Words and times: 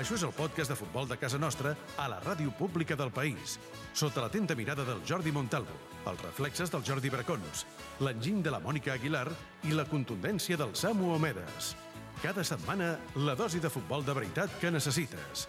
Això 0.00 0.14
és 0.16 0.22
el 0.24 0.32
podcast 0.32 0.72
de 0.72 0.76
futbol 0.80 1.04
de 1.04 1.16
casa 1.20 1.36
nostra 1.36 1.74
a 2.00 2.06
la 2.08 2.22
ràdio 2.24 2.48
pública 2.56 2.96
del 2.96 3.10
país, 3.12 3.58
sota 3.92 4.22
l'atenta 4.24 4.54
mirada 4.56 4.86
del 4.88 5.02
Jordi 5.04 5.28
Montalvo, 5.28 5.76
els 6.08 6.22
reflexes 6.24 6.72
del 6.72 6.86
Jordi 6.88 7.10
Bracons, 7.12 7.66
l'enginy 8.00 8.40
de 8.40 8.54
la 8.54 8.62
Mònica 8.64 8.94
Aguilar 8.94 9.26
i 9.68 9.76
la 9.76 9.84
contundència 9.84 10.56
del 10.56 10.72
Samu 10.72 11.12
Omedes. 11.18 11.74
Cada 12.22 12.40
setmana, 12.48 12.94
la 13.28 13.36
dosi 13.36 13.60
de 13.60 13.68
futbol 13.68 14.06
de 14.06 14.16
veritat 14.16 14.56
que 14.62 14.72
necessites. 14.72 15.44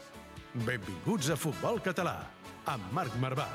Benvinguts 0.67 1.31
a 1.31 1.39
Futbol 1.39 1.79
Català, 1.87 2.17
amb 2.75 2.91
Marc 2.91 3.15
Marvà. 3.23 3.47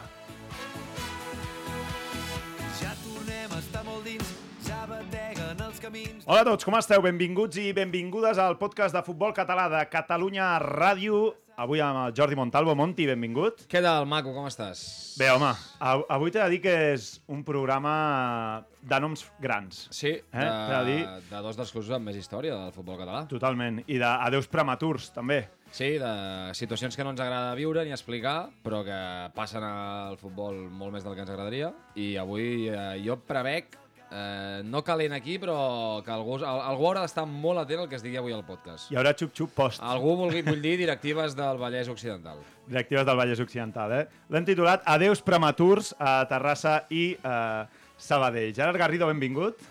Hola 6.26 6.42
a 6.42 6.44
tots, 6.44 6.64
com 6.66 6.74
esteu? 6.76 7.00
Benvinguts 7.04 7.56
i 7.62 7.70
benvingudes 7.72 8.36
al 8.42 8.56
podcast 8.60 8.92
de 8.96 9.00
futbol 9.06 9.30
català 9.32 9.64
de 9.72 9.80
Catalunya 9.88 10.56
Ràdio. 10.60 11.30
Avui 11.56 11.80
amb 11.80 12.02
el 12.02 12.12
Jordi 12.18 12.36
Montalvo. 12.36 12.74
Monti, 12.76 13.06
benvingut. 13.08 13.62
Què 13.70 13.80
tal, 13.80 14.04
maco, 14.10 14.34
com 14.36 14.44
estàs? 14.44 14.82
Bé, 15.16 15.30
home, 15.32 15.54
av- 15.80 16.02
avui 16.12 16.34
t'he 16.34 16.42
de 16.42 16.50
dir 16.52 16.58
que 16.60 16.74
és 16.92 17.06
un 17.32 17.40
programa 17.48 18.66
de 18.82 18.98
noms 19.00 19.24
grans. 19.40 19.86
Sí, 19.90 20.10
Eh? 20.10 20.44
de, 20.44 20.82
dir- 20.90 21.06
de 21.30 21.40
dos 21.42 21.56
dels 21.56 21.72
clubs 21.72 21.88
amb 21.96 22.10
més 22.10 22.16
història 22.20 22.58
del 22.58 22.72
futbol 22.76 22.98
català. 23.00 23.24
Totalment. 23.30 23.80
I 23.86 23.96
d'adeus 23.96 24.48
prematurs, 24.52 25.08
també. 25.16 25.46
Sí, 25.70 25.96
de 25.98 26.50
situacions 26.52 26.94
que 26.94 27.04
no 27.04 27.10
ens 27.16 27.20
agrada 27.24 27.54
viure 27.54 27.84
ni 27.86 27.90
explicar, 27.96 28.50
però 28.62 28.84
que 28.84 29.32
passen 29.34 29.64
al 29.64 30.18
futbol 30.18 30.68
molt 30.68 30.92
més 30.92 31.04
del 31.04 31.14
que 31.14 31.20
ens 31.24 31.30
agradaria. 31.30 31.72
I 31.94 32.16
avui 32.20 32.68
eh, 32.68 33.00
jo 33.02 33.16
prevec, 33.16 33.78
eh, 34.10 34.60
no 34.64 34.82
calent 34.84 35.12
aquí, 35.16 35.38
però 35.42 36.02
que 36.04 36.10
algú, 36.14 36.36
al- 36.38 36.62
algú 36.70 36.86
haurà 36.88 37.02
d'estar 37.06 37.24
molt 37.26 37.62
atent 37.64 37.80
al 37.84 37.88
que 37.88 37.96
es 37.98 38.04
digui 38.04 38.16
avui 38.20 38.32
al 38.36 38.44
podcast. 38.46 38.90
Hi 38.92 38.96
haurà 39.00 39.14
xup-xup 39.16 39.54
post. 39.56 39.82
Algú 39.82 40.16
vulgui, 40.16 40.42
vull 40.46 40.60
dir 40.62 40.76
directives 40.78 41.34
del 41.38 41.58
Vallès 41.58 41.88
Occidental. 41.92 42.38
Directives 42.66 43.06
del 43.06 43.16
Vallès 43.18 43.40
Occidental, 43.40 43.92
eh? 43.92 44.04
L'hem 44.30 44.44
titulat 44.48 44.82
Adeus 44.86 45.22
prematurs 45.22 45.94
a 45.98 46.18
Terrassa 46.30 46.80
i 46.90 47.12
eh, 47.16 47.64
Sabadell. 47.96 48.52
Gerard 48.54 48.76
Garrido, 48.78 49.06
benvingut. 49.08 49.62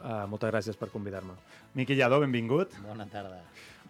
Uh, 0.00 0.24
moltes 0.32 0.48
gràcies 0.48 0.78
per 0.80 0.88
convidar-me. 0.88 1.34
Miqui 1.76 1.92
Lladó, 1.98 2.22
benvingut. 2.22 2.72
Bona 2.86 3.04
tarda. 3.12 3.42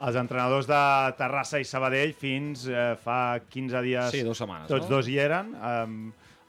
Els 0.02 0.16
entrenadors 0.18 0.66
de 0.66 0.78
Terrassa 1.18 1.60
i 1.60 1.64
Sabadell 1.68 2.14
fins 2.18 2.64
eh, 2.66 2.96
fa 2.98 3.36
15 3.52 3.82
dies... 3.84 4.10
Sí, 4.10 4.22
dues 4.26 4.40
setmanes, 4.42 4.66
Tots 4.72 4.88
no? 4.88 4.96
dos 4.96 5.06
hi 5.12 5.18
eren. 5.22 5.52
Um, 5.54 5.94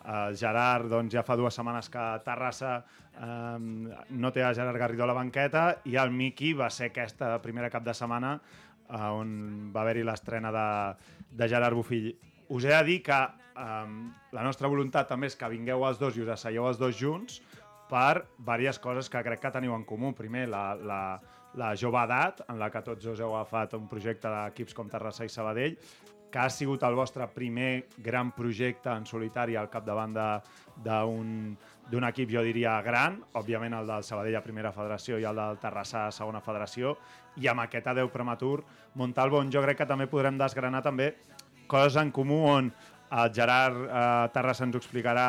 el 0.02 0.38
Gerard 0.40 0.88
doncs, 0.90 1.14
ja 1.14 1.22
fa 1.22 1.36
dues 1.38 1.54
setmanes 1.54 1.92
que 1.94 2.06
Terrassa 2.26 2.80
um, 3.20 3.90
no 4.10 4.32
té 4.32 4.44
a 4.44 4.54
Gerard 4.54 4.80
Garrido 4.80 5.04
a 5.04 5.12
la 5.12 5.18
banqueta 5.18 5.82
i 5.90 5.98
el 6.00 6.12
Miqui 6.16 6.54
va 6.58 6.70
ser 6.70 6.92
aquesta 6.92 7.34
primera 7.44 7.70
cap 7.74 7.84
de 7.84 7.96
setmana 7.98 8.38
uh, 8.38 9.12
on 9.18 9.72
va 9.74 9.84
haver-hi 9.84 10.06
l'estrena 10.08 10.52
de, 10.56 10.68
de 11.32 11.50
Gerard 11.52 11.76
Bufill. 11.76 12.12
Us 12.52 12.68
he 12.68 12.74
de 12.74 12.84
dir 12.88 13.00
que 13.04 13.20
um, 13.56 14.12
la 14.32 14.44
nostra 14.44 14.70
voluntat 14.72 15.10
també 15.12 15.32
és 15.32 15.36
que 15.40 15.52
vingueu 15.52 15.86
els 15.88 16.00
dos 16.00 16.18
i 16.18 16.26
us 16.26 16.34
asseieu 16.36 16.68
els 16.68 16.80
dos 16.80 16.96
junts 17.00 17.42
per 17.92 18.24
diverses 18.38 18.80
coses 18.80 19.10
que 19.12 19.24
crec 19.24 19.42
que 19.44 19.52
teniu 19.52 19.76
en 19.76 19.84
comú. 19.84 20.14
Primer, 20.16 20.48
la, 20.52 20.64
la, 20.76 21.02
la 21.60 21.74
jove 21.76 22.00
edat, 22.06 22.46
en 22.48 22.60
la 22.60 22.70
que 22.72 22.84
tots 22.86 23.04
dos 23.04 23.20
heu 23.20 23.36
agafat 23.36 23.76
un 23.76 23.90
projecte 23.92 24.32
d'equips 24.32 24.76
com 24.78 24.90
Terrassa 24.92 25.28
i 25.28 25.32
Sabadell, 25.32 25.76
que 26.32 26.40
ha 26.40 26.50
sigut 26.50 26.84
el 26.88 26.96
vostre 26.96 27.28
primer 27.36 27.88
gran 28.00 28.32
projecte 28.32 28.90
en 28.94 29.06
solitari 29.06 29.58
al 29.60 29.68
capdavant 29.70 30.16
d'un 30.86 31.34
d'un 31.90 32.06
equip, 32.08 32.30
jo 32.32 32.44
diria, 32.46 32.76
gran, 32.86 33.18
òbviament 33.36 33.74
el 33.76 33.88
del 33.90 34.04
Sabadell 34.08 34.38
a 34.40 34.44
primera 34.44 34.72
federació 34.76 35.20
i 35.20 35.26
el 35.28 35.36
del 35.36 35.58
Terrassa 35.60 36.06
a 36.08 36.12
segona 36.16 36.42
federació, 36.44 36.96
i 37.42 37.48
amb 37.52 37.64
aquest 37.66 37.88
adeu 37.92 38.12
prematur, 38.12 38.62
Montalvo, 39.00 39.40
on 39.40 39.52
jo 39.52 39.64
crec 39.64 39.82
que 39.82 39.90
també 39.90 40.08
podrem 40.12 40.38
desgranar 40.40 40.84
també 40.84 41.14
coses 41.72 41.98
en 42.02 42.12
comú 42.12 42.44
on 42.48 42.70
el 43.12 43.34
Gerard 43.36 43.86
eh, 43.88 44.28
Terrassa 44.34 44.68
ens 44.68 44.78
explicarà 44.80 45.28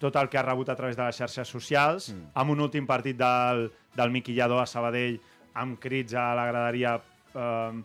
tot 0.00 0.16
el 0.16 0.30
que 0.32 0.38
ha 0.40 0.44
rebut 0.44 0.68
a 0.72 0.76
través 0.76 0.96
de 0.96 1.04
les 1.04 1.16
xarxes 1.16 1.48
socials, 1.48 2.10
mm. 2.12 2.32
amb 2.40 2.54
un 2.54 2.64
últim 2.64 2.86
partit 2.88 3.18
del, 3.20 3.66
del 3.96 4.12
Miqui 4.12 4.32
Lladó 4.36 4.60
a 4.60 4.68
Sabadell, 4.68 5.20
amb 5.54 5.80
crits 5.80 6.16
a 6.16 6.30
la 6.36 6.46
graderia... 6.52 7.00
Eh, 7.34 7.82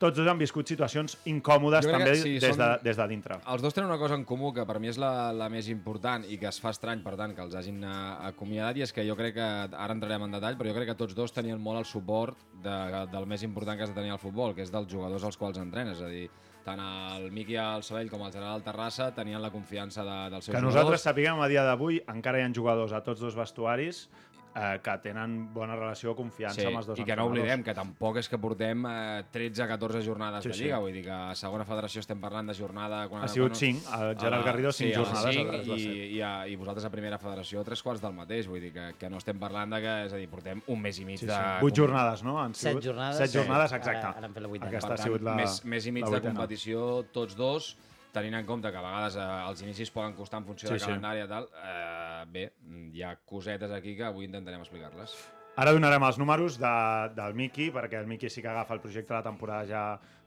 tots 0.00 0.16
dos 0.16 0.26
han 0.32 0.38
viscut 0.40 0.66
situacions 0.70 1.18
incòmodes 1.28 1.84
també 1.84 2.06
que 2.08 2.14
sí, 2.16 2.32
des, 2.40 2.56
de, 2.56 2.56
són- 2.56 2.82
des 2.82 2.96
de 2.96 3.06
dintre. 3.10 3.36
Els 3.52 3.60
dos 3.62 3.74
tenen 3.76 3.90
una 3.90 3.98
cosa 4.00 4.16
en 4.16 4.24
comú 4.24 4.50
que 4.56 4.64
per 4.66 4.78
mi 4.80 4.88
és 4.88 4.96
la, 4.98 5.30
la 5.36 5.50
més 5.52 5.68
important 5.68 6.24
i 6.24 6.38
que 6.40 6.48
es 6.48 6.58
fa 6.62 6.72
estrany, 6.72 7.02
per 7.04 7.14
tant, 7.20 7.34
que 7.36 7.44
els 7.44 7.54
hagin 7.58 7.84
acomiadat 7.84 8.80
i 8.80 8.84
és 8.86 8.92
que 8.96 9.04
jo 9.06 9.16
crec 9.18 9.34
que, 9.36 9.48
ara 9.76 9.92
entrarem 9.94 10.24
en 10.26 10.32
detall, 10.38 10.56
però 10.58 10.72
jo 10.72 10.76
crec 10.78 10.88
que 10.92 10.98
tots 11.02 11.14
dos 11.18 11.32
tenien 11.36 11.60
molt 11.60 11.82
el 11.82 11.88
suport 11.88 12.40
de, 12.64 12.76
del 13.12 13.26
més 13.28 13.44
important 13.46 13.76
que 13.76 13.84
has 13.84 13.92
de 13.92 13.98
tenir 14.00 14.14
al 14.16 14.22
futbol, 14.22 14.54
que 14.56 14.64
és 14.64 14.72
dels 14.72 14.88
jugadors 14.90 15.24
als 15.28 15.36
quals 15.40 15.60
entrenes, 15.60 15.98
és 16.00 16.06
a 16.06 16.08
dir, 16.10 16.30
tant 16.64 16.80
el 16.80 17.30
Miqui 17.32 17.56
al 17.60 17.84
Sabell 17.84 18.10
com 18.12 18.24
el 18.26 18.32
Gerard 18.32 18.64
Terrassa 18.64 19.10
tenien 19.16 19.40
la 19.40 19.50
confiança 19.52 20.04
de, 20.04 20.16
dels 20.32 20.44
seus 20.48 20.54
Que 20.54 20.58
jugadors. 20.60 20.74
nosaltres 20.74 21.04
sapiguem 21.06 21.40
a 21.40 21.48
dia 21.48 21.62
d'avui 21.64 22.00
encara 22.08 22.40
hi 22.40 22.44
ha 22.48 22.50
jugadors 22.56 22.92
a 22.96 23.00
tots 23.04 23.20
dos 23.20 23.36
vestuaris 23.36 24.08
eh, 24.54 24.80
que 24.82 24.94
tenen 25.02 25.52
bona 25.54 25.76
relació 25.76 26.12
o 26.12 26.16
confiança 26.18 26.60
Sí, 26.60 26.66
amb 26.66 26.78
els 26.80 26.86
dos 26.88 26.98
i 26.98 27.04
que 27.06 27.14
no 27.16 27.26
oblidem 27.28 27.62
que 27.62 27.74
tampoc 27.74 28.16
és 28.18 28.28
que 28.28 28.38
portem 28.38 28.84
eh, 28.88 29.24
13-14 29.32 30.02
jornades 30.02 30.42
Sí, 30.42 30.48
de 30.50 30.54
sí. 30.54 30.64
Lliga, 30.64 30.78
vull 30.82 30.92
dir 30.92 31.04
que 31.06 31.12
a 31.14 31.34
segona 31.38 31.64
federació 31.64 32.00
estem 32.02 32.20
parlant 32.20 32.48
de 32.50 32.54
jornada... 32.58 33.02
Quan, 33.08 33.22
Ha 33.24 33.28
sigut 33.28 33.52
quan- 33.54 33.60
cinc, 33.60 33.84
el 33.98 34.16
Gerard 34.18 34.44
Garrido, 34.44 34.72
cinc 34.72 34.90
sí, 34.90 34.94
a 34.94 34.98
les 35.00 35.08
jornades, 35.08 35.34
cinc, 35.36 35.48
aleshores 35.48 35.68
va 35.70 35.76
i, 35.76 35.84
ser. 35.84 36.08
i, 36.10 36.20
a, 36.22 36.32
i 36.48 36.56
vosaltres 36.56 36.84
a 36.84 36.90
primera 36.90 37.18
federació 37.18 37.64
tres 37.64 37.82
quarts 37.82 38.02
del 38.02 38.12
mateix, 38.16 38.48
vull 38.50 38.60
dir 38.60 38.72
que, 38.72 38.88
que 38.98 39.10
no 39.10 39.18
estem 39.22 39.38
parlant 39.38 39.70
de 39.76 39.80
que, 39.84 39.94
és 40.06 40.12
a 40.12 40.20
dir, 40.20 40.28
portem 40.32 40.62
un 40.66 40.80
mes 40.80 40.98
i 40.98 41.04
mig 41.04 41.18
Sí, 41.22 41.26
de... 41.26 41.36
sí. 41.38 41.60
Vuit 41.62 41.76
jornades, 41.76 42.22
no? 42.26 42.38
Han 42.42 42.54
Set 42.54 42.72
sigut? 42.72 42.84
jornades. 42.90 43.18
Set 43.18 43.30
Sí. 43.30 43.38
jornades, 43.38 43.72
Ara- 43.72 43.78
exacte. 43.84 44.06
ara 44.18 44.26
han 44.26 44.34
fet 44.34 44.42
la 44.42 44.48
vuitena. 44.48 44.70
Aquesta 44.70 44.88
Per 44.88 44.94
ha 44.94 44.96
tant, 45.02 45.06
sigut 45.08 45.22
la 45.22 45.34
més, 45.38 45.60
més 45.64 45.86
i 45.86 45.92
mig 45.92 46.04
la 46.08 46.18
de 46.18 46.20
competició, 46.26 47.04
tots 47.12 47.36
dos, 47.36 47.76
tenint 48.12 48.34
en 48.38 48.46
compte 48.46 48.70
que 48.72 48.78
a 48.78 48.84
vegades 48.84 49.16
eh, 49.16 49.26
els 49.48 49.62
inicis 49.62 49.90
poden 49.94 50.14
costar 50.18 50.40
en 50.42 50.46
funció 50.48 50.68
Sí, 50.68 50.74
de 50.74 50.80
sí. 50.80 50.86
calendari 50.86 51.22
i 51.24 51.28
tal, 51.30 51.48
eh, 51.62 52.24
bé, 52.32 52.46
hi 52.94 53.02
ha 53.06 53.14
cosetes 53.24 53.70
aquí 53.72 53.96
que 53.96 54.04
avui 54.08 54.26
intentarem 54.26 54.60
explicar-les. 54.64 55.14
Ara 55.60 55.72
donarem 55.74 56.02
els 56.06 56.18
números 56.18 56.56
de, 56.62 56.74
del 57.16 57.34
Miki, 57.34 57.70
perquè 57.74 57.98
el 58.00 58.06
Miki 58.08 58.30
sí 58.30 58.40
que 58.42 58.48
agafa 58.48 58.74
el 58.74 58.80
projecte 58.80 59.12
de 59.12 59.18
la 59.18 59.26
temporada 59.26 59.66
ja 59.68 59.84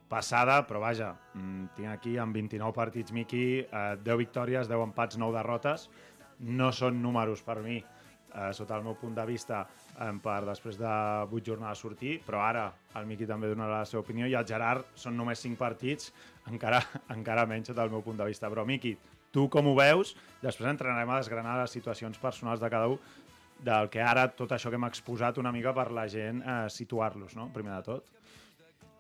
passada, 0.10 0.60
però 0.68 0.80
vaja, 0.84 1.14
mm, 1.34 1.72
tinc 1.78 1.90
aquí 1.90 2.18
amb 2.22 2.36
29 2.36 2.74
partits 2.76 3.12
Miki, 3.16 3.46
eh, 3.66 3.96
10 4.04 4.18
victòries, 4.20 4.68
10 4.70 4.84
empats, 4.84 5.18
9 5.18 5.34
derrotes. 5.40 5.90
No 6.40 6.72
són 6.76 7.02
números 7.02 7.42
per 7.42 7.62
mi, 7.64 7.78
eh, 7.80 8.52
sota 8.54 8.76
el 8.78 8.84
meu 8.84 8.96
punt 9.00 9.16
de 9.16 9.26
vista, 9.26 9.68
eh, 10.00 10.12
per 10.24 10.40
després 10.48 10.78
de 10.80 10.92
8 11.30 11.44
jornades 11.48 11.82
sortir, 11.84 12.20
però 12.26 12.44
ara 12.46 12.68
el 13.00 13.10
Miki 13.10 13.28
també 13.30 13.50
donarà 13.52 13.82
la 13.82 13.90
seva 13.90 14.04
opinió 14.04 14.30
i 14.30 14.38
el 14.38 14.48
Gerard 14.48 14.94
són 14.96 15.18
només 15.18 15.42
5 15.44 15.60
partits, 15.60 16.14
encara, 16.52 16.82
encara 17.18 17.48
menys 17.50 17.72
sota 17.72 17.86
el 17.86 17.94
meu 17.94 18.04
punt 18.06 18.22
de 18.22 18.30
vista. 18.30 18.50
Però 18.54 18.66
Miki, 18.66 18.96
tu 19.34 19.48
com 19.50 19.72
ho 19.72 19.76
veus? 19.78 20.16
Després 20.42 20.72
entrenarem 20.72 21.10
a 21.10 21.20
desgranar 21.22 21.60
les 21.62 21.76
situacions 21.76 22.20
personals 22.22 22.62
de 22.64 22.72
cada 22.74 22.90
un, 22.92 23.00
del 23.64 23.88
que 23.90 24.02
ara 24.04 24.28
tot 24.36 24.52
això 24.52 24.70
que 24.70 24.76
hem 24.80 24.90
exposat 24.90 25.38
una 25.40 25.54
mica 25.56 25.72
per 25.76 25.90
la 25.96 26.08
gent 26.12 26.42
eh, 26.44 26.66
situar-los, 26.70 27.38
no? 27.40 27.48
primer 27.54 27.78
de 27.78 27.84
tot. 27.88 28.12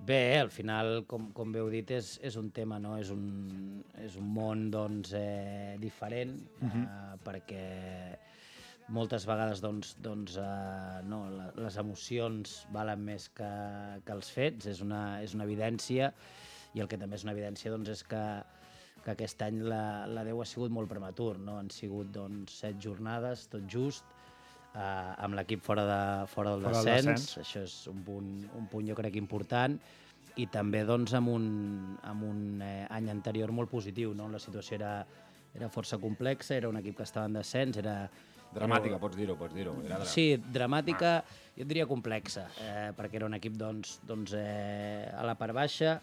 Bé, 0.03 0.39
al 0.39 0.49
final, 0.51 1.05
com, 1.07 1.29
com 1.35 1.51
bé 1.53 1.61
heu 1.61 1.69
dit, 1.71 1.93
és, 1.95 2.17
és 2.27 2.35
un 2.35 2.49
tema, 2.51 2.75
no? 2.81 2.97
És 2.99 3.11
un, 3.13 3.84
és 4.03 4.17
un 4.19 4.25
món, 4.35 4.66
doncs, 4.72 5.13
eh, 5.16 5.78
diferent, 5.79 6.34
eh, 6.66 7.13
perquè 7.23 7.63
moltes 8.93 9.25
vegades, 9.29 9.61
doncs, 9.63 9.95
doncs 10.03 10.37
eh, 10.41 11.01
no, 11.09 11.23
les 11.57 11.78
emocions 11.81 12.55
valen 12.73 13.03
més 13.07 13.28
que, 13.37 13.49
que 14.05 14.16
els 14.16 14.29
fets, 14.34 14.69
és 14.69 14.81
una, 14.85 15.03
és 15.25 15.34
una 15.37 15.47
evidència, 15.47 16.11
i 16.73 16.81
el 16.84 16.90
que 16.90 16.99
també 17.01 17.17
és 17.17 17.25
una 17.25 17.34
evidència, 17.35 17.72
doncs, 17.73 17.90
és 17.93 18.03
que, 18.09 18.23
que 19.03 19.13
aquest 19.13 19.41
any 19.45 19.63
la, 19.66 19.84
la 20.09 20.25
Déu 20.28 20.41
ha 20.41 20.49
sigut 20.49 20.73
molt 20.73 20.91
prematur, 20.91 21.37
no? 21.41 21.57
Han 21.61 21.72
sigut, 21.73 22.11
doncs, 22.13 22.59
set 22.63 22.79
jornades, 22.81 23.47
tot 23.51 23.66
just, 23.69 24.05
eh, 24.73 25.25
amb 25.25 25.37
l'equip 25.37 25.63
fora, 25.66 25.85
de, 25.89 26.01
fora 26.34 26.55
del 26.55 26.66
Fora 26.67 26.81
descens, 26.85 27.09
descens. 27.09 27.37
això 27.46 27.66
és 27.66 27.78
un 27.91 28.01
punt, 28.05 28.31
un 28.59 28.69
punt 28.72 28.89
jo 28.89 28.97
crec 28.97 29.17
important, 29.22 29.78
i 30.41 30.47
també 30.49 30.81
doncs, 30.85 31.13
amb 31.17 31.29
un, 31.29 31.47
amb 32.09 32.25
un 32.25 32.61
eh, 32.66 32.85
any 32.89 33.09
anterior 33.13 33.53
molt 33.53 33.69
positiu. 33.69 34.13
No? 34.17 34.29
La 34.34 34.41
situació 34.41 34.79
era, 34.79 34.93
era 35.53 35.69
força 35.69 35.99
complexa, 36.01 36.55
era 36.57 36.69
un 36.69 36.79
equip 36.81 37.01
que 37.01 37.09
estava 37.09 37.29
en 37.29 37.41
descens, 37.41 37.81
era... 37.81 37.97
Dramàtica, 38.53 39.00
pots 39.02 39.17
dir-ho, 39.17 39.35
pots 39.40 39.53
dir-ho. 39.55 39.73
Era 39.85 39.97
dra- 40.02 40.05
Sí, 40.09 40.38
dramàtica, 40.38 41.23
jo 41.55 41.64
et 41.64 41.67
diria 41.70 41.85
complexa, 41.90 42.47
eh, 42.61 42.91
perquè 42.97 43.16
era 43.20 43.26
un 43.29 43.34
equip 43.40 43.53
doncs, 43.58 44.00
doncs, 44.08 44.34
eh, 44.38 45.09
a 45.14 45.23
la 45.26 45.35
part 45.35 45.53
baixa, 45.53 46.00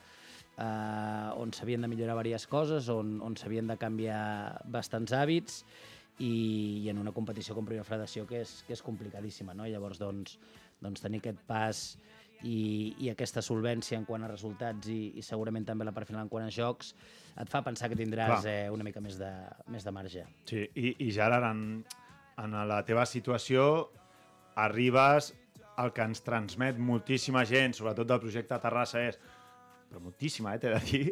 eh, 0.58 1.30
on 1.40 1.52
s'havien 1.52 1.80
de 1.80 1.88
millorar 1.88 2.16
diverses 2.22 2.46
coses, 2.50 2.88
on, 2.88 3.20
on 3.22 3.36
s'havien 3.36 3.66
de 3.70 3.76
canviar 3.80 4.60
bastants 4.64 5.12
hàbits 5.16 5.62
i, 6.18 6.82
i 6.84 6.88
en 6.92 6.98
una 7.00 7.12
competició 7.16 7.54
com 7.56 7.64
Primera 7.64 7.86
Federació 7.88 8.26
que 8.28 8.42
és, 8.44 8.62
que 8.66 8.74
és 8.76 8.82
complicadíssima. 8.84 9.54
No? 9.56 9.66
I 9.66 9.72
llavors, 9.72 9.98
doncs, 9.98 10.36
doncs 10.80 11.00
tenir 11.00 11.20
aquest 11.22 11.40
pas 11.48 11.80
i, 12.42 12.94
i 13.04 13.10
aquesta 13.12 13.42
solvència 13.44 13.98
en 13.98 14.04
quant 14.08 14.22
a 14.24 14.28
resultats 14.30 14.88
i, 14.88 15.12
i 15.20 15.22
segurament 15.24 15.66
també 15.68 15.84
la 15.84 15.92
part 15.92 16.08
final 16.08 16.24
en 16.24 16.30
quant 16.32 16.46
a 16.46 16.52
jocs 16.52 16.94
et 17.40 17.48
fa 17.52 17.60
pensar 17.64 17.88
que 17.92 17.96
tindràs 17.96 18.40
Clar. 18.42 18.52
eh, 18.52 18.70
una 18.72 18.84
mica 18.84 19.00
més 19.00 19.18
de, 19.20 19.28
més 19.68 19.84
de 19.84 19.92
marge. 19.92 20.24
Sí, 20.48 20.62
i, 20.74 20.94
i 21.06 21.10
Gerard, 21.12 21.44
en, 21.50 21.84
en 22.40 22.56
la 22.68 22.80
teva 22.86 23.04
situació 23.06 23.90
arribes 24.60 25.32
el 25.80 25.92
que 25.96 26.04
ens 26.04 26.22
transmet 26.24 26.78
moltíssima 26.80 27.44
gent, 27.48 27.74
sobretot 27.76 28.08
del 28.08 28.20
projecte 28.22 28.58
Terrassa, 28.60 29.04
és, 29.08 29.18
però 29.88 30.02
moltíssima, 30.04 30.54
eh, 30.54 30.60
t'he 30.60 30.72
de 30.74 30.80
dir, 30.86 31.04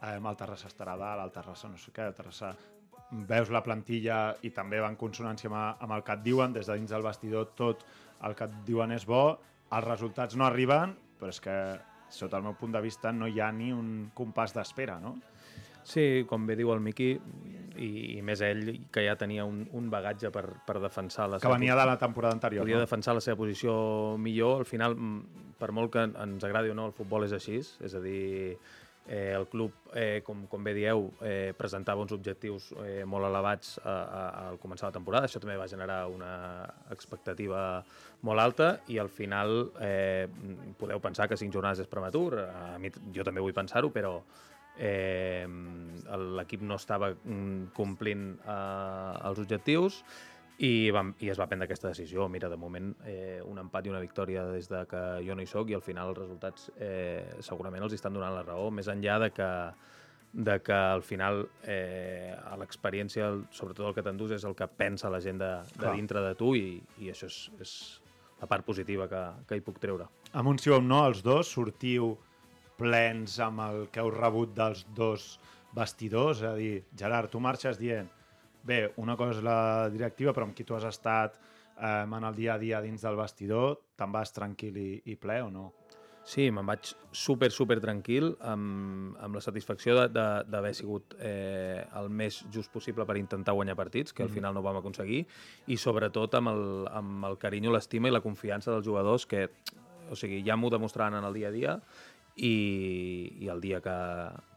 eh, 0.00 0.16
el 0.18 0.36
Terrassa 0.38 0.70
estarà 0.70 0.96
dalt, 0.98 1.24
el 1.24 1.34
Terrassa 1.34 1.70
no 1.70 1.80
sé 1.80 1.94
què, 1.94 2.06
el 2.06 2.18
Terrassa 2.18 2.52
veus 3.28 3.50
la 3.52 3.62
plantilla 3.62 4.36
i 4.42 4.50
també 4.54 4.80
va 4.80 4.88
en 4.88 4.98
consonància 5.00 5.50
amb, 5.50 5.82
amb 5.84 5.96
el 5.98 6.04
que 6.06 6.16
et 6.16 6.22
diuen, 6.24 6.52
des 6.52 6.68
de 6.68 6.78
dins 6.78 6.90
del 6.90 7.04
vestidor 7.04 7.50
tot 7.58 7.84
el 8.24 8.36
que 8.38 8.46
et 8.48 8.60
diuen 8.66 8.94
és 8.94 9.04
bo, 9.06 9.24
els 9.72 9.88
resultats 9.88 10.36
no 10.36 10.46
arriben, 10.46 10.94
però 11.18 11.32
és 11.32 11.40
que 11.42 11.56
sota 12.12 12.38
el 12.38 12.46
meu 12.46 12.56
punt 12.58 12.72
de 12.72 12.80
vista 12.84 13.12
no 13.12 13.28
hi 13.28 13.40
ha 13.40 13.50
ni 13.52 13.72
un 13.72 14.10
compàs 14.14 14.54
d'espera, 14.54 14.98
no? 15.00 15.16
Sí, 15.84 16.24
com 16.28 16.46
bé 16.46 16.56
diu 16.58 16.70
el 16.74 16.80
Miqui, 16.84 17.16
i, 17.76 18.18
i 18.18 18.22
més 18.24 18.42
ell, 18.44 18.66
que 18.92 19.04
ja 19.06 19.16
tenia 19.18 19.46
un, 19.48 19.64
un 19.76 19.88
bagatge 19.92 20.30
per, 20.34 20.44
per 20.66 20.78
defensar 20.82 21.28
la 21.30 21.40
Que 21.42 21.52
venia 21.52 21.76
de 21.78 21.86
la 21.88 21.98
temporada 22.00 22.36
anterior, 22.36 22.66
podia 22.66 22.78
no? 22.78 22.84
defensar 22.84 23.16
la 23.16 23.24
seva 23.24 23.38
posició 23.40 23.74
millor. 24.18 24.62
Al 24.62 24.68
final, 24.68 24.96
mm, 24.96 25.56
per 25.58 25.72
molt 25.74 25.92
que 25.94 26.06
ens 26.10 26.44
agradi 26.46 26.72
o 26.72 26.78
no, 26.78 26.90
el 26.90 26.96
futbol 26.96 27.26
és 27.26 27.34
així. 27.36 27.60
És 27.62 27.96
a 27.96 28.02
dir, 28.02 28.56
eh, 29.06 29.32
el 29.34 29.48
club, 29.50 29.72
eh, 29.94 30.22
com, 30.24 30.46
com 30.50 30.62
bé 30.64 30.74
dieu, 30.76 31.08
eh, 31.26 31.52
presentava 31.58 32.04
uns 32.04 32.14
objectius 32.14 32.70
eh, 32.84 33.02
molt 33.08 33.26
elevats 33.28 33.76
a, 33.82 33.96
a, 33.96 34.22
al 34.50 34.60
començar 34.62 34.90
la 34.90 34.98
temporada. 34.98 35.26
Això 35.30 35.42
també 35.42 35.58
va 35.58 35.68
generar 35.70 36.04
una 36.12 36.32
expectativa 36.94 37.82
molt 38.22 38.40
alta 38.40 38.72
i 38.92 39.00
al 39.02 39.10
final 39.10 39.72
eh, 39.80 40.28
podeu 40.78 41.02
pensar 41.02 41.28
que 41.28 41.40
cinc 41.40 41.54
jornades 41.54 41.82
és 41.82 41.90
prematur. 41.90 42.44
A 42.46 42.78
mi, 42.78 42.92
jo 43.14 43.26
també 43.26 43.42
vull 43.42 43.56
pensar-ho, 43.56 43.90
però 43.90 44.20
eh, 44.78 45.46
l'equip 46.38 46.62
no 46.64 46.78
estava 46.80 47.12
mm, 47.12 47.72
complint 47.76 48.28
eh, 48.40 49.28
els 49.28 49.42
objectius 49.42 50.02
i, 50.62 50.90
vam, 50.94 51.14
i 51.24 51.30
es 51.32 51.40
va 51.40 51.48
prendre 51.50 51.66
aquesta 51.66 51.90
decisió. 51.90 52.28
Mira, 52.30 52.50
de 52.52 52.58
moment, 52.60 52.92
eh, 53.08 53.40
un 53.44 53.58
empat 53.62 53.86
i 53.86 53.92
una 53.92 54.02
victòria 54.02 54.44
des 54.50 54.68
de 54.70 54.84
que 54.90 55.02
jo 55.26 55.34
no 55.34 55.42
hi 55.42 55.50
sóc 55.50 55.72
i 55.72 55.78
al 55.78 55.82
final 55.84 56.12
els 56.12 56.20
resultats 56.22 56.70
eh, 56.76 57.40
segurament 57.40 57.82
els 57.82 57.96
estan 57.96 58.14
donant 58.14 58.36
la 58.36 58.44
raó, 58.46 58.70
més 58.70 58.90
enllà 58.92 59.18
de 59.26 59.32
que 59.34 59.50
de 60.32 60.62
que 60.64 60.72
al 60.72 61.02
final 61.04 61.42
eh, 61.68 62.32
a 62.32 62.56
l'experiència, 62.56 63.26
sobretot 63.52 63.90
el 63.90 63.94
que 63.94 64.04
t'endús, 64.06 64.32
és 64.32 64.46
el 64.48 64.54
que 64.56 64.64
pensa 64.64 65.10
la 65.12 65.20
gent 65.20 65.36
de, 65.42 65.50
de 65.74 65.82
Clar. 65.82 65.92
dintre 65.98 66.22
de 66.24 66.32
tu 66.40 66.54
i, 66.56 66.80
i 67.04 67.10
això 67.12 67.28
és, 67.28 67.36
és 67.60 67.74
la 68.40 68.48
part 68.48 68.64
positiva 68.64 69.06
que, 69.10 69.22
que 69.46 69.58
hi 69.58 69.64
puc 69.64 69.76
treure. 69.82 70.08
amb 70.32 70.48
un 70.48 70.58
sí 70.58 70.72
o 70.72 70.78
un 70.80 70.88
no, 70.88 71.02
els 71.06 71.20
dos 71.22 71.52
sortiu 71.52 72.14
plens 72.82 73.38
amb 73.42 73.62
el 73.68 73.86
que 73.94 74.02
heu 74.02 74.10
rebut 74.12 74.52
dels 74.58 74.82
dos 74.96 75.36
vestidors, 75.72 76.42
és 76.42 76.50
a 76.50 76.56
dir, 76.58 76.74
Gerard, 76.98 77.30
tu 77.32 77.40
marxes 77.40 77.78
dient 77.80 78.10
bé, 78.62 78.92
una 78.96 79.16
cosa 79.16 79.38
és 79.38 79.44
la 79.44 79.88
directiva, 79.92 80.32
però 80.32 80.46
amb 80.46 80.56
qui 80.56 80.66
tu 80.66 80.76
has 80.76 80.86
estat 80.88 81.36
eh, 81.36 82.02
en 82.04 82.22
el 82.22 82.34
dia 82.34 82.54
a 82.54 82.60
dia 82.60 82.80
dins 82.82 83.02
del 83.02 83.18
vestidor, 83.18 83.78
te'n 83.98 84.12
vas 84.14 84.34
tranquil 84.34 84.78
i, 84.78 84.90
i 85.12 85.16
ple 85.18 85.40
o 85.42 85.50
no? 85.50 85.70
Sí, 86.22 86.44
me'n 86.54 86.68
vaig 86.68 86.92
super, 87.10 87.48
super 87.50 87.80
tranquil, 87.82 88.28
amb, 88.46 89.16
amb 89.18 89.34
la 89.34 89.40
satisfacció 89.42 89.96
d'haver 90.06 90.70
sigut 90.78 91.16
eh, 91.18 91.82
el 91.98 92.12
més 92.14 92.44
just 92.54 92.70
possible 92.70 93.06
per 93.08 93.16
intentar 93.18 93.56
guanyar 93.58 93.74
partits, 93.74 94.14
que 94.14 94.22
al 94.22 94.30
final 94.30 94.54
no 94.54 94.62
vam 94.62 94.78
aconseguir, 94.78 95.24
i 95.66 95.76
sobretot 95.76 96.38
amb 96.38 96.52
el, 96.52 96.62
amb 96.94 97.26
el 97.26 97.40
carinyo, 97.42 97.74
l'estima 97.74 98.06
i 98.06 98.14
la 98.14 98.22
confiança 98.22 98.70
dels 98.70 98.86
jugadors 98.86 99.26
que, 99.26 99.48
o 100.12 100.18
sigui, 100.18 100.44
ja 100.46 100.54
m'ho 100.54 100.70
demostraran 100.70 101.18
en 101.18 101.26
el 101.26 101.34
dia 101.40 101.50
a 101.50 101.56
dia 101.56 101.74
i, 102.36 103.36
i 103.44 103.48
el 103.52 103.60
dia 103.60 103.80
que, 103.84 103.94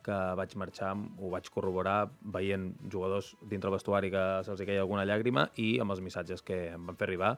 que 0.06 0.18
vaig 0.40 0.56
marxar 0.56 0.94
ho 0.96 1.30
vaig 1.34 1.50
corroborar 1.52 2.10
veient 2.22 2.72
jugadors 2.92 3.34
dintre 3.42 3.70
el 3.72 3.76
vestuari 3.76 4.12
que 4.14 4.26
se'ls 4.48 4.62
hi 4.62 4.68
queia 4.70 4.84
alguna 4.86 5.06
llàgrima 5.06 5.50
i 5.62 5.76
amb 5.84 5.92
els 5.96 6.02
missatges 6.06 6.42
que 6.46 6.70
em 6.76 6.86
van 6.88 6.96
fer 6.96 7.10
arribar 7.10 7.34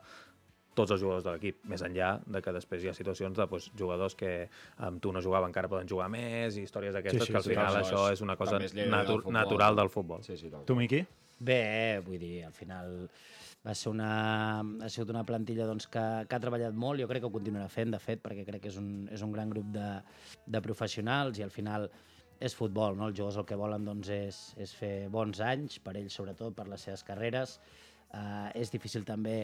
tots 0.78 0.92
els 0.94 1.02
jugadors 1.02 1.24
de 1.26 1.32
l'equip, 1.34 1.64
més 1.66 1.82
enllà 1.82 2.20
de 2.30 2.38
que 2.46 2.52
després 2.54 2.84
hi 2.84 2.92
ha 2.92 2.94
situacions 2.94 3.34
de 3.34 3.48
doncs, 3.50 3.72
jugadors 3.80 4.14
que 4.14 4.48
amb 4.86 5.02
tu 5.02 5.10
no 5.12 5.24
jugava 5.26 5.48
encara 5.50 5.72
poden 5.72 5.90
jugar 5.90 6.06
més 6.14 6.54
i 6.60 6.68
històries 6.68 6.94
d'aquestes, 6.94 7.24
Sí, 7.24 7.26
sí, 7.26 7.34
que 7.34 7.40
al 7.40 7.44
sí, 7.48 7.50
final 7.56 7.80
això 7.80 8.04
és 8.14 8.22
una 8.22 8.36
cosa 8.38 8.60
del 8.60 8.92
natu 8.92 9.16
futbol. 9.16 9.34
natural 9.34 9.76
del 9.76 9.90
futbol. 9.90 10.22
Sí, 10.22 10.38
sí, 10.38 10.52
Tu. 10.70 10.76
Miqui? 10.78 11.02
Bé, 11.40 11.98
vull 12.06 12.20
dir, 12.22 12.44
al 12.46 12.54
final 12.54 13.10
va 13.68 13.74
ser 13.76 13.92
una, 13.92 14.10
ha 14.64 14.90
sigut 14.90 15.12
una 15.12 15.26
plantilla 15.28 15.68
doncs, 15.68 15.90
que, 15.92 16.04
que 16.28 16.38
ha 16.38 16.44
treballat 16.44 16.76
molt, 16.76 17.02
jo 17.02 17.08
crec 17.10 17.26
que 17.26 17.30
ho 17.30 17.34
continuarà 17.34 17.68
fent, 17.72 17.92
de 17.92 18.00
fet, 18.00 18.22
perquè 18.24 18.46
crec 18.48 18.64
que 18.64 18.72
és 18.72 18.78
un, 18.80 18.92
és 19.12 19.24
un 19.26 19.34
gran 19.36 19.52
grup 19.52 19.74
de, 19.76 19.90
de 20.48 20.62
professionals 20.64 21.42
i 21.42 21.46
al 21.46 21.52
final 21.52 21.90
és 22.40 22.54
futbol, 22.56 22.96
no? 22.96 23.10
els 23.10 23.18
jugadors 23.18 23.42
el 23.42 23.48
que 23.50 23.58
volen 23.60 23.88
doncs, 23.88 24.12
és, 24.14 24.42
és 24.62 24.74
fer 24.78 24.94
bons 25.14 25.42
anys, 25.44 25.80
per 25.84 25.98
ells 26.00 26.16
sobretot, 26.20 26.56
per 26.56 26.68
les 26.70 26.86
seves 26.88 27.04
carreres. 27.04 27.58
Uh, 28.08 28.48
és 28.56 28.72
difícil 28.72 29.04
també 29.04 29.42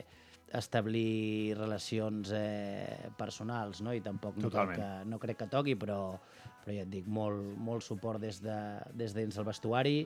establir 0.54 1.56
relacions 1.58 2.30
eh, 2.38 3.10
personals, 3.18 3.82
no? 3.82 3.94
i 3.96 4.04
tampoc 4.06 4.38
no 4.38 4.52
crec, 4.54 4.76
que, 4.78 4.90
no 5.10 5.18
crec 5.20 5.40
que 5.42 5.48
toqui, 5.50 5.74
però, 5.80 5.98
però 6.62 6.76
ja 6.76 6.84
et 6.86 6.92
dic, 6.94 7.08
molt, 7.10 7.56
molt 7.58 7.84
suport 7.84 8.22
des 8.22 8.38
de, 8.44 8.60
des 8.94 9.16
de 9.16 9.24
dins 9.26 9.40
del 9.40 9.48
vestuari, 9.50 10.04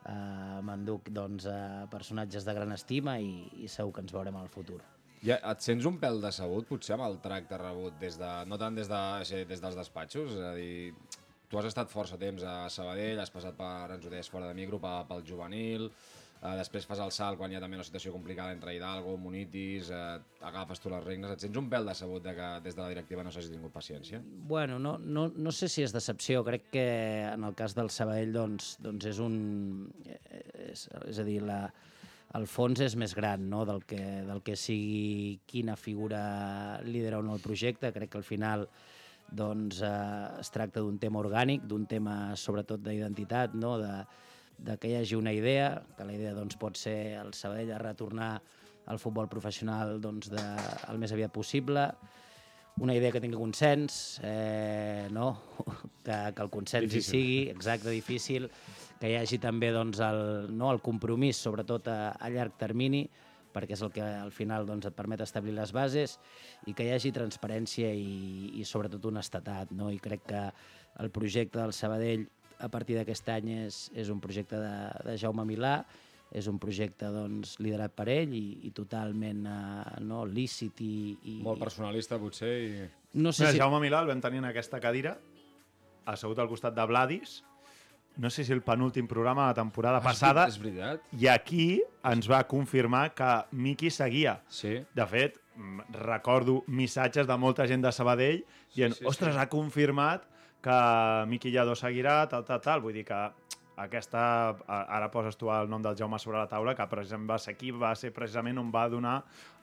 Uh, 0.00 0.60
M'enduc 0.64 1.10
doncs, 1.12 1.44
a 1.44 1.84
personatges 1.92 2.46
de 2.46 2.54
gran 2.56 2.72
estima 2.72 3.18
i, 3.20 3.34
i 3.60 3.68
segur 3.68 3.92
que 3.92 4.04
ens 4.04 4.14
veurem 4.16 4.38
al 4.40 4.48
futur. 4.48 4.80
Ja, 5.20 5.36
et 5.36 5.60
sents 5.60 5.84
un 5.84 5.98
pèl 6.00 6.22
decebut, 6.22 6.64
potser, 6.70 6.94
amb 6.96 7.04
el 7.04 7.18
tracte 7.20 7.58
rebut, 7.60 7.98
des 8.00 8.16
de, 8.16 8.30
no 8.48 8.56
tant 8.60 8.78
des, 8.78 8.88
de, 8.88 9.00
sí, 9.28 9.42
des 9.48 9.60
dels 9.60 9.76
despatxos? 9.76 10.32
És 10.32 10.46
a 10.48 10.54
dir, 10.56 10.94
tu 11.50 11.60
has 11.60 11.68
estat 11.68 11.92
força 11.92 12.16
temps 12.16 12.46
a 12.48 12.54
Sabadell, 12.72 13.20
has 13.20 13.32
passat 13.34 13.58
per, 13.58 13.90
ens 13.92 14.06
ho 14.06 14.12
deies, 14.12 14.30
fora 14.32 14.48
de 14.48 14.56
micro, 14.56 14.80
pel 14.80 15.26
juvenil, 15.28 15.90
eh, 16.40 16.54
després 16.58 16.86
fas 16.88 17.02
el 17.04 17.12
salt 17.14 17.38
quan 17.38 17.52
hi 17.52 17.58
ha 17.58 17.62
també 17.62 17.78
una 17.78 17.86
situació 17.86 18.12
complicada 18.14 18.54
entre 18.56 18.74
Hidalgo, 18.76 19.16
Munitis, 19.20 19.90
eh, 19.92 20.18
agafes 20.48 20.80
tu 20.80 20.92
les 20.92 21.04
regnes. 21.04 21.34
Et 21.34 21.46
sents 21.46 21.60
un 21.60 21.68
pèl 21.72 21.86
decebut 21.88 22.24
de 22.24 22.34
que 22.36 22.48
des 22.64 22.76
de 22.76 22.82
la 22.82 22.88
directiva 22.92 23.24
no 23.26 23.32
s'hagi 23.34 23.52
tingut 23.52 23.74
paciència? 23.74 24.22
Bueno, 24.24 24.78
no, 24.78 24.96
no, 24.98 25.28
no 25.34 25.52
sé 25.52 25.68
si 25.68 25.84
és 25.84 25.94
decepció, 25.96 26.44
crec 26.46 26.70
que 26.72 26.88
en 27.28 27.44
el 27.44 27.54
cas 27.58 27.76
del 27.78 27.92
Sabadell 27.94 28.32
doncs, 28.36 28.74
doncs 28.80 29.12
és 29.12 29.22
un... 29.22 29.36
És, 30.70 30.88
és 31.08 31.18
a 31.18 31.26
dir, 31.26 31.40
la, 31.44 31.64
el 32.38 32.46
fons 32.46 32.78
és 32.84 32.94
més 32.98 33.14
gran 33.16 33.48
no? 33.50 33.64
del, 33.66 33.82
que, 33.88 34.00
del 34.26 34.42
que 34.46 34.54
sigui 34.58 35.40
quina 35.50 35.76
figura 35.76 36.80
lidera 36.86 37.18
o 37.18 37.26
no 37.26 37.34
el 37.34 37.42
projecte. 37.42 37.90
Crec 37.92 38.12
que 38.12 38.20
al 38.20 38.26
final 38.26 38.66
doncs, 39.30 39.80
eh, 39.82 40.40
es 40.42 40.50
tracta 40.54 40.82
d'un 40.82 40.98
tema 41.02 41.20
orgànic, 41.22 41.66
d'un 41.66 41.86
tema 41.90 42.36
sobretot 42.38 42.82
d'identitat, 42.84 43.54
no? 43.58 43.76
de, 43.82 43.92
de 44.60 44.76
que 44.78 44.90
hi 44.90 44.96
hagi 44.98 45.16
una 45.16 45.32
idea, 45.32 45.82
que 45.96 46.04
la 46.04 46.14
idea 46.14 46.34
doncs, 46.36 46.58
pot 46.60 46.76
ser 46.76 47.16
el 47.20 47.32
Sabadell 47.34 47.72
a 47.72 47.78
retornar 47.80 48.32
al 48.90 48.98
futbol 48.98 49.28
professional 49.28 50.00
doncs, 50.02 50.30
de, 50.32 50.42
el 50.90 51.00
més 51.00 51.12
aviat 51.14 51.32
possible, 51.32 51.86
una 52.80 52.94
idea 52.96 53.12
que 53.12 53.20
tingui 53.20 53.38
consens, 53.38 54.20
eh, 54.24 55.08
no? 55.12 55.32
que, 56.04 56.18
que 56.36 56.42
el 56.42 56.52
consens 56.52 56.86
difícil. 56.88 57.00
hi 57.00 57.24
sigui, 57.24 57.40
exacte, 57.52 57.90
difícil, 57.92 58.48
que 59.00 59.10
hi 59.10 59.18
hagi 59.20 59.40
també 59.40 59.72
doncs, 59.72 60.00
el, 60.04 60.22
no, 60.56 60.70
el 60.72 60.80
compromís, 60.84 61.40
sobretot 61.40 61.88
a, 61.92 61.98
a 62.12 62.32
llarg 62.32 62.56
termini, 62.60 63.06
perquè 63.50 63.74
és 63.74 63.82
el 63.82 63.90
que 63.92 64.04
al 64.04 64.30
final 64.30 64.66
doncs, 64.68 64.86
et 64.86 64.96
permet 64.96 65.22
establir 65.24 65.56
les 65.56 65.72
bases 65.74 66.16
i 66.70 66.74
que 66.76 66.86
hi 66.86 66.92
hagi 66.94 67.10
transparència 67.14 67.90
i, 67.90 68.52
i 68.60 68.66
sobretot 68.68 69.08
honestedat. 69.10 69.72
No? 69.74 69.90
I 69.90 69.98
crec 70.02 70.22
que 70.30 70.44
el 71.02 71.10
projecte 71.10 71.58
del 71.58 71.74
Sabadell 71.74 72.28
a 72.60 72.68
partir 72.72 72.98
d'aquest 72.98 73.28
any 73.32 73.50
és, 73.66 73.82
és 73.96 74.12
un 74.12 74.20
projecte 74.22 74.60
de, 74.60 74.76
de 75.08 75.16
Jaume 75.20 75.46
Milà, 75.48 75.80
és 76.30 76.46
un 76.46 76.60
projecte 76.62 77.08
doncs, 77.10 77.56
liderat 77.58 77.92
per 77.96 78.06
ell 78.12 78.32
i, 78.36 78.44
i 78.68 78.70
totalment 78.74 79.42
eh, 79.50 80.00
no, 80.06 80.22
lícit 80.28 80.82
i, 80.86 80.94
i... 81.26 81.36
Molt 81.42 81.62
personalista, 81.62 82.20
potser, 82.22 82.52
i... 82.62 82.88
No 83.18 83.34
sé 83.34 83.48
Mira, 83.48 83.54
si... 83.56 83.62
Jaume 83.62 83.80
Milà 83.82 84.04
el 84.04 84.10
vam 84.12 84.22
tenir 84.22 84.38
en 84.44 84.50
aquesta 84.52 84.78
cadira, 84.82 85.16
assegut 86.10 86.38
al 86.38 86.50
costat 86.50 86.76
de 86.76 86.86
Vladis, 86.86 87.40
no 88.20 88.30
sé 88.30 88.44
si 88.44 88.52
el 88.52 88.62
penúltim 88.62 89.06
programa 89.08 89.48
de 89.48 89.54
la 89.54 89.58
temporada 89.58 90.00
passada, 90.02 90.46
És 90.50 90.58
veritat? 90.60 91.02
i 91.16 91.28
aquí 91.30 91.80
ens 92.04 92.28
va 92.30 92.42
confirmar 92.48 93.10
que 93.14 93.30
Miki 93.52 93.90
seguia. 93.90 94.40
Sí. 94.48 94.80
De 94.94 95.06
fet, 95.06 95.38
mm, 95.56 95.94
recordo 96.04 96.60
missatges 96.66 97.26
de 97.26 97.36
molta 97.36 97.66
gent 97.66 97.82
de 97.82 97.92
Sabadell 97.92 98.44
dient, 98.74 98.94
sí, 98.94 99.06
ostres, 99.06 99.34
sí. 99.34 99.40
ha 99.40 99.48
confirmat 99.48 100.26
que 100.62 100.80
Miqui 101.30 101.52
Lladó 101.54 101.76
seguirà, 101.78 102.24
tal, 102.28 102.44
tal, 102.44 102.60
tal. 102.60 102.82
Vull 102.84 102.98
dir 103.00 103.06
que 103.08 103.20
aquesta... 103.80 104.22
Ara 104.68 105.10
poses 105.12 105.38
tu 105.40 105.50
el 105.52 105.70
nom 105.70 105.82
del 105.82 105.96
Jaume 105.96 106.18
sobre 106.20 106.38
la 106.38 106.48
taula, 106.50 106.76
que 106.76 106.86
precisament 106.90 107.30
va 107.30 107.38
ser 107.40 107.56
aquí, 107.56 107.72
va 107.72 107.94
ser 107.96 108.12
precisament 108.16 108.60
on 108.60 108.72
va 108.74 108.88
donar 108.92 109.16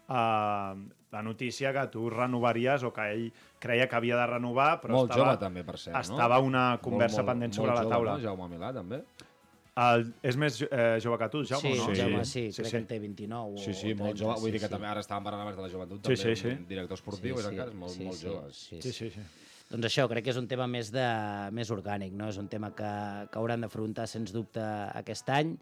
eh, 0.09 0.73
la 1.11 1.21
notícia 1.23 1.73
que 1.73 1.87
tu 1.87 2.09
renovaries 2.09 2.83
o 2.83 2.91
que 2.93 3.07
ell 3.13 3.29
creia 3.59 3.87
que 3.87 3.95
havia 3.95 4.17
de 4.17 4.27
renovar, 4.27 4.77
però 4.81 4.97
Molt 4.97 5.11
estava, 5.11 5.31
jove 5.31 5.39
també, 5.41 5.63
per 5.63 5.77
cert, 5.77 5.95
no? 5.95 6.01
estava 6.17 6.39
una 6.43 6.67
conversa 6.81 7.21
molt, 7.21 7.25
molt, 7.25 7.33
pendent 7.33 7.57
sobre 7.57 7.71
molt 7.71 7.79
la 7.79 7.85
jove, 7.85 7.95
taula. 7.95 8.17
No? 8.17 8.23
Jaume 8.25 8.49
Milà, 8.53 8.73
també. 8.75 9.01
El, 9.77 10.07
és 10.25 10.37
més 10.41 10.55
eh, 10.65 10.97
jove 11.03 11.19
que 11.21 11.29
tu, 11.29 11.43
Jaume, 11.45 11.73
sí, 11.75 11.79
o 11.79 11.87
no? 11.87 11.95
Jaume, 11.95 12.23
sí, 12.25 12.47
sí, 12.51 12.63
crec 12.63 12.71
sí. 12.71 12.71
que 12.71 12.81
en 12.81 12.87
té 12.89 12.99
29 13.03 13.59
Sí, 13.61 13.73
sí, 13.77 13.91
o 13.93 13.99
molt 13.99 14.15
30, 14.17 14.23
jove. 14.23 14.39
Vull 14.41 14.55
dir 14.55 14.61
que 14.63 14.69
sí. 14.69 14.73
també 14.73 14.89
ara 14.89 15.03
estàvem 15.05 15.27
parlant 15.29 15.43
abans 15.45 15.59
de 15.59 15.67
la 15.67 15.73
joventut, 15.73 16.01
Sí, 16.01 16.15
també 16.17 16.35
sí, 16.35 16.41
sí. 16.41 16.55
director 16.71 16.97
esportiu, 16.97 17.37
és 17.37 17.51
encara 17.51 17.69
és 17.69 17.77
molt, 17.77 17.93
sí, 17.93 18.07
molt 18.07 18.17
sí, 18.17 18.25
jove. 18.25 18.55
Sí, 18.57 18.81
Sí, 18.81 18.95
sí, 18.95 19.11
sí. 19.13 19.27
Doncs 19.67 19.89
això, 19.89 20.05
crec 20.07 20.23
que 20.23 20.31
és 20.31 20.37
un 20.39 20.45
tema 20.47 20.63
més, 20.71 20.93
de, 20.95 21.03
més 21.51 21.67
orgànic, 21.75 22.13
no? 22.15 22.29
és 22.31 22.37
un 22.39 22.47
tema 22.47 22.69
que, 22.75 22.91
que 23.27 23.39
hauran 23.39 23.65
d'afrontar 23.65 24.05
sens 24.07 24.31
dubte 24.31 24.63
aquest 24.95 25.27
any, 25.35 25.57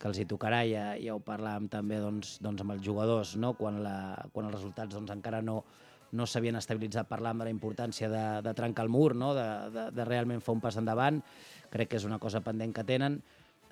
que 0.00 0.08
els 0.08 0.20
hi 0.20 0.24
tocarà, 0.30 0.62
ja, 0.64 0.84
ja 0.96 1.12
ho 1.12 1.20
parlàvem 1.20 1.66
també 1.72 1.98
doncs, 2.00 2.38
doncs 2.44 2.64
amb 2.64 2.72
els 2.72 2.80
jugadors, 2.86 3.34
no? 3.36 3.52
quan, 3.58 3.82
la, 3.84 3.98
quan 4.32 4.48
els 4.48 4.56
resultats 4.56 4.96
doncs, 4.96 5.12
encara 5.12 5.42
no, 5.44 5.58
no 6.16 6.24
s'havien 6.24 6.56
estabilitzat, 6.56 7.10
parlant 7.10 7.42
de 7.42 7.50
la 7.50 7.52
importància 7.52 8.08
de, 8.08 8.24
de 8.48 8.56
trencar 8.56 8.88
el 8.88 8.92
mur, 8.96 9.12
no? 9.12 9.34
de, 9.36 9.46
de, 9.76 9.86
de 9.92 10.08
realment 10.08 10.40
fer 10.40 10.56
un 10.56 10.64
pas 10.64 10.80
endavant, 10.80 11.20
crec 11.74 11.92
que 11.92 12.00
és 12.00 12.08
una 12.08 12.22
cosa 12.22 12.40
pendent 12.40 12.72
que 12.72 12.88
tenen, 12.88 13.20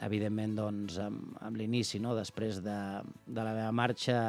evidentment 0.05 0.53
doncs, 0.59 1.01
amb, 1.01 1.33
amb 1.41 1.57
l'inici, 1.57 1.97
no? 2.03 2.13
després 2.19 2.61
de, 2.61 2.79
de 3.25 3.41
la 3.41 3.57
meva 3.57 3.73
marxa, 3.73 4.21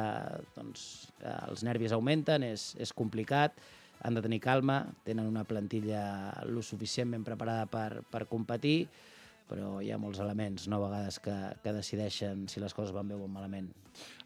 doncs, 0.56 0.88
eh, 1.20 1.38
els 1.50 1.68
nervis 1.68 1.92
augmenten, 1.92 2.48
és, 2.48 2.70
és 2.80 2.96
complicat, 2.96 3.60
han 4.04 4.14
de 4.14 4.22
tenir 4.22 4.40
calma, 4.44 4.82
tenen 5.04 5.26
una 5.26 5.46
plantilla 5.48 6.04
lo 6.44 6.62
suficientment 6.62 7.24
preparada 7.24 7.64
per, 7.66 8.04
per 8.04 8.26
competir, 8.28 8.84
però 9.48 9.78
hi 9.84 9.90
ha 9.92 10.00
molts 10.00 10.20
elements, 10.20 10.68
no, 10.68 10.78
a 10.78 10.88
vegades, 10.88 11.18
que, 11.24 11.34
que 11.64 11.72
decideixen 11.72 12.44
si 12.48 12.60
les 12.60 12.76
coses 12.76 12.92
van 12.96 13.08
bé 13.08 13.16
o 13.16 13.28
malament. 13.28 13.70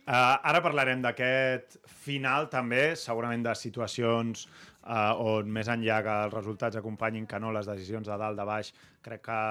Uh, 0.09 0.39
ara 0.51 0.63
parlarem 0.65 1.03
d'aquest 1.05 1.79
final 2.05 2.49
també, 2.51 2.95
segurament 2.99 3.43
de 3.45 3.55
situacions 3.59 4.47
uh, 4.49 5.15
on 5.21 5.51
més 5.53 5.71
enllà 5.71 6.01
que 6.07 6.15
els 6.27 6.35
resultats 6.35 6.79
acompanyin 6.81 7.27
que 7.29 7.39
no 7.43 7.53
les 7.55 7.69
decisions 7.71 8.09
de 8.09 8.19
dalt, 8.19 8.39
de 8.39 8.47
baix, 8.49 8.73
crec 9.05 9.27
que 9.29 9.43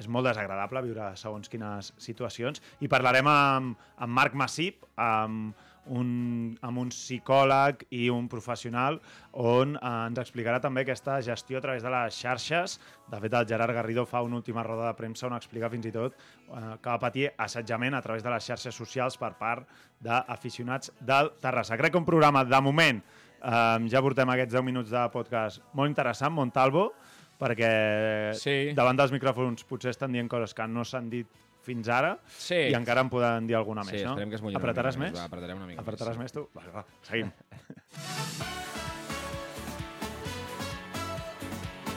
és 0.00 0.08
molt 0.08 0.30
desagradable 0.30 0.80
viure 0.84 1.10
segons 1.20 1.48
quines 1.52 1.92
situacions. 2.00 2.60
I 2.80 2.88
parlarem 2.92 3.28
amb, 3.28 3.88
amb 4.00 4.16
Marc 4.16 4.36
Massip, 4.36 4.86
amb 4.96 5.68
un, 5.86 6.56
amb 6.62 6.78
un 6.78 6.88
psicòleg 6.92 7.86
i 7.90 8.08
un 8.12 8.28
professional 8.28 9.00
on 9.32 9.76
eh, 9.76 9.92
ens 10.06 10.18
explicarà 10.22 10.60
també 10.60 10.82
aquesta 10.84 11.20
gestió 11.24 11.58
a 11.58 11.60
través 11.64 11.82
de 11.82 11.90
les 11.90 12.14
xarxes. 12.20 12.78
De 13.10 13.20
fet, 13.20 13.34
el 13.34 13.46
Gerard 13.48 13.74
Garrido 13.74 14.04
fa 14.06 14.22
una 14.22 14.36
última 14.36 14.62
roda 14.62 14.86
de 14.86 14.94
premsa 14.98 15.26
on 15.26 15.34
explica 15.38 15.70
fins 15.72 15.86
i 15.86 15.92
tot 15.94 16.14
eh, 16.14 16.76
que 16.82 16.90
va 16.90 16.98
patir 16.98 17.30
assetjament 17.36 17.94
a 17.94 18.02
través 18.02 18.22
de 18.22 18.30
les 18.30 18.44
xarxes 18.44 18.74
socials 18.74 19.16
per 19.18 19.32
part 19.38 19.66
d'aficionats 20.00 20.92
del 21.00 21.32
Terrassa. 21.40 21.76
Crec 21.80 21.92
que 21.92 21.98
un 21.98 22.06
programa, 22.08 22.44
de 22.44 22.60
moment, 22.60 23.02
eh, 23.42 23.88
ja 23.90 24.02
portem 24.02 24.28
aquests 24.36 24.54
10 24.54 24.64
minuts 24.64 24.90
de 24.92 25.06
podcast 25.12 25.62
molt 25.72 25.88
interessant, 25.90 26.32
Montalvo, 26.32 26.92
perquè 27.40 28.34
Sí. 28.36 28.72
davant 28.76 28.96
dels 28.98 29.12
micròfons 29.12 29.64
potser 29.64 29.90
estan 29.90 30.12
dient 30.12 30.28
coses 30.28 30.52
que 30.54 30.66
no 30.68 30.84
s'han 30.84 31.08
dit 31.08 31.26
fins 31.62 31.88
ara 31.88 32.18
Sí. 32.36 32.54
i 32.70 32.74
encara 32.74 33.00
en 33.04 33.10
poden 33.12 33.46
dir 33.46 33.54
alguna 33.56 33.84
Sí, 33.84 33.92
més, 33.92 34.04
no? 34.04 34.10
esperem 34.14 34.30
que 34.30 34.36
es 34.36 34.42
Apretaràs 34.60 34.96
més? 34.96 35.10
més, 35.12 35.18
va, 35.20 35.24
apretarem 35.26 35.56
una 35.56 35.66
mica 35.66 35.82
Apretaràs 35.82 36.16
més, 36.16 36.32
més, 36.32 36.32
tu? 36.32 36.48
Va, 36.56 36.62
va, 36.74 36.84
seguim. 37.02 37.30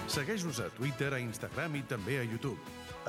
Segueix-nos 0.08 0.60
a 0.62 0.70
Twitter, 0.70 1.13
a 1.15 1.20
Instagram 1.20 1.75
i 1.75 1.82
també 1.89 2.20
a 2.20 2.24
YouTube. 2.24 2.60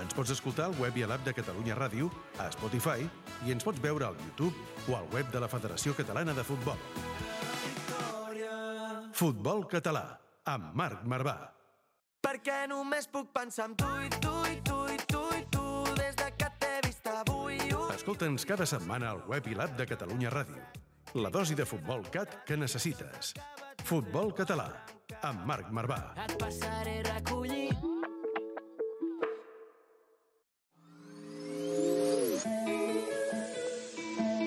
Ens 0.01 0.15
pots 0.17 0.31
escoltar 0.35 0.71
al 0.71 0.77
web 0.81 0.97
i 0.97 1.05
a 1.05 1.07
l'app 1.11 1.23
de 1.27 1.35
Catalunya 1.37 1.77
Ràdio, 1.77 2.09
a 2.41 2.49
Spotify 2.51 3.05
i 3.47 3.53
ens 3.53 3.63
pots 3.63 3.79
veure 3.83 4.07
al 4.09 4.17
YouTube 4.25 4.55
o 4.89 4.97
al 4.97 5.07
web 5.13 5.29
de 5.31 5.43
la 5.43 5.49
Federació 5.49 5.95
Catalana 5.95 6.33
de 6.35 6.43
Futbol. 6.43 6.79
Futbol 9.15 9.67
català, 9.71 10.19
amb 10.51 10.73
Marc 10.75 11.05
Marvà. 11.07 11.37
Perquè 12.25 12.65
només 12.67 13.07
puc 13.07 13.29
pensar 13.37 13.69
en 13.71 13.77
tu 13.77 13.91
i 14.03 14.09
tu 14.19 14.33
i 14.51 14.57
tu 14.65 14.81
i 14.91 14.99
tu 15.07 15.23
Escolta'ns 18.15 18.45
cada 18.47 18.63
setmana 18.63 19.09
al 19.11 19.25
web 19.27 19.47
i 19.51 19.57
l'app 19.59 19.73
de 19.75 19.85
Catalunya 19.91 20.31
Ràdio. 20.31 20.61
La 21.19 21.33
dosi 21.35 21.57
de 21.59 21.65
futbol 21.67 22.05
cat 22.15 22.45
que 22.47 22.55
necessites. 22.55 23.33
Futbol 23.83 24.31
català, 24.39 24.69
amb 25.27 25.43
Marc 25.43 25.73
Marvà. 25.75 25.99
Et 26.23 26.37
passaré 26.39 27.01
a 27.01 27.09
recollir. 27.09 27.75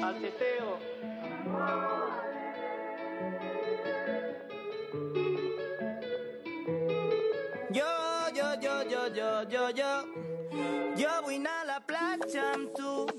El 0.08 0.24
teteo. 0.24 0.80
Jo, 7.76 7.92
jo, 8.32 8.50
jo, 8.64 8.80
jo, 8.96 9.06
jo, 9.20 9.32
jo, 9.52 9.70
jo. 9.84 9.94
Jo 11.04 11.22
vull 11.28 11.42
anar 11.44 11.62
a 11.66 11.72
la 11.76 11.82
platja 11.84 12.54
amb 12.56 12.72
tu 12.80 13.17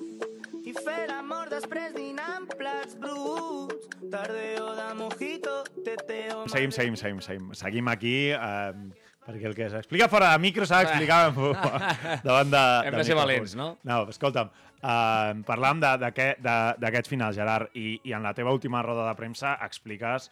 plats 2.68 2.98
bruts. 3.00 3.88
Tardeo 4.10 4.74
de 4.74 4.94
mojito, 4.94 5.64
teteo... 5.84 6.46
Seguim, 6.48 6.70
seguim, 6.72 6.96
seguim, 6.96 7.20
seguim. 7.20 7.50
Seguim 7.54 7.88
aquí, 7.92 8.30
eh, 8.32 8.72
perquè 9.26 9.48
el 9.50 9.56
que 9.56 9.66
s'explica 9.72 10.08
fora 10.08 10.30
de 10.32 10.38
micro 10.40 10.64
s'ha 10.66 10.82
d'explicar 10.84 11.32
davant 12.24 12.52
de 12.54 12.62
Hem 12.88 12.94
de 12.94 13.02
de 13.02 13.04
ser 13.04 13.16
valents, 13.18 13.54
no? 13.58 13.66
No, 13.84 13.98
escolta'm, 14.08 14.48
eh, 14.80 15.34
parlàvem 15.48 15.82
de- 15.84 15.96
d'aquest 16.04 16.40
de- 16.44 16.76
d'aquest 16.80 17.10
final, 17.12 17.34
Gerard, 17.36 17.68
i, 17.76 17.98
i 18.04 18.14
en 18.16 18.22
la 18.24 18.32
teva 18.34 18.52
última 18.56 18.80
roda 18.82 19.06
de 19.10 19.14
premsa 19.18 19.58
expliques 19.66 20.30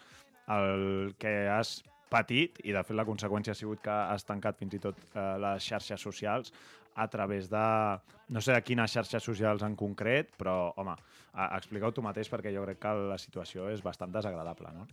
el 0.48 1.14
que 1.18 1.34
has 1.50 1.82
patit 2.08 2.60
i 2.64 2.72
de 2.72 2.84
fet 2.86 2.96
la 2.96 3.04
conseqüència 3.04 3.50
ha 3.52 3.58
sigut 3.58 3.80
que 3.82 3.90
has 3.90 4.24
tancat 4.24 4.56
fins 4.56 4.78
i 4.78 4.80
tot 4.80 4.96
eh, 5.12 5.28
les 5.42 5.64
xarxes 5.68 6.00
socials 6.00 6.52
a 6.96 7.06
través 7.12 7.50
de... 7.52 7.64
no 8.28 8.40
sé 8.40 8.52
de 8.56 8.62
quines 8.64 8.90
xarxes 8.92 9.22
socials 9.22 9.62
en 9.62 9.76
concret, 9.76 10.32
però, 10.40 10.72
home, 10.80 10.94
explica-ho 11.52 11.92
tu 11.92 12.02
mateix 12.02 12.30
perquè 12.32 12.50
jo 12.54 12.64
crec 12.64 12.80
que 12.82 12.94
la 13.12 13.18
situació 13.20 13.68
és 13.70 13.82
bastant 13.84 14.12
desagradable, 14.14 14.72
no? 14.74 14.86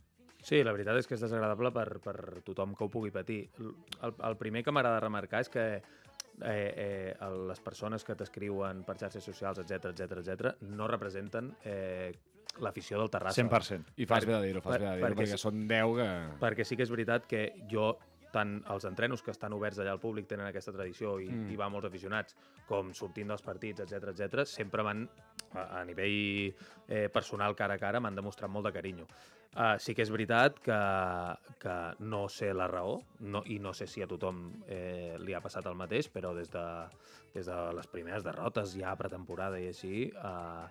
Sí, 0.44 0.60
la 0.64 0.74
veritat 0.76 1.00
és 1.00 1.08
que 1.08 1.16
és 1.16 1.22
desagradable 1.24 1.72
per, 1.72 1.88
per 2.04 2.18
tothom 2.44 2.74
que 2.76 2.84
ho 2.84 2.90
pugui 2.92 3.14
patir. 3.16 3.46
El, 4.04 4.12
el 4.28 4.36
primer 4.36 4.62
que 4.66 4.74
m'agrada 4.76 5.00
remarcar 5.00 5.40
és 5.46 5.50
que 5.50 5.64
eh, 5.80 5.84
eh, 6.44 7.16
les 7.48 7.64
persones 7.64 8.04
que 8.04 8.16
t'escriuen 8.20 8.84
per 8.84 8.98
xarxes 9.00 9.24
socials, 9.24 9.64
etc 9.64 9.94
etc 9.94 10.20
etc, 10.20 10.54
no 10.76 10.90
representen 10.92 11.54
eh, 11.64 12.12
l'afició 12.60 13.00
del 13.00 13.10
Terrassa. 13.10 13.40
100%. 13.42 13.96
I 14.04 14.06
fas 14.06 14.26
Per- 14.26 14.34
bé 14.34 14.36
de 14.42 14.48
dir-ho, 14.50 14.62
fas 14.62 14.76
per- 14.76 14.82
bé 14.84 14.90
de 14.90 14.96
dir-ho, 14.98 15.08
perquè 15.08 15.24
perquè, 15.24 15.38
sí. 15.38 15.42
són 15.48 15.64
10 15.72 15.96
que... 16.02 16.10
Perquè 16.44 16.66
sí 16.68 16.76
que 16.78 16.84
és 16.86 16.92
veritat 16.92 17.26
que 17.30 17.46
jo 17.72 17.94
tant 18.34 18.58
els 18.74 18.88
entrenos 18.90 19.22
que 19.24 19.32
estan 19.34 19.54
oberts 19.54 19.80
allà 19.80 19.94
al 19.94 20.02
públic 20.02 20.28
tenen 20.30 20.48
aquesta 20.48 20.74
tradició 20.74 21.20
i, 21.22 21.30
mm. 21.30 21.52
i 21.54 21.60
va 21.60 21.70
molts 21.72 21.90
aficionats, 21.90 22.36
com 22.70 22.92
sortint 22.98 23.30
dels 23.32 23.46
partits, 23.46 23.86
etc 23.86 24.12
etc, 24.14 24.44
sempre 24.50 24.86
van, 24.86 25.06
a, 25.54 25.68
a 25.80 25.86
nivell 25.86 26.50
eh, 26.88 27.08
personal, 27.14 27.56
cara 27.56 27.78
a 27.78 27.82
cara, 27.82 28.02
m'han 28.02 28.18
demostrat 28.18 28.52
molt 28.52 28.70
de 28.70 28.74
carinyo. 28.76 29.08
Uh, 29.54 29.76
sí 29.78 29.94
que 29.94 30.02
és 30.02 30.10
veritat 30.10 30.56
que, 30.66 30.76
que 31.62 31.74
no 32.02 32.24
sé 32.26 32.48
la 32.58 32.66
raó 32.72 32.96
no, 33.22 33.44
i 33.46 33.60
no 33.62 33.70
sé 33.78 33.86
si 33.86 34.02
a 34.02 34.08
tothom 34.10 34.48
eh, 34.66 35.14
li 35.22 35.36
ha 35.38 35.44
passat 35.46 35.68
el 35.70 35.78
mateix, 35.78 36.10
però 36.10 36.32
des 36.34 36.50
de, 36.50 36.64
des 37.36 37.46
de 37.46 37.58
les 37.78 37.90
primeres 37.92 38.26
derrotes 38.26 38.74
ja 38.74 38.90
a 38.90 38.98
pretemporada 38.98 39.62
i 39.62 39.68
així, 39.70 40.08
uh, 40.18 40.66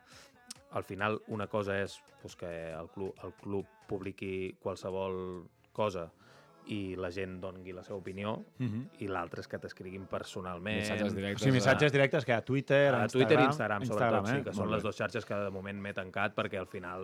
al 0.73 0.83
final 0.88 1.21
una 1.31 1.47
cosa 1.47 1.78
és 1.78 1.95
pues, 2.25 2.35
que 2.35 2.50
el 2.73 2.90
club, 2.90 3.14
el 3.23 3.37
club 3.38 3.71
publiqui 3.87 4.57
qualsevol 4.59 5.47
cosa 5.73 6.09
i 6.66 6.95
la 6.97 7.11
gent 7.11 7.40
dongui 7.40 7.73
la 7.73 7.83
seva 7.83 7.97
opinió 7.99 8.45
Mm 8.59 8.66
-hmm. 8.66 8.87
i 9.00 9.09
l'altre 9.09 9.40
és 9.40 9.49
que 9.49 9.59
t'escriguin 9.59 10.07
personalment. 10.07 10.76
Missatges 10.78 11.12
O 11.12 11.16
directes. 11.16 11.42
sigui, 11.42 11.52
missatges 11.54 11.92
directes 11.92 12.25
que 12.25 12.33
a 12.33 12.40
Twitter, 12.45 12.95
A 12.95 13.04
a 13.04 13.09
Twitter 13.09 13.40
i 13.40 13.45
Instagram... 13.45 13.83
Instagram, 13.83 14.25
sobretot, 14.25 14.26
sí, 14.26 14.37
eh? 14.40 14.45
que 14.45 14.52
són 14.52 14.71
les 14.71 14.83
dues 14.83 14.97
xarxes 14.97 15.25
que 15.26 15.35
de 15.35 15.50
moment 15.50 15.81
m'he 15.81 15.92
tancat 15.92 16.35
perquè 16.35 16.59
al 16.59 16.66
final 16.66 17.02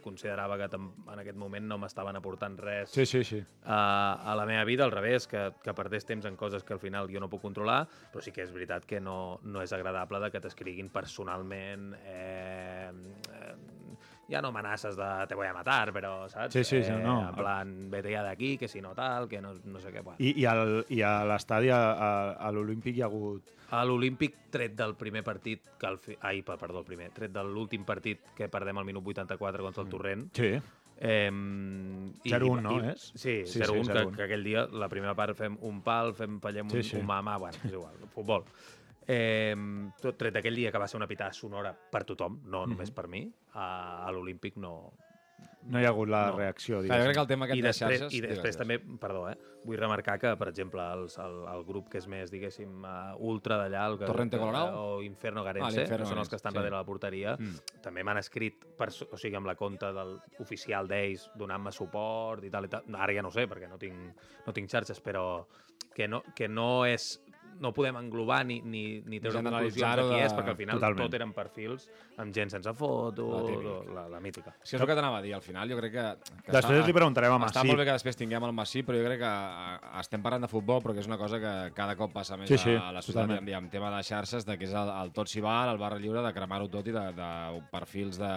considerava 0.00 0.56
que 0.56 0.76
en 0.76 1.18
aquest 1.18 1.36
moment 1.36 1.66
no 1.66 1.78
m'estaven 1.78 2.16
aportant 2.16 2.58
res 2.58 2.90
Sí, 2.90 3.04
sí, 3.06 3.24
sí. 3.24 3.44
a, 3.64 4.14
a 4.24 4.34
la 4.34 4.46
meva 4.46 4.64
vida, 4.64 4.84
al 4.84 4.90
revés, 4.90 5.26
que, 5.26 5.52
que 5.62 5.74
perdés 5.74 6.04
temps 6.06 6.24
en 6.24 6.36
coses 6.36 6.64
que 6.64 6.72
al 6.72 6.80
final 6.80 7.08
jo 7.12 7.20
no 7.20 7.28
puc 7.28 7.42
controlar, 7.42 7.86
però 8.12 8.20
sí 8.20 8.32
que 8.32 8.42
és 8.42 8.52
veritat 8.52 8.84
que 8.86 9.00
no, 9.00 9.38
no 9.42 9.62
és 9.62 9.72
agradable 9.72 10.18
de 10.20 10.30
que 10.30 10.40
t'escriguin 10.40 10.88
personalment 10.90 11.94
eh, 12.04 12.90
eh, 13.32 13.54
ja 14.28 14.42
no 14.42 14.48
amenaces 14.48 14.96
de 14.96 15.26
te 15.26 15.34
voy 15.34 15.46
a 15.46 15.52
matar, 15.54 15.92
però, 15.92 16.28
saps? 16.28 16.52
Sí, 16.52 16.62
sí, 16.64 16.82
sí, 16.84 16.92
eh, 16.92 16.98
no. 17.02 17.28
En 17.30 17.34
plan, 17.34 17.90
vete 17.90 18.12
ja 18.12 18.22
d'aquí, 18.22 18.56
que 18.58 18.68
si 18.68 18.80
no 18.80 18.94
tal, 18.94 19.26
que 19.28 19.40
no, 19.40 19.54
no 19.64 19.80
sé 19.80 19.92
què. 19.92 20.02
Bueno. 20.02 20.16
I, 20.20 20.34
i, 20.42 20.44
al, 20.44 20.84
i 20.88 21.00
a 21.02 21.24
l'estadi, 21.24 21.70
a, 21.70 21.78
a, 21.92 22.10
a 22.32 22.50
l'Olímpic, 22.52 22.96
hi 22.96 23.02
ha 23.02 23.06
hagut... 23.08 23.54
A 23.70 23.82
l'Olímpic, 23.84 24.36
tret 24.50 24.74
del 24.76 24.94
primer 24.96 25.22
partit, 25.24 25.62
que 25.78 25.86
al 25.86 25.98
fi... 25.98 26.16
ai, 26.20 26.42
perdó, 26.42 26.80
el 26.80 26.86
primer, 26.88 27.10
tret 27.16 27.32
de 27.32 27.42
l'últim 27.44 27.84
partit 27.84 28.20
que 28.36 28.48
perdem 28.48 28.78
al 28.80 28.84
minut 28.88 29.04
84 29.06 29.64
contra 29.64 29.82
el 29.82 29.88
Torrent, 29.88 30.28
Sí. 30.36 30.52
Eh, 31.00 31.30
0-1, 31.30 32.60
no, 32.60 32.72
és? 32.90 33.12
Sí, 33.14 33.44
Sí, 33.46 33.52
sí, 33.52 33.60
0-1, 33.60 33.86
que, 33.86 33.92
0-1. 34.00 34.16
que 34.16 34.22
aquell 34.24 34.42
dia, 34.42 34.64
la 34.72 34.88
primera 34.90 35.14
part 35.14 35.36
fem 35.38 35.56
un 35.62 35.80
pal, 35.86 36.10
fem, 36.18 36.40
fallem 36.42 36.68
Sí, 36.72 36.76
un, 36.80 36.82
sí. 36.88 36.96
un 36.98 37.06
mamà, 37.06 37.36
bueno, 37.38 37.56
és 37.64 37.70
igual, 37.72 37.94
futbol. 38.14 38.44
Eh, 39.08 39.54
tot 40.02 40.18
tret 40.20 40.34
d'aquell 40.36 40.54
dia 40.54 40.70
que 40.70 40.78
va 40.78 40.86
ser 40.86 40.98
una 41.00 41.08
pitada 41.08 41.32
sonora 41.32 41.72
per 41.72 42.04
tothom, 42.04 42.42
no 42.44 42.66
només 42.68 42.90
per 42.92 43.06
mi, 43.08 43.24
a, 43.54 44.04
a 44.06 44.10
l'Olímpic 44.12 44.56
no... 44.60 44.92
No 45.68 45.78
hi 45.80 45.84
ha 45.84 45.90
hagut 45.90 46.08
la 46.08 46.30
No. 46.30 46.36
reacció, 46.38 46.80
Clar, 46.82 46.86
jo 46.86 46.88
crec 46.88 46.98
diguéssim. 46.98 47.14
que 47.14 47.20
el 47.20 47.26
tema 47.28 47.44
aquest 47.46 47.58
I 47.58 47.62
de 47.62 47.68
després, 47.68 48.00
xarxes... 48.00 48.14
I 48.14 48.20
després 48.22 48.42
digues, 48.42 48.56
també, 48.58 48.76
perdó, 49.00 49.22
eh, 49.30 49.36
vull 49.64 49.76
remarcar 49.78 50.16
que, 50.18 50.32
per 50.40 50.48
exemple, 50.50 50.82
els, 50.94 51.16
el, 51.22 51.36
el 51.52 51.64
grup 51.66 51.88
que 51.92 51.98
és 51.98 52.06
més, 52.10 52.30
diguéssim, 52.32 52.82
uh, 52.84 53.14
ultra 53.30 53.58
d'allà, 53.60 53.84
el 53.90 53.98
que- 54.00 54.06
Torrente 54.08 54.38
Colorado? 54.40 54.80
o 54.96 55.02
Inferno 55.02 55.44
Garense, 55.44 55.84
Ah, 55.84 55.96
que 55.98 56.06
són 56.08 56.18
els 56.22 56.28
que 56.30 56.36
estan 56.40 56.52
sí. 56.52 56.58
darrere 56.58 56.76
la 56.76 56.84
porteria, 56.88 57.36
Mm. 57.38 57.80
també 57.84 58.04
m'han 58.04 58.18
escrit, 58.22 58.64
per, 58.78 58.88
o 59.10 59.16
sigui, 59.18 59.36
amb 59.36 59.46
la 59.50 59.54
compte 59.56 59.92
del 59.92 60.18
oficial 60.40 60.88
d'ells, 60.88 61.30
donant-me 61.36 61.72
suport 61.72 62.44
i 62.44 62.50
tal 62.50 62.64
i 62.64 62.68
tal. 62.68 62.84
Ara 62.96 63.12
ja 63.14 63.22
no 63.22 63.30
sé, 63.30 63.46
perquè 63.48 63.68
no 63.68 63.78
tinc, 63.78 64.14
no 64.46 64.52
tinc 64.52 64.68
xarxes, 64.70 65.00
però 65.02 65.46
que 65.94 66.08
no, 66.08 66.22
que 66.34 66.48
no 66.48 66.84
és 66.86 67.20
no 67.60 67.72
podem 67.74 67.96
englobar 67.96 68.44
ni, 68.46 68.60
ni, 68.62 69.00
ni 69.06 69.18
treure 69.20 69.42
conclusions 69.42 69.96
de 69.96 70.02
qui 70.08 70.14
de- 70.18 70.24
és, 70.26 70.32
perquè 70.34 70.50
al 70.50 70.56
final 70.56 70.76
Totalment. 70.78 71.04
tot 71.06 71.14
eren 71.18 71.32
perfils 71.32 71.88
amb 72.18 72.34
gent 72.34 72.50
sense 72.50 72.72
foto, 72.74 73.26
La 73.32 73.42
típica. 73.46 73.92
la, 73.94 74.08
la 74.08 74.20
mítica. 74.20 74.54
És 74.62 74.70
que 74.70 74.76
és 74.76 74.80
el 74.82 74.86
que 74.88 74.94
t'anava 74.94 75.18
a 75.18 75.22
dir, 75.22 75.34
al 75.34 75.42
final 75.42 75.68
jo 75.70 75.76
crec 75.78 75.92
que... 75.92 76.06
que 76.44 76.52
Després 76.52 76.78
està, 76.80 76.86
li 76.86 76.92
preguntarem 76.96 77.32
a 77.32 77.36
Està 77.38 77.60
Masip. 77.60 77.68
molt 77.72 77.78
bé 77.78 77.84
que 77.86 77.92
després 77.98 78.16
tinguem 78.16 78.44
el 78.44 78.52
Massip, 78.52 78.86
però 78.88 78.98
jo 78.98 79.04
crec 79.08 79.20
que 79.20 80.00
estem 80.00 80.22
parlant 80.22 80.42
de 80.46 80.48
futbol, 80.48 80.82
però 80.82 80.94
que 80.94 81.00
és 81.00 81.06
una 81.10 81.18
cosa 81.18 81.38
que 81.40 81.54
cada 81.74 81.96
cop 81.96 82.12
passa 82.12 82.36
més 82.36 82.48
Sí, 82.48 82.58
sí, 82.58 82.74
a, 82.74 82.92
la 82.92 83.02
societat, 83.02 83.28
totalment. 83.28 83.54
amb 83.56 83.70
tema 83.70 83.90
de 83.96 84.02
xarxes, 84.02 84.44
de 84.46 84.56
que 84.58 84.64
és 84.64 84.72
el, 84.74 84.88
el 85.02 85.12
tot 85.12 85.28
s'hi 85.28 85.40
val, 85.40 85.68
el 85.70 85.78
barra 85.78 85.98
lliure, 85.98 86.22
de 86.22 86.32
cremar-ho 86.32 86.68
tot 86.68 86.86
i 86.86 86.92
de, 86.92 87.06
de 87.12 87.62
perfils 87.70 88.18
de 88.18 88.32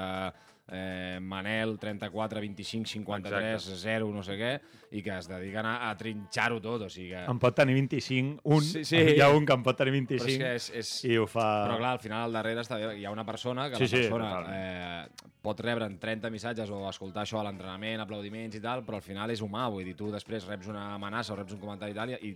eh, 0.70 1.18
Manel, 1.22 1.78
34, 1.80 2.40
25, 2.42 2.86
53, 2.88 3.54
Exacte. 3.56 3.80
0, 3.82 4.10
no 4.14 4.22
sé 4.24 4.38
què, 4.40 4.52
i 4.96 5.02
que 5.04 5.14
es 5.18 5.28
dediquen 5.28 5.66
a, 5.66 5.90
a 5.90 5.96
trinxar-ho 5.98 6.60
tot, 6.64 6.86
o 6.86 6.90
sigui 6.92 7.10
que... 7.12 7.24
Em 7.32 7.40
pot 7.42 7.56
tenir 7.58 7.74
25, 7.76 8.42
un, 8.44 8.62
Sí, 8.64 8.84
sí. 8.86 8.98
hi 8.98 9.20
ha 9.24 9.30
un 9.34 9.46
que 9.46 9.54
em 9.58 9.64
pot 9.66 9.78
tenir 9.80 9.94
Però 10.06 10.16
és 10.16 10.24
25 10.26 10.44
que 10.44 10.54
és, 10.56 10.70
és, 10.84 10.94
i 11.12 11.18
ho 11.18 11.28
fa... 11.28 11.48
Però 11.68 11.78
clar, 11.82 11.94
al 11.98 12.04
final 12.04 12.26
al 12.30 12.38
darrere 12.40 12.64
està, 12.64 12.80
hi 12.94 13.06
ha 13.06 13.12
una 13.12 13.26
persona 13.28 13.70
que 13.70 13.82
Sí, 13.82 13.84
la 13.84 13.90
sí, 13.90 14.02
persona 14.06 14.30
totalment. 14.30 14.56
eh, 14.56 15.30
pot 15.42 15.60
rebre 15.66 15.86
en 15.90 15.98
30 16.00 16.30
missatges 16.30 16.70
o 16.70 16.84
escoltar 16.90 17.24
això 17.26 17.40
a 17.42 17.46
l'entrenament, 17.48 18.04
aplaudiments 18.04 18.56
i 18.56 18.62
tal, 18.64 18.84
però 18.86 19.00
al 19.02 19.06
final 19.06 19.32
és 19.34 19.42
humà, 19.42 19.68
vull 19.74 19.84
dir, 19.88 19.96
tu 19.98 20.12
després 20.14 20.46
reps 20.48 20.68
una 20.72 20.94
amenaça 20.96 21.34
o 21.34 21.40
reps 21.40 21.56
un 21.58 21.64
comentari 21.64 21.96
i 21.96 21.98
tal 21.98 22.12
i, 22.18 22.36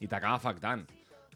i 0.00 0.08
t'acaba 0.08 0.36
afectant. 0.40 0.86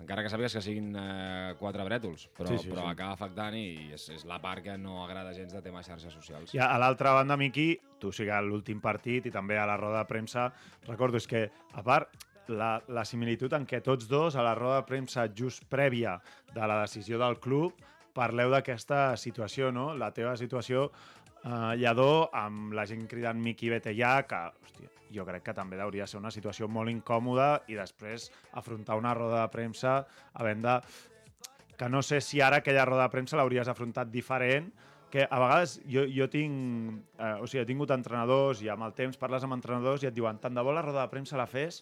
Encara 0.00 0.22
que 0.24 0.30
sàpigues 0.32 0.54
que 0.56 0.62
siguin 0.64 0.94
eh, 0.96 1.52
quatre 1.60 1.84
brètols, 1.84 2.24
però, 2.36 2.48
Sí, 2.48 2.62
sí, 2.62 2.70
però 2.72 2.86
sí. 2.86 2.94
acaba 2.94 3.12
afectant 3.18 3.56
i 3.58 3.92
és, 3.92 4.06
és 4.16 4.24
la 4.28 4.40
part 4.40 4.64
que 4.64 4.78
no 4.80 5.02
agrada 5.04 5.34
gens 5.36 5.52
de 5.52 5.60
temes 5.62 5.86
xarxes 5.86 6.14
socials. 6.16 6.54
I 6.56 6.62
a, 6.64 6.70
l'altra 6.80 7.12
banda, 7.18 7.36
Miqui, 7.36 7.74
tu 8.00 8.08
o 8.08 8.16
sigui, 8.16 8.32
a 8.32 8.40
l'últim 8.40 8.80
partit 8.80 9.28
i 9.28 9.34
també 9.34 9.58
a 9.60 9.68
la 9.68 9.76
roda 9.76 10.00
de 10.00 10.08
premsa, 10.08 10.48
recordo 10.88 11.20
és 11.20 11.28
que, 11.28 11.44
a 11.76 11.84
part, 11.84 12.16
la, 12.48 12.80
la 12.88 13.04
similitud 13.04 13.52
en 13.54 13.66
què 13.68 13.82
tots 13.84 14.08
dos, 14.08 14.34
a 14.34 14.42
la 14.42 14.56
roda 14.58 14.80
de 14.80 14.88
premsa 14.88 15.28
just 15.36 15.68
prèvia 15.70 16.16
de 16.54 16.66
la 16.66 16.80
decisió 16.82 17.20
del 17.20 17.38
club, 17.38 17.76
parleu 18.16 18.50
d'aquesta 18.50 19.16
situació, 19.20 19.70
no? 19.70 19.92
La 19.94 20.10
teva 20.16 20.32
situació 20.36 20.88
eh, 21.44 21.76
llador, 21.80 22.28
amb 22.36 22.74
la 22.76 22.86
gent 22.88 23.06
cridant 23.10 23.40
Miqui 23.40 23.70
Betellà, 23.72 24.14
que, 24.28 24.40
hòstia, 24.64 24.90
jo 25.14 25.26
crec 25.26 25.48
que 25.48 25.54
també 25.56 25.80
hauria 25.80 26.06
de 26.06 26.12
ser 26.12 26.20
una 26.20 26.30
situació 26.30 26.68
molt 26.70 26.90
incòmoda 26.92 27.62
i 27.68 27.78
després 27.78 28.28
afrontar 28.58 28.98
una 29.00 29.14
roda 29.16 29.42
de 29.42 29.52
premsa 29.52 30.00
havent 30.34 30.62
de 30.62 30.76
que 31.80 31.88
no 31.88 32.02
sé 32.04 32.20
si 32.20 32.42
ara 32.44 32.60
aquella 32.60 32.84
roda 32.84 33.06
de 33.06 33.12
premsa 33.14 33.38
l'hauries 33.40 33.68
afrontat 33.68 34.10
diferent, 34.12 34.68
que 35.10 35.24
a 35.24 35.38
vegades 35.40 35.78
jo, 35.88 36.04
jo 36.06 36.28
tinc... 36.30 37.00
Eh, 37.18 37.36
o 37.40 37.48
sigui, 37.48 37.64
he 37.64 37.68
tingut 37.68 37.90
entrenadors 37.94 38.60
i 38.62 38.68
amb 38.70 38.84
el 38.86 38.92
temps 38.94 39.18
parles 39.18 39.44
amb 39.44 39.56
entrenadors 39.56 40.04
i 40.04 40.10
et 40.10 40.14
diuen 40.14 40.38
tant 40.38 40.54
de 40.54 40.62
bo 40.62 40.74
la 40.76 40.84
roda 40.84 41.02
de 41.02 41.12
premsa 41.12 41.40
la 41.40 41.48
fes 41.50 41.80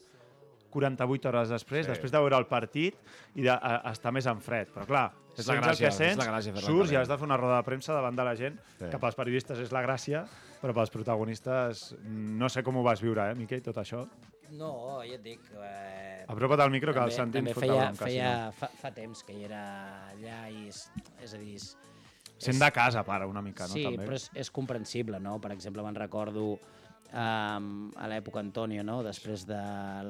48 0.71 1.29
hores 1.29 1.49
després, 1.49 1.87
Sí. 1.87 1.93
després 1.93 2.13
de 2.13 2.19
veure 2.19 2.37
el 2.37 2.47
partit 2.47 2.95
i 3.35 3.43
d'estar 3.43 4.13
més 4.13 4.27
en 4.27 4.41
fred. 4.41 4.69
Però 4.75 4.87
clar, 4.87 5.13
És 5.37 5.47
la 5.47 5.55
gràcia, 5.55 5.71
el 5.71 5.79
que 5.79 5.87
és 5.89 5.95
sents, 5.97 6.19
la 6.19 6.27
gràcia 6.33 6.57
surts 6.61 6.91
i 6.93 6.97
has 6.97 7.09
de 7.09 7.17
fer 7.17 7.25
una 7.25 7.37
roda 7.37 7.57
de 7.57 7.63
premsa 7.63 7.93
davant 7.95 8.17
de 8.17 8.25
la 8.25 8.35
gent, 8.37 8.59
Sí. 8.79 8.87
que 8.91 8.99
pels 8.99 9.15
periodistes 9.15 9.59
és 9.59 9.71
la 9.73 9.83
gràcia, 9.83 10.27
però 10.61 10.75
pels 10.75 10.91
protagonistes 10.91 11.95
no 12.05 12.49
sé 12.49 12.63
com 12.63 12.77
ho 12.77 12.83
vas 12.83 13.01
viure, 13.01 13.31
eh, 13.31 13.35
Miquel, 13.35 13.63
tot 13.63 13.77
això. 13.77 14.09
No, 14.51 15.01
ja 15.05 15.15
et 15.15 15.23
dic... 15.23 15.41
Eh, 15.63 16.25
Apropa't 16.27 16.61
al 16.61 16.71
micro 16.71 16.93
que 16.93 16.99
el 16.99 17.11
també, 17.11 17.15
sentim 17.17 17.45
també 17.45 17.55
fot 17.55 17.63
la 17.65 17.69
feia, 17.69 17.85
bronca, 17.85 18.05
feia, 18.05 18.53
fa, 18.53 18.69
fa 18.81 18.91
temps 18.91 19.23
que 19.23 19.33
hi 19.35 19.45
era 19.45 20.11
allà 20.11 20.51
i 20.51 20.69
és, 20.69 20.91
és 21.23 21.35
a 21.35 21.39
dir... 21.39 21.55
És, 21.57 21.77
Sent 22.39 22.59
de 22.59 22.71
casa, 22.71 23.03
pare, 23.05 23.27
una 23.27 23.43
mica, 23.43 23.65
no? 23.67 23.75
sí, 23.75 23.83
també. 23.85 24.05
però 24.07 24.15
és, 24.15 24.31
és 24.35 24.51
comprensible, 24.51 25.19
no? 25.21 25.41
Per 25.41 25.51
exemple, 25.53 25.83
me'n 25.83 25.95
recordo 25.97 26.59
um, 27.13 27.91
a 27.97 28.09
l'època 28.11 28.41
Antonio, 28.41 28.83
no? 28.85 29.03
després 29.03 29.47
de 29.49 29.59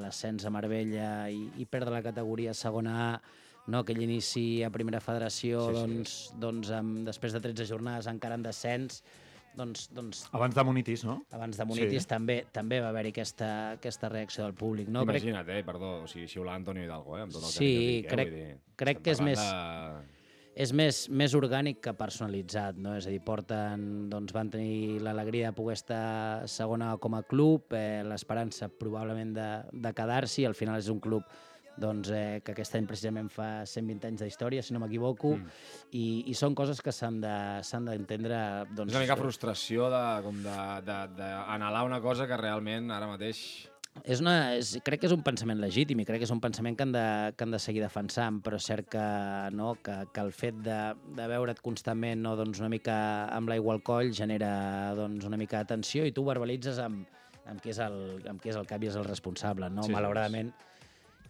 l'ascens 0.01 0.45
a 0.45 0.49
Marbella 0.53 1.29
i, 1.31 1.45
i 1.61 1.65
perdre 1.65 1.93
la 1.95 2.03
categoria 2.03 2.53
segona 2.53 2.95
A, 3.13 3.21
no? 3.67 3.79
aquell 3.83 4.01
inici 4.03 4.63
a 4.65 4.69
primera 4.73 4.99
federació, 4.99 5.67
Sí, 5.69 5.73
sí. 5.75 5.79
doncs, 5.79 6.17
doncs 6.41 6.71
amb, 6.75 7.01
després 7.07 7.33
de 7.33 7.41
13 7.41 7.65
jornades 7.69 8.07
encara 8.11 8.35
en 8.35 8.43
descens, 8.43 9.03
doncs, 9.55 9.87
doncs 9.91 10.25
Abans 10.31 10.55
de 10.55 10.63
Monitis, 10.63 11.03
no? 11.03 11.23
abans 11.31 11.57
de 11.57 11.65
Monitis 11.65 12.03
Sí. 12.03 12.07
també 12.09 12.45
també 12.53 12.79
va 12.81 12.89
haver-hi 12.93 13.09
aquesta, 13.15 13.71
aquesta 13.79 14.09
reacció 14.09 14.43
del 14.45 14.53
públic. 14.53 14.87
No? 14.87 15.01
Imagina't, 15.03 15.47
eh, 15.49 15.63
perdó, 15.63 16.03
o 16.03 16.07
sigui, 16.07 16.27
xiular 16.27 16.55
Antonio 16.55 16.83
Hidalgo, 16.83 17.17
eh, 17.17 17.21
amb 17.23 17.31
tot 17.33 17.43
el 17.43 17.49
Sí, 17.49 17.65
que 17.65 17.79
dic, 17.79 18.05
eh, 18.05 18.15
crec- 18.15 18.33
dir, 18.35 18.57
crec 18.75 19.01
que 19.01 19.11
és 19.11 19.21
més- 19.21 19.39
és 20.55 20.71
més, 20.75 21.03
més 21.09 21.35
orgànic 21.37 21.79
que 21.85 21.93
personalitzat, 21.97 22.79
no? 22.81 22.95
És 22.97 23.07
a 23.07 23.13
dir, 23.13 23.21
porten, 23.25 24.09
doncs 24.11 24.33
van 24.35 24.49
tenir 24.51 24.99
l'alegria 25.05 25.51
de 25.51 25.57
poder 25.57 25.77
estar 25.77 26.47
segona 26.49 26.95
com 26.97 27.15
a 27.15 27.23
club, 27.23 27.73
eh, 27.77 28.01
l'esperança 28.07 28.69
probablement 28.69 29.35
de, 29.37 29.49
de 29.71 29.93
quedar-s'hi, 29.95 30.47
al 30.49 30.57
final 30.57 30.81
és 30.81 30.89
un 30.91 30.99
club 30.99 31.23
doncs, 31.79 32.11
eh, 32.11 32.41
que 32.43 32.51
aquest 32.51 32.75
any 32.75 32.87
precisament 32.89 33.29
fa 33.31 33.63
120 33.63 34.09
anys 34.09 34.23
d'història, 34.25 34.63
si 34.65 34.75
no 34.75 34.81
m'equivoco, 34.83 35.35
mm. 35.37 35.57
i, 35.95 36.05
i 36.27 36.35
són 36.35 36.57
coses 36.57 36.83
que 36.83 36.91
s'han 36.91 37.21
de- 37.23 37.63
s'han 37.63 37.87
d'entendre... 37.87 38.35
De... 38.67 38.75
Doncs, 38.81 38.91
És 38.91 38.99
una 38.99 39.05
mica 39.05 39.19
frustració 39.19 39.87
de, 39.93 40.03
com 40.25 40.43
de, 40.43 40.59
de, 40.83 40.99
d'anhelar 41.21 41.85
una 41.87 42.01
cosa 42.03 42.27
que 42.27 42.39
realment 42.39 42.91
ara 42.91 43.07
mateix... 43.07 43.68
És 44.09 44.21
una, 44.23 44.55
és, 44.57 44.71
crec 44.85 45.01
que 45.01 45.07
és 45.09 45.13
un 45.13 45.23
pensament 45.25 45.59
legítim 45.61 45.99
i 46.01 46.05
crec 46.07 46.21
que 46.21 46.27
és 46.27 46.33
un 46.33 46.39
pensament 46.41 46.77
que 46.77 46.85
han 46.85 46.93
de, 46.93 47.05
que 47.35 47.45
han 47.45 47.53
de 47.53 47.59
seguir 47.61 47.81
defensant, 47.83 48.39
però 48.45 48.57
és 48.59 48.67
cert 48.69 48.87
que, 48.93 49.05
no, 49.55 49.73
que, 49.83 49.95
que 50.13 50.23
el 50.23 50.31
fet 50.33 50.57
de, 50.65 50.77
de 51.17 51.27
veure't 51.29 51.61
constantment 51.65 52.23
no, 52.23 52.35
doncs 52.39 52.61
una 52.63 52.71
mica 52.71 52.95
amb 53.35 53.51
l'aigua 53.51 53.75
al 53.75 53.83
coll 53.85 54.13
genera 54.15 54.51
doncs, 54.97 55.27
una 55.27 55.39
mica 55.41 55.63
de 55.63 55.73
tensió 55.73 56.05
i 56.07 56.13
tu 56.15 56.23
verbalitzes 56.27 56.79
amb, 56.83 57.05
amb, 57.45 57.59
qui 57.61 57.73
és 57.73 57.81
el, 57.83 57.99
amb 58.29 58.41
qui 58.41 58.53
és 58.53 58.59
el 58.59 58.69
cap 58.69 58.83
i 58.83 58.89
és 58.91 58.97
el 58.99 59.07
responsable. 59.07 59.69
No? 59.73 59.83
Sí, 59.83 59.91
Sí, 59.91 59.97
Malauradament, 59.97 60.53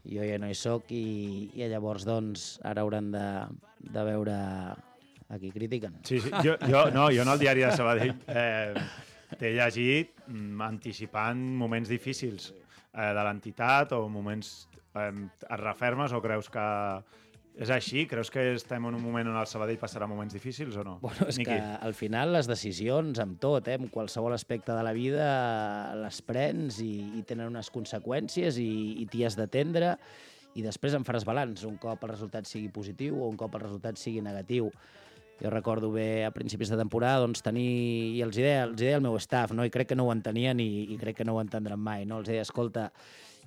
jo 0.10 0.28
ja 0.28 0.38
no 0.42 0.52
hi 0.52 0.58
sóc 0.58 0.92
i, 0.96 1.50
i 1.58 1.68
llavors 1.72 2.06
doncs, 2.08 2.52
ara 2.68 2.86
hauran 2.86 3.12
de, 3.16 3.26
de 3.82 4.06
veure 4.08 4.38
a 5.30 5.38
qui 5.42 5.52
critiquen. 5.54 6.00
Sí, 6.08 6.22
sí. 6.22 6.32
Jo, 6.46 6.56
jo, 6.64 6.86
no, 6.94 7.10
jo 7.14 7.26
en 7.26 7.34
el 7.34 7.42
diari 7.42 7.66
de 7.66 7.74
Sabadell 7.76 8.16
eh, 8.28 8.74
t'he 9.38 9.54
llegit 9.58 10.19
anticipant 10.66 11.40
moments 11.60 11.90
difícils 11.90 12.52
eh, 12.52 13.14
de 13.14 13.24
l'entitat 13.24 13.96
o 13.98 14.08
moments... 14.10 14.68
Eh, 14.98 15.10
et 15.10 15.60
refermes 15.62 16.14
o 16.18 16.22
creus 16.22 16.50
que 16.50 16.66
és 17.60 17.70
així? 17.76 18.06
Creus 18.08 18.30
que 18.32 18.42
estem 18.54 18.86
en 18.88 18.96
un 18.96 19.04
moment 19.04 19.28
on 19.28 19.38
el 19.38 19.48
Sabadell 19.50 19.80
passarà 19.82 20.08
moments 20.08 20.34
difícils 20.34 20.78
o 20.80 20.86
no? 20.88 20.96
Bueno, 21.04 21.28
és 21.28 21.38
Miqui? 21.42 21.52
que 21.52 21.60
al 21.60 21.94
final 21.98 22.32
les 22.34 22.48
decisions 22.48 23.20
amb 23.20 23.40
tot, 23.42 23.68
eh, 23.68 23.76
amb 23.76 23.92
qualsevol 23.92 24.34
aspecte 24.34 24.72
de 24.76 24.86
la 24.86 24.94
vida, 24.96 25.28
les 26.00 26.22
prens 26.24 26.80
i, 26.86 26.94
i 27.20 27.24
tenen 27.28 27.52
unes 27.52 27.72
conseqüències 27.74 28.62
i, 28.64 28.72
i 29.04 29.08
t'hi 29.12 29.26
has 29.28 29.36
d'atendre 29.40 29.98
i 30.58 30.64
després 30.66 30.96
en 30.96 31.06
faràs 31.06 31.28
balanç 31.28 31.66
un 31.68 31.76
cop 31.82 32.04
el 32.06 32.14
resultat 32.14 32.48
sigui 32.50 32.72
positiu 32.74 33.20
o 33.20 33.30
un 33.30 33.38
cop 33.38 33.60
el 33.60 33.66
resultat 33.68 34.00
sigui 34.00 34.24
negatiu. 34.26 34.72
Jo 35.40 35.50
recordo 35.54 35.92
bé 35.92 36.26
a 36.28 36.32
principis 36.36 36.72
de 36.72 36.78
temporada 36.80 37.24
doncs, 37.24 37.44
tenir, 37.46 37.70
i 38.18 38.24
els 38.26 38.36
deia, 38.36 38.66
els 38.68 38.76
deia 38.80 38.98
al 39.00 39.06
meu 39.06 39.16
staff, 39.24 39.54
no? 39.56 39.64
i 39.64 39.72
crec 39.72 39.92
que 39.92 39.98
no 40.00 40.08
ho 40.08 40.14
entenien 40.14 40.60
i, 40.60 40.70
i 40.92 40.98
crec 41.00 41.22
que 41.22 41.28
no 41.28 41.38
ho 41.38 41.42
entendran 41.44 41.80
mai. 41.80 42.04
No? 42.10 42.20
Els 42.20 42.28
deia, 42.28 42.44
escolta, 42.44 42.90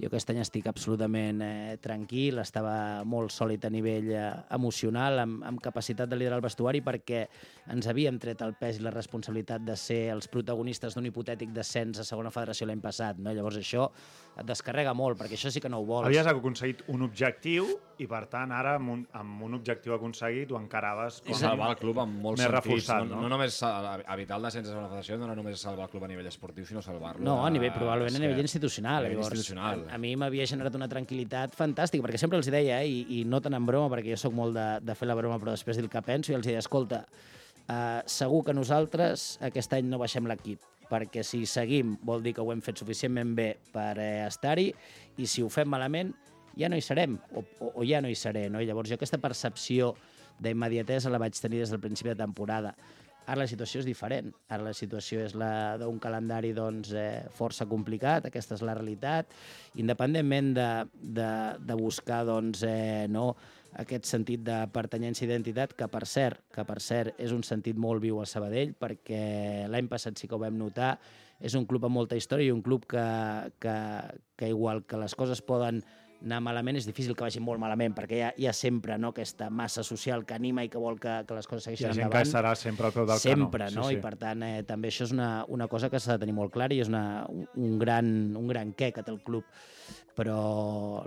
jo 0.00 0.08
aquest 0.08 0.30
any 0.32 0.40
estic 0.42 0.66
absolutament 0.70 1.42
eh, 1.44 1.76
tranquil, 1.82 2.40
estava 2.42 2.74
molt 3.08 3.32
sòlid 3.34 3.66
a 3.68 3.70
nivell 3.72 4.08
eh, 4.14 4.24
emocional, 4.56 5.20
amb, 5.22 5.42
amb 5.48 5.62
capacitat 5.62 6.10
de 6.10 6.18
liderar 6.18 6.40
el 6.40 6.44
vestuari, 6.44 6.80
perquè 6.84 7.26
ens 7.72 7.88
havíem 7.90 8.18
tret 8.22 8.42
el 8.42 8.56
pes 8.58 8.80
i 8.80 8.86
la 8.86 8.94
responsabilitat 8.94 9.64
de 9.66 9.76
ser 9.76 10.02
els 10.14 10.28
protagonistes 10.32 10.96
d'un 10.96 11.06
hipotètic 11.10 11.52
descens 11.54 12.00
a 12.00 12.08
segona 12.08 12.32
federació 12.34 12.66
l'any 12.68 12.82
passat. 12.82 13.20
No? 13.20 13.34
Llavors 13.36 13.60
això 13.60 13.88
et 14.32 14.48
descarrega 14.48 14.94
molt, 14.96 15.18
perquè 15.20 15.36
això 15.36 15.52
sí 15.52 15.60
que 15.60 15.70
no 15.70 15.82
ho 15.82 15.86
vols. 15.88 16.08
Havies 16.08 16.30
aconseguit 16.32 16.84
un 16.92 17.04
objectiu 17.04 17.68
i, 18.02 18.08
per 18.10 18.24
tant, 18.32 18.50
ara, 18.56 18.76
amb 18.80 18.94
un, 18.94 19.02
amb 19.18 19.44
un 19.46 19.58
objectiu 19.58 19.94
aconseguit, 19.94 20.50
ho 20.50 20.58
encaraves 20.58 21.20
I 21.22 21.30
com 21.30 21.40
salvar 21.42 21.68
el 21.74 21.78
club 21.78 22.00
en 22.02 22.14
molts 22.24 22.40
més 22.40 22.48
sentits. 22.48 22.64
reforçat, 22.64 23.04
no, 23.06 23.20
no? 23.20 23.26
no, 23.26 23.32
només 23.36 23.60
evitar 23.62 24.40
el 24.40 24.48
descens 24.48 24.70
de 24.70 24.76
la 24.78 24.88
federació, 24.88 25.18
no 25.20 25.28
era 25.28 25.36
només 25.38 25.60
salvar 25.60 25.86
el 25.86 25.92
club 25.92 26.08
a 26.08 26.10
nivell 26.10 26.30
esportiu, 26.32 26.66
sinó 26.66 26.82
salvar-lo... 26.82 27.24
No, 27.26 27.36
a 27.44 27.50
nivell, 27.52 27.74
probablement 27.76 28.18
a 28.18 28.24
nivell 28.24 28.42
institucional. 28.42 29.04
A 29.04 29.10
nivell 29.10 29.20
Llavors, 29.20 29.36
institucional. 29.36 29.81
A, 29.90 29.98
mi 29.98 30.14
m'havia 30.18 30.46
generat 30.48 30.74
una 30.78 30.88
tranquil·litat 30.90 31.56
fantàstica, 31.58 32.04
perquè 32.04 32.20
sempre 32.20 32.38
els 32.40 32.50
deia, 32.52 32.80
eh, 32.82 32.88
i, 32.88 33.20
i 33.20 33.24
no 33.28 33.40
tant 33.42 33.56
en 33.58 33.66
broma, 33.68 33.90
perquè 33.92 34.12
jo 34.14 34.20
sóc 34.20 34.36
molt 34.36 34.56
de, 34.56 34.66
de 34.84 34.96
fer 34.98 35.08
la 35.10 35.16
broma, 35.18 35.38
però 35.42 35.54
després 35.56 35.78
dir 35.78 35.86
el 35.86 35.92
que 35.92 36.02
penso, 36.06 36.32
i 36.32 36.38
els 36.38 36.46
deia, 36.46 36.62
escolta, 36.62 37.04
uh, 37.66 38.00
segur 38.06 38.42
que 38.46 38.56
nosaltres 38.56 39.36
aquest 39.48 39.74
any 39.78 39.88
no 39.90 40.00
baixem 40.02 40.28
l'equip, 40.30 40.62
perquè 40.92 41.24
si 41.24 41.44
seguim 41.48 41.96
vol 42.04 42.22
dir 42.24 42.34
que 42.36 42.44
ho 42.44 42.52
hem 42.52 42.60
fet 42.64 42.82
suficientment 42.82 43.34
bé 43.38 43.48
per 43.72 43.94
eh, 43.98 44.26
estar-hi, 44.26 44.68
i 45.16 45.28
si 45.28 45.44
ho 45.44 45.48
fem 45.52 45.70
malament 45.72 46.12
ja 46.58 46.68
no 46.68 46.76
hi 46.76 46.84
serem, 46.84 47.16
o, 47.32 47.44
o, 47.60 47.70
o 47.80 47.86
ja 47.88 48.02
no 48.04 48.10
hi 48.12 48.18
seré. 48.18 48.48
No? 48.52 48.60
I 48.60 48.68
llavors 48.68 48.90
jo 48.90 48.98
aquesta 48.98 49.20
percepció 49.22 49.94
d'immediatesa 50.42 51.12
la 51.12 51.20
vaig 51.22 51.38
tenir 51.38 51.62
des 51.62 51.72
del 51.72 51.80
principi 51.80 52.12
de 52.12 52.18
temporada. 52.20 52.74
Ara 53.26 53.44
la 53.44 53.48
situació 53.50 53.80
és 53.82 53.86
diferent. 53.86 54.32
Ara 54.50 54.66
la 54.66 54.74
situació 54.74 55.22
és 55.22 55.36
la 55.38 55.78
d'un 55.80 55.98
calendari 56.02 56.52
doncs, 56.56 56.90
eh, 56.92 57.24
força 57.36 57.66
complicat, 57.70 58.26
aquesta 58.26 58.56
és 58.58 58.64
la 58.66 58.74
realitat. 58.74 59.30
Independentment 59.78 60.52
de, 60.58 60.68
de, 61.20 61.32
de 61.62 61.76
buscar 61.78 62.24
doncs, 62.26 62.64
eh, 62.66 63.06
no, 63.08 63.30
aquest 63.80 64.08
sentit 64.10 64.42
de 64.44 64.58
pertanyència 64.74 65.24
i 65.24 65.30
identitat, 65.30 65.72
que 65.78 65.88
per 65.88 66.04
cert, 66.08 66.42
que 66.52 66.64
per 66.68 66.78
cert 66.84 67.20
és 67.22 67.32
un 67.32 67.44
sentit 67.46 67.78
molt 67.78 68.02
viu 68.02 68.20
al 68.20 68.28
Sabadell, 68.28 68.74
perquè 68.78 69.68
l'any 69.70 69.88
passat 69.88 70.18
sí 70.18 70.28
que 70.28 70.36
ho 70.36 70.42
vam 70.42 70.58
notar, 70.60 70.96
és 71.42 71.56
un 71.58 71.66
club 71.66 71.88
amb 71.88 71.98
molta 71.98 72.16
història 72.18 72.48
i 72.50 72.54
un 72.54 72.62
club 72.62 72.86
que, 72.88 73.02
que, 73.62 73.74
que 74.38 74.48
igual 74.52 74.84
que 74.86 75.00
les 75.00 75.16
coses 75.18 75.42
poden 75.42 75.82
anar 76.22 76.40
malament, 76.44 76.78
és 76.78 76.86
difícil 76.86 77.16
que 77.18 77.24
vagi 77.24 77.40
molt 77.42 77.60
malament, 77.60 77.94
perquè 77.96 78.18
hi 78.18 78.22
ha, 78.22 78.30
hi 78.38 78.46
ha 78.46 78.52
sempre 78.54 78.96
no, 79.00 79.10
aquesta 79.12 79.48
massa 79.50 79.82
social 79.86 80.24
que 80.28 80.36
anima 80.36 80.64
i 80.64 80.70
que 80.70 80.80
vol 80.80 80.98
que, 81.02 81.16
que 81.26 81.36
les 81.36 81.48
coses 81.50 81.66
Hi 81.66 81.72
segueixin 81.72 81.88
ha 81.88 81.96
gent 81.96 82.06
endavant. 82.06 82.28
que 82.28 82.32
serà 82.32 82.52
sempre 82.58 82.88
al 82.88 82.94
peu 82.94 83.06
del 83.08 83.22
sempre, 83.22 83.66
canó. 83.66 83.82
no? 83.82 83.90
I 83.90 83.98
per 84.02 84.14
tant, 84.20 84.44
eh, 84.46 84.62
també 84.68 84.92
això 84.92 85.08
és 85.08 85.14
una, 85.16 85.30
una 85.50 85.68
cosa 85.72 85.90
que 85.90 86.00
s'ha 86.00 86.16
de 86.16 86.24
tenir 86.24 86.36
molt 86.38 86.54
clara 86.54 86.74
i 86.74 86.82
és 86.84 86.90
una, 86.92 87.26
un, 87.28 87.46
un, 87.58 87.74
gran, 87.80 88.06
un 88.38 88.46
gran 88.50 88.74
què 88.78 88.92
que 88.94 89.02
té 89.02 89.14
el 89.14 89.22
club. 89.26 89.48
Però 90.14 90.38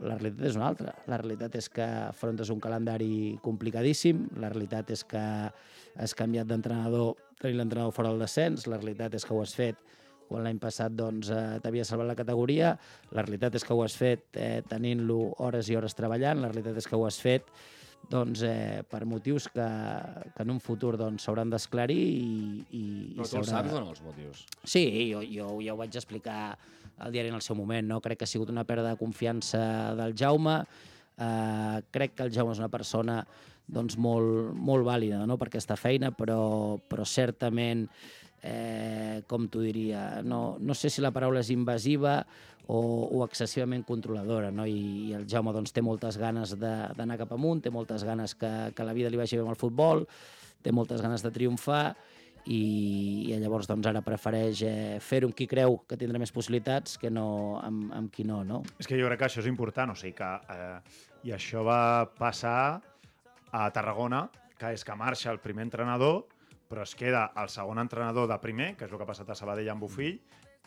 la 0.01 0.17
realitat 0.17 0.47
és 0.49 0.55
una 0.57 0.67
altra. 0.71 0.95
La 1.07 1.19
realitat 1.21 1.55
és 1.59 1.69
que 1.69 1.85
afrontes 1.85 2.49
un 2.51 2.59
calendari 2.59 3.37
complicadíssim, 3.45 4.25
la 4.41 4.49
realitat 4.49 4.89
és 4.95 5.05
que 5.07 5.25
has 5.95 6.15
canviat 6.17 6.49
d'entrenador, 6.49 7.13
tenint 7.39 7.61
l'entrenador 7.61 7.93
fora 7.95 8.11
del 8.11 8.25
descens, 8.25 8.65
la 8.67 8.81
realitat 8.81 9.15
és 9.15 9.23
que 9.23 9.35
ho 9.35 9.43
has 9.45 9.53
fet 9.55 9.79
quan 10.29 10.45
l'any 10.45 10.59
passat 10.61 10.93
doncs, 10.95 11.29
eh, 11.33 11.59
t'havia 11.63 11.85
salvat 11.87 12.09
la 12.11 12.17
categoria, 12.17 12.75
la 13.11 13.23
realitat 13.25 13.55
és 13.59 13.65
que 13.65 13.73
ho 13.75 13.81
has 13.85 13.95
fet 13.97 14.37
eh, 14.39 14.61
tenint-lo 14.67 15.19
hores 15.45 15.69
i 15.69 15.77
hores 15.77 15.97
treballant, 15.97 16.41
la 16.43 16.51
realitat 16.51 16.81
és 16.81 16.89
que 16.89 16.97
ho 16.97 17.05
has 17.07 17.19
fet 17.21 17.49
doncs, 18.09 18.43
eh, 18.45 18.83
per 18.89 19.03
motius 19.09 19.47
que, 19.49 19.65
que 20.35 20.45
en 20.45 20.53
un 20.53 20.59
futur 20.61 20.95
doncs, 20.99 21.25
s'hauran 21.25 21.49
d'esclarir 21.49 21.97
i, 21.97 22.63
i, 22.69 22.81
i 22.81 23.15
Però 23.17 23.29
tu 23.29 23.39
els 23.41 23.53
saps 23.53 23.73
o 23.73 23.81
no, 23.81 23.93
els 23.93 24.03
motius? 24.05 24.45
Sí, 24.63 24.85
jo, 25.11 25.23
jo 25.25 25.55
ja 25.65 25.73
ho 25.73 25.79
vaig 25.79 25.95
explicar 25.95 26.57
al 26.97 27.11
diari 27.11 27.31
en 27.31 27.39
el 27.39 27.43
seu 27.43 27.57
moment. 27.57 27.87
No? 27.89 28.01
Crec 28.03 28.21
que 28.21 28.27
ha 28.27 28.31
sigut 28.31 28.51
una 28.53 28.65
pèrdua 28.67 28.93
de 28.93 28.99
confiança 28.99 29.95
del 29.97 30.15
Jaume. 30.17 30.61
Uh, 31.15 31.79
crec 31.95 32.15
que 32.15 32.25
el 32.27 32.33
Jaume 32.35 32.53
és 32.55 32.61
una 32.61 32.71
persona 32.71 33.21
doncs, 33.65 33.97
molt, 33.97 34.53
molt 34.53 34.85
vàlida 34.85 35.23
no? 35.25 35.39
per 35.41 35.49
aquesta 35.49 35.77
feina, 35.79 36.11
però, 36.15 36.77
però 36.89 37.05
certament, 37.07 37.87
eh, 38.45 39.21
com 39.27 39.47
t'ho 39.49 39.63
diria, 39.65 40.21
no, 40.23 40.57
no 40.61 40.77
sé 40.77 40.91
si 40.93 41.03
la 41.03 41.13
paraula 41.15 41.41
és 41.41 41.49
invasiva 41.53 42.19
o, 42.67 42.79
o 43.11 43.23
excessivament 43.25 43.85
controladora, 43.85 44.51
no? 44.53 44.65
I, 44.69 45.09
i 45.09 45.13
el 45.17 45.25
Jaume 45.29 45.53
doncs, 45.55 45.73
té 45.73 45.83
moltes 45.85 46.19
ganes 46.21 46.55
d'anar 46.59 47.17
cap 47.21 47.33
amunt, 47.35 47.63
té 47.65 47.73
moltes 47.73 48.05
ganes 48.05 48.35
que, 48.37 48.51
que 48.75 48.85
la 48.85 48.93
vida 48.97 49.11
li 49.11 49.19
vagi 49.19 49.39
bé 49.39 49.45
amb 49.45 49.53
el 49.53 49.59
futbol, 49.59 50.05
té 50.65 50.73
moltes 50.73 51.03
ganes 51.05 51.25
de 51.25 51.33
triomfar 51.33 51.87
i, 52.45 52.61
i 53.31 53.37
llavors 53.41 53.69
doncs, 53.69 53.87
ara 53.89 54.03
prefereix 54.05 54.61
eh, 54.65 54.97
fer-ho 55.01 55.29
amb 55.29 55.37
qui 55.37 55.47
creu 55.49 55.79
que 55.89 55.97
tindrà 55.97 56.21
més 56.21 56.33
possibilitats 56.33 56.99
que 57.01 57.09
no 57.13 57.27
amb, 57.61 57.89
amb 57.97 58.13
qui 58.13 58.25
no, 58.27 58.43
no? 58.45 58.61
És 58.77 58.89
que 58.89 58.97
jo 58.99 59.09
crec 59.09 59.23
que 59.23 59.29
això 59.29 59.41
és 59.43 59.51
important, 59.51 59.93
o 59.93 59.99
sigui 59.99 60.15
que... 60.21 60.31
Eh, 60.53 61.03
I 61.25 61.31
això 61.33 61.63
va 61.65 62.05
passar 62.19 62.77
a 63.49 63.61
Tarragona, 63.73 64.27
que 64.59 64.69
és 64.75 64.83
que 64.85 64.93
marxa 64.93 65.31
el 65.31 65.39
primer 65.41 65.63
entrenador, 65.65 66.27
però 66.69 66.83
es 66.83 66.95
queda 66.97 67.27
el 67.41 67.49
segon 67.53 67.79
entrenador 67.79 68.27
de 68.31 68.39
primer, 68.41 68.73
que 68.75 68.85
és 68.87 68.91
el 68.91 68.97
que 68.97 69.03
ha 69.05 69.11
passat 69.13 69.29
a 69.29 69.35
Sabadell 69.37 69.69
amb 69.73 69.85
Bufill, 69.85 70.17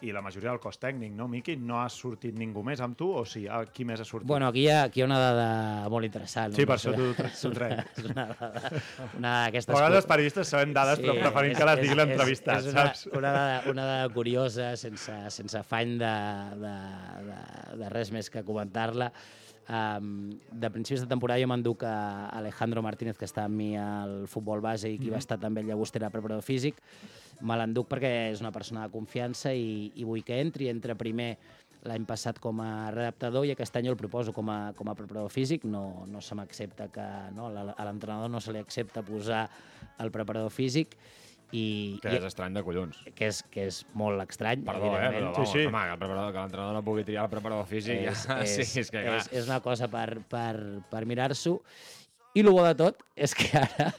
i 0.07 0.13
la 0.15 0.21
majoria 0.23 0.53
del 0.53 0.61
cos 0.63 0.77
tècnic, 0.79 1.11
no, 1.11 1.25
Miqui? 1.27 1.57
No 1.59 1.81
ha 1.83 1.89
sortit 1.91 2.37
ningú 2.39 2.63
més 2.63 2.79
amb 2.85 2.95
tu? 2.95 3.09
O 3.19 3.25
sí, 3.27 3.49
ah, 3.51 3.65
qui 3.75 3.83
més 3.83 3.99
ha 3.99 4.05
sortit? 4.07 4.29
Bueno, 4.31 4.47
aquí 4.47 4.63
hi 4.63 4.69
ha, 4.71 4.85
aquí 4.87 5.01
hi 5.01 5.03
ha 5.03 5.09
una 5.09 5.17
dada 5.19 5.89
molt 5.91 6.07
interessant. 6.07 6.55
Sí, 6.55 6.63
no? 6.63 6.69
per 6.71 6.77
això 6.77 6.93
t'ho 6.95 7.09
tre- 7.19 7.33
t'ho 7.35 7.51
trec. 7.57 7.81
És 7.99 8.07
una 8.13 8.27
dada, 8.29 8.71
una 9.19 9.33
a 9.33 9.41
d'aquestes... 9.49 9.75
vegades 9.75 9.99
els 10.05 10.07
periodistes 10.13 10.53
sabem 10.55 10.77
dades, 10.77 11.03
però 11.03 11.17
preferim 11.19 11.57
que 11.59 11.67
les 11.67 11.83
digui 11.83 11.97
és- 11.97 11.99
l'entrevistat, 11.99 12.61
és 12.63 12.71
una, 12.71 12.85
saps? 12.93 13.09
Una 13.11 13.33
dada, 13.41 13.59
una 13.75 13.89
dada 13.91 14.09
curiosa, 14.15 14.71
sense, 14.79 15.19
sense 15.35 15.59
afany 15.65 15.97
de, 15.99 16.15
de, 16.63 16.77
de, 17.33 17.43
de 17.83 17.91
res 17.97 18.15
més 18.15 18.31
que 18.31 18.45
comentar-la. 18.47 19.11
Um, 19.69 20.31
de 20.51 20.71
principis 20.73 21.03
de 21.03 21.07
temporada 21.11 21.43
jo 21.43 21.49
m'enduc 21.51 21.83
a 21.85 22.31
Alejandro 22.33 22.81
Martínez, 22.81 23.19
que 23.21 23.27
està 23.29 23.45
amb 23.45 23.59
mi 23.61 23.75
al 23.77 24.25
futbol 24.25 24.63
base 24.65 24.89
i 24.89 24.97
qui 24.97 25.13
va 25.13 25.21
estar 25.21 25.37
també 25.37 25.61
al 25.61 25.69
Llagostera 25.69 26.09
preparador 26.09 26.47
físic. 26.47 26.81
Me 27.45 27.59
l'enduc 27.61 27.91
perquè 27.91 28.31
és 28.33 28.41
una 28.41 28.53
persona 28.55 28.87
de 28.87 28.95
confiança 28.95 29.53
i, 29.53 29.93
i 30.01 30.09
vull 30.09 30.25
que 30.25 30.41
entri. 30.41 30.71
Entra 30.73 30.97
primer 30.97 31.35
l'any 31.85 32.09
passat 32.09 32.41
com 32.43 32.63
a 32.65 32.89
redactador 32.95 33.45
i 33.47 33.53
aquest 33.53 33.77
any 33.77 33.91
el 33.93 34.01
proposo 34.01 34.33
com 34.33 34.49
a, 34.51 34.73
com 34.79 34.89
a 34.89 34.97
preparador 34.97 35.31
físic. 35.31 35.69
No, 35.69 36.07
no 36.09 36.25
se 36.25 36.35
m'accepta 36.39 36.89
que... 36.95 37.07
No, 37.37 37.53
a 37.53 37.85
l'entrenador 37.85 38.33
no 38.33 38.41
se 38.41 38.57
li 38.57 38.65
accepta 38.65 39.05
posar 39.05 39.45
el 40.01 40.11
preparador 40.15 40.51
físic 40.51 40.97
i, 41.53 41.99
Que 42.03 42.13
i 42.13 42.19
és 42.19 42.25
estrany 42.29 42.55
de 42.55 42.63
collons. 42.67 42.99
que 43.17 43.29
és, 43.31 43.43
que 43.53 43.67
és 43.71 43.81
molt 43.97 44.21
estrany, 44.25 44.65
Perdó, 44.67 44.93
eh? 44.99 45.09
Però, 45.15 45.33
vamos, 45.33 45.53
sí. 45.53 45.65
home, 45.67 45.85
que 45.87 45.95
el 45.97 45.99
preparador, 46.03 46.33
que 46.33 46.43
l'entrenador 46.45 46.75
no 46.77 46.83
pugui 46.85 47.05
triar 47.09 47.25
el 47.25 47.31
preparador 47.33 47.67
físic. 47.67 48.03
és, 48.13 48.27
ja, 48.27 48.39
és, 48.45 48.57
sí, 48.69 48.81
és 48.85 48.91
que 48.93 49.03
clar. 49.03 49.19
és, 49.23 49.31
és 49.33 49.49
una 49.49 49.61
cosa 49.65 49.89
per, 49.89 50.21
per, 50.29 50.55
per 50.91 51.05
mirar-s'ho. 51.09 51.59
I 52.37 52.45
el 52.45 52.51
bo 52.53 52.63
de 52.67 52.75
tot 52.79 53.01
és 53.17 53.35
que 53.35 53.49
ara 53.59 53.93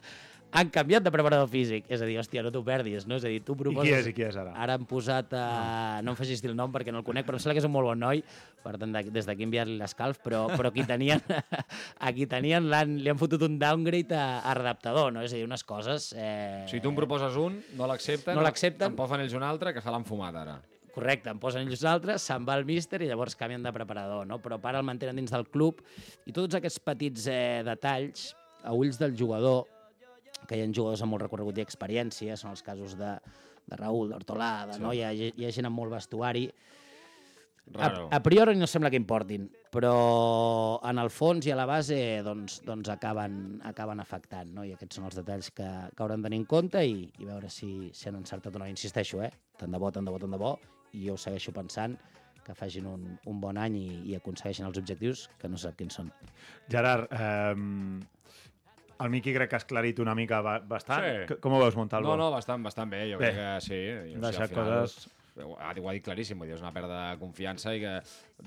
han 0.52 0.70
canviat 0.74 1.04
de 1.06 1.12
preparador 1.14 1.48
físic. 1.52 1.86
És 1.92 2.02
a 2.02 2.08
dir, 2.10 2.16
hòstia, 2.20 2.42
no 2.46 2.52
t'ho 2.54 2.62
perdis, 2.66 3.06
no? 3.08 3.18
És 3.20 3.26
a 3.28 3.32
dir, 3.32 3.42
tu 3.46 3.54
I 3.54 3.60
proposes... 3.60 3.90
qui 3.90 3.96
és, 3.98 4.08
i 4.10 4.14
qui 4.18 4.26
és 4.26 4.38
ara? 4.40 4.54
Ara 4.58 4.78
han 4.80 4.86
posat... 4.90 5.34
Uh, 5.36 6.00
no 6.06 6.14
em 6.16 6.18
facis 6.20 6.42
dir 6.42 6.50
el 6.52 6.58
nom 6.58 6.74
perquè 6.74 6.94
no 6.94 7.02
el 7.04 7.06
conec, 7.08 7.28
però 7.28 7.38
em 7.38 7.44
sembla 7.44 7.58
que 7.58 7.64
és 7.64 7.68
un 7.70 7.74
molt 7.76 7.92
bon 7.92 8.02
noi, 8.02 8.24
per 8.64 8.74
tant, 8.82 8.96
des 9.14 9.30
d'aquí 9.30 9.46
enviar-li 9.46 9.78
l'escalf, 9.80 10.20
però, 10.26 10.48
però 10.56 10.72
aquí 10.74 10.86
tenien, 10.90 11.22
aquí 12.10 12.26
tenien 12.30 12.66
l'han- 12.72 12.98
li 13.04 13.14
han 13.14 13.22
fotut 13.22 13.46
un 13.46 13.60
downgrade 13.62 14.18
a, 14.18 14.42
a 14.42 14.58
redactador, 14.58 15.14
no? 15.14 15.24
És 15.26 15.36
a 15.36 15.40
dir, 15.40 15.46
unes 15.48 15.64
coses... 15.68 16.10
Eh... 16.18 16.66
Si 16.72 16.82
tu 16.82 16.90
en 16.92 16.98
proposes 16.98 17.38
un, 17.40 17.62
no 17.78 17.90
l'accepten, 17.90 18.36
No 18.36 18.46
l'accepten. 18.46 18.90
En 18.92 19.00
posen 19.00 19.22
ells 19.24 19.38
un 19.38 19.46
altre, 19.46 19.76
que 19.76 19.86
se 19.86 19.94
l'han 19.94 20.08
fumat 20.08 20.42
ara. 20.42 20.60
Correcte, 20.90 21.30
en 21.30 21.40
posen 21.40 21.68
ells 21.70 21.84
altres, 21.86 22.24
se'n 22.26 22.44
va 22.48 22.58
el 22.58 22.66
míster 22.66 23.04
i 23.06 23.08
llavors 23.08 23.38
canvien 23.38 23.62
de 23.64 23.72
preparador, 23.72 24.26
no? 24.28 24.40
Però 24.42 24.58
para 24.60 24.82
el 24.82 24.88
mantenen 24.88 25.22
dins 25.22 25.32
del 25.32 25.46
club 25.48 25.84
i 26.26 26.34
tots 26.36 26.58
aquests 26.58 26.82
petits 26.84 27.28
eh, 27.30 27.62
detalls, 27.64 28.32
a 28.66 28.74
ulls 28.76 28.98
del 29.00 29.14
jugador, 29.16 29.68
que 30.48 30.58
hi 30.58 30.64
ha 30.64 30.72
jugadors 30.72 31.04
amb 31.06 31.16
molt 31.16 31.26
recorregut 31.26 31.60
i 31.60 31.66
experiència, 31.66 32.38
són 32.40 32.54
els 32.54 32.64
casos 32.66 32.96
de, 33.00 33.16
de 33.70 33.80
Raül, 33.80 34.14
d'Hortolà, 34.14 34.52
de, 34.70 34.78
sí. 34.78 34.84
no? 34.84 34.94
hi, 34.94 35.04
ha, 35.04 35.12
hi 35.14 35.48
ha 35.48 35.56
gent 35.56 35.70
amb 35.70 35.82
molt 35.82 35.94
vestuari, 35.94 36.48
a, 37.78 37.90
Raro. 37.90 38.08
a 38.12 38.20
priori 38.24 38.56
no 38.58 38.68
sembla 38.68 38.90
que 38.90 38.98
importin, 38.98 39.46
però 39.70 40.80
en 40.90 40.98
el 40.98 41.12
fons 41.14 41.46
i 41.46 41.54
a 41.54 41.58
la 41.60 41.68
base 41.70 42.00
doncs, 42.26 42.60
doncs 42.66 42.90
acaben, 42.90 43.60
acaben 43.66 44.02
afectant, 44.02 44.50
no? 44.56 44.66
i 44.66 44.74
aquests 44.74 44.98
són 44.98 45.06
els 45.10 45.20
detalls 45.20 45.52
que, 45.54 45.68
que 45.94 46.04
hauran 46.04 46.24
de 46.24 46.30
tenir 46.30 46.42
en 46.42 46.48
compte 46.50 46.82
i, 46.86 47.04
i 47.20 47.28
veure 47.28 47.52
si, 47.54 47.92
si 47.94 48.10
han 48.10 48.18
encertat 48.18 48.56
o 48.56 48.62
no. 48.62 48.70
Insisteixo, 48.70 49.22
eh? 49.22 49.30
tant 49.60 49.76
de 49.76 49.82
bo, 49.82 49.92
tant 49.94 50.08
de 50.08 50.14
bo, 50.14 50.22
tant 50.22 50.34
de 50.34 50.42
bo, 50.42 50.56
i 50.98 51.06
jo 51.06 51.14
ho 51.14 51.22
segueixo 51.22 51.54
pensant 51.54 51.98
que 52.46 52.56
facin 52.58 52.88
un, 52.90 53.06
un 53.30 53.42
bon 53.42 53.60
any 53.62 53.78
i, 53.78 53.88
i 54.10 54.18
aconsegueixin 54.18 54.66
els 54.66 54.80
objectius 54.82 55.28
que 55.38 55.52
no 55.52 55.60
sap 55.62 55.78
quins 55.78 56.00
són. 56.00 56.10
Gerard, 56.74 57.06
eh, 57.14 57.54
el 59.00 59.10
Miqui 59.10 59.32
crec 59.34 59.50
que 59.50 59.56
has 59.56 59.66
clarit 59.66 60.00
una 60.04 60.14
mica 60.16 60.42
ba- 60.42 60.60
bastant. 60.60 61.06
Sí. 61.30 61.38
Com 61.40 61.54
ho 61.56 61.60
veus, 61.62 61.76
Montalvo? 61.80 62.10
No, 62.12 62.18
no, 62.26 62.32
bastant, 62.34 62.64
bastant 62.64 62.92
bé, 62.92 63.06
jo 63.14 63.18
Bé. 63.22 63.30
crec 63.32 63.38
que 63.40 63.62
sí. 63.62 63.80
Jo, 64.16 64.20
Deixar 64.26 64.44
al 64.44 64.50
final, 64.50 64.74
coses- 64.82 65.10
Ho 65.40 65.54
ha, 65.56 65.70
ho 65.72 65.88
ha 65.88 65.94
dit 65.96 66.04
claríssim, 66.04 66.36
vull 66.38 66.50
dir, 66.50 66.56
és 66.58 66.62
una 66.62 66.74
pèrdua 66.76 67.14
de 67.14 67.20
confiança 67.22 67.72
i 67.74 67.80
que 67.80 67.94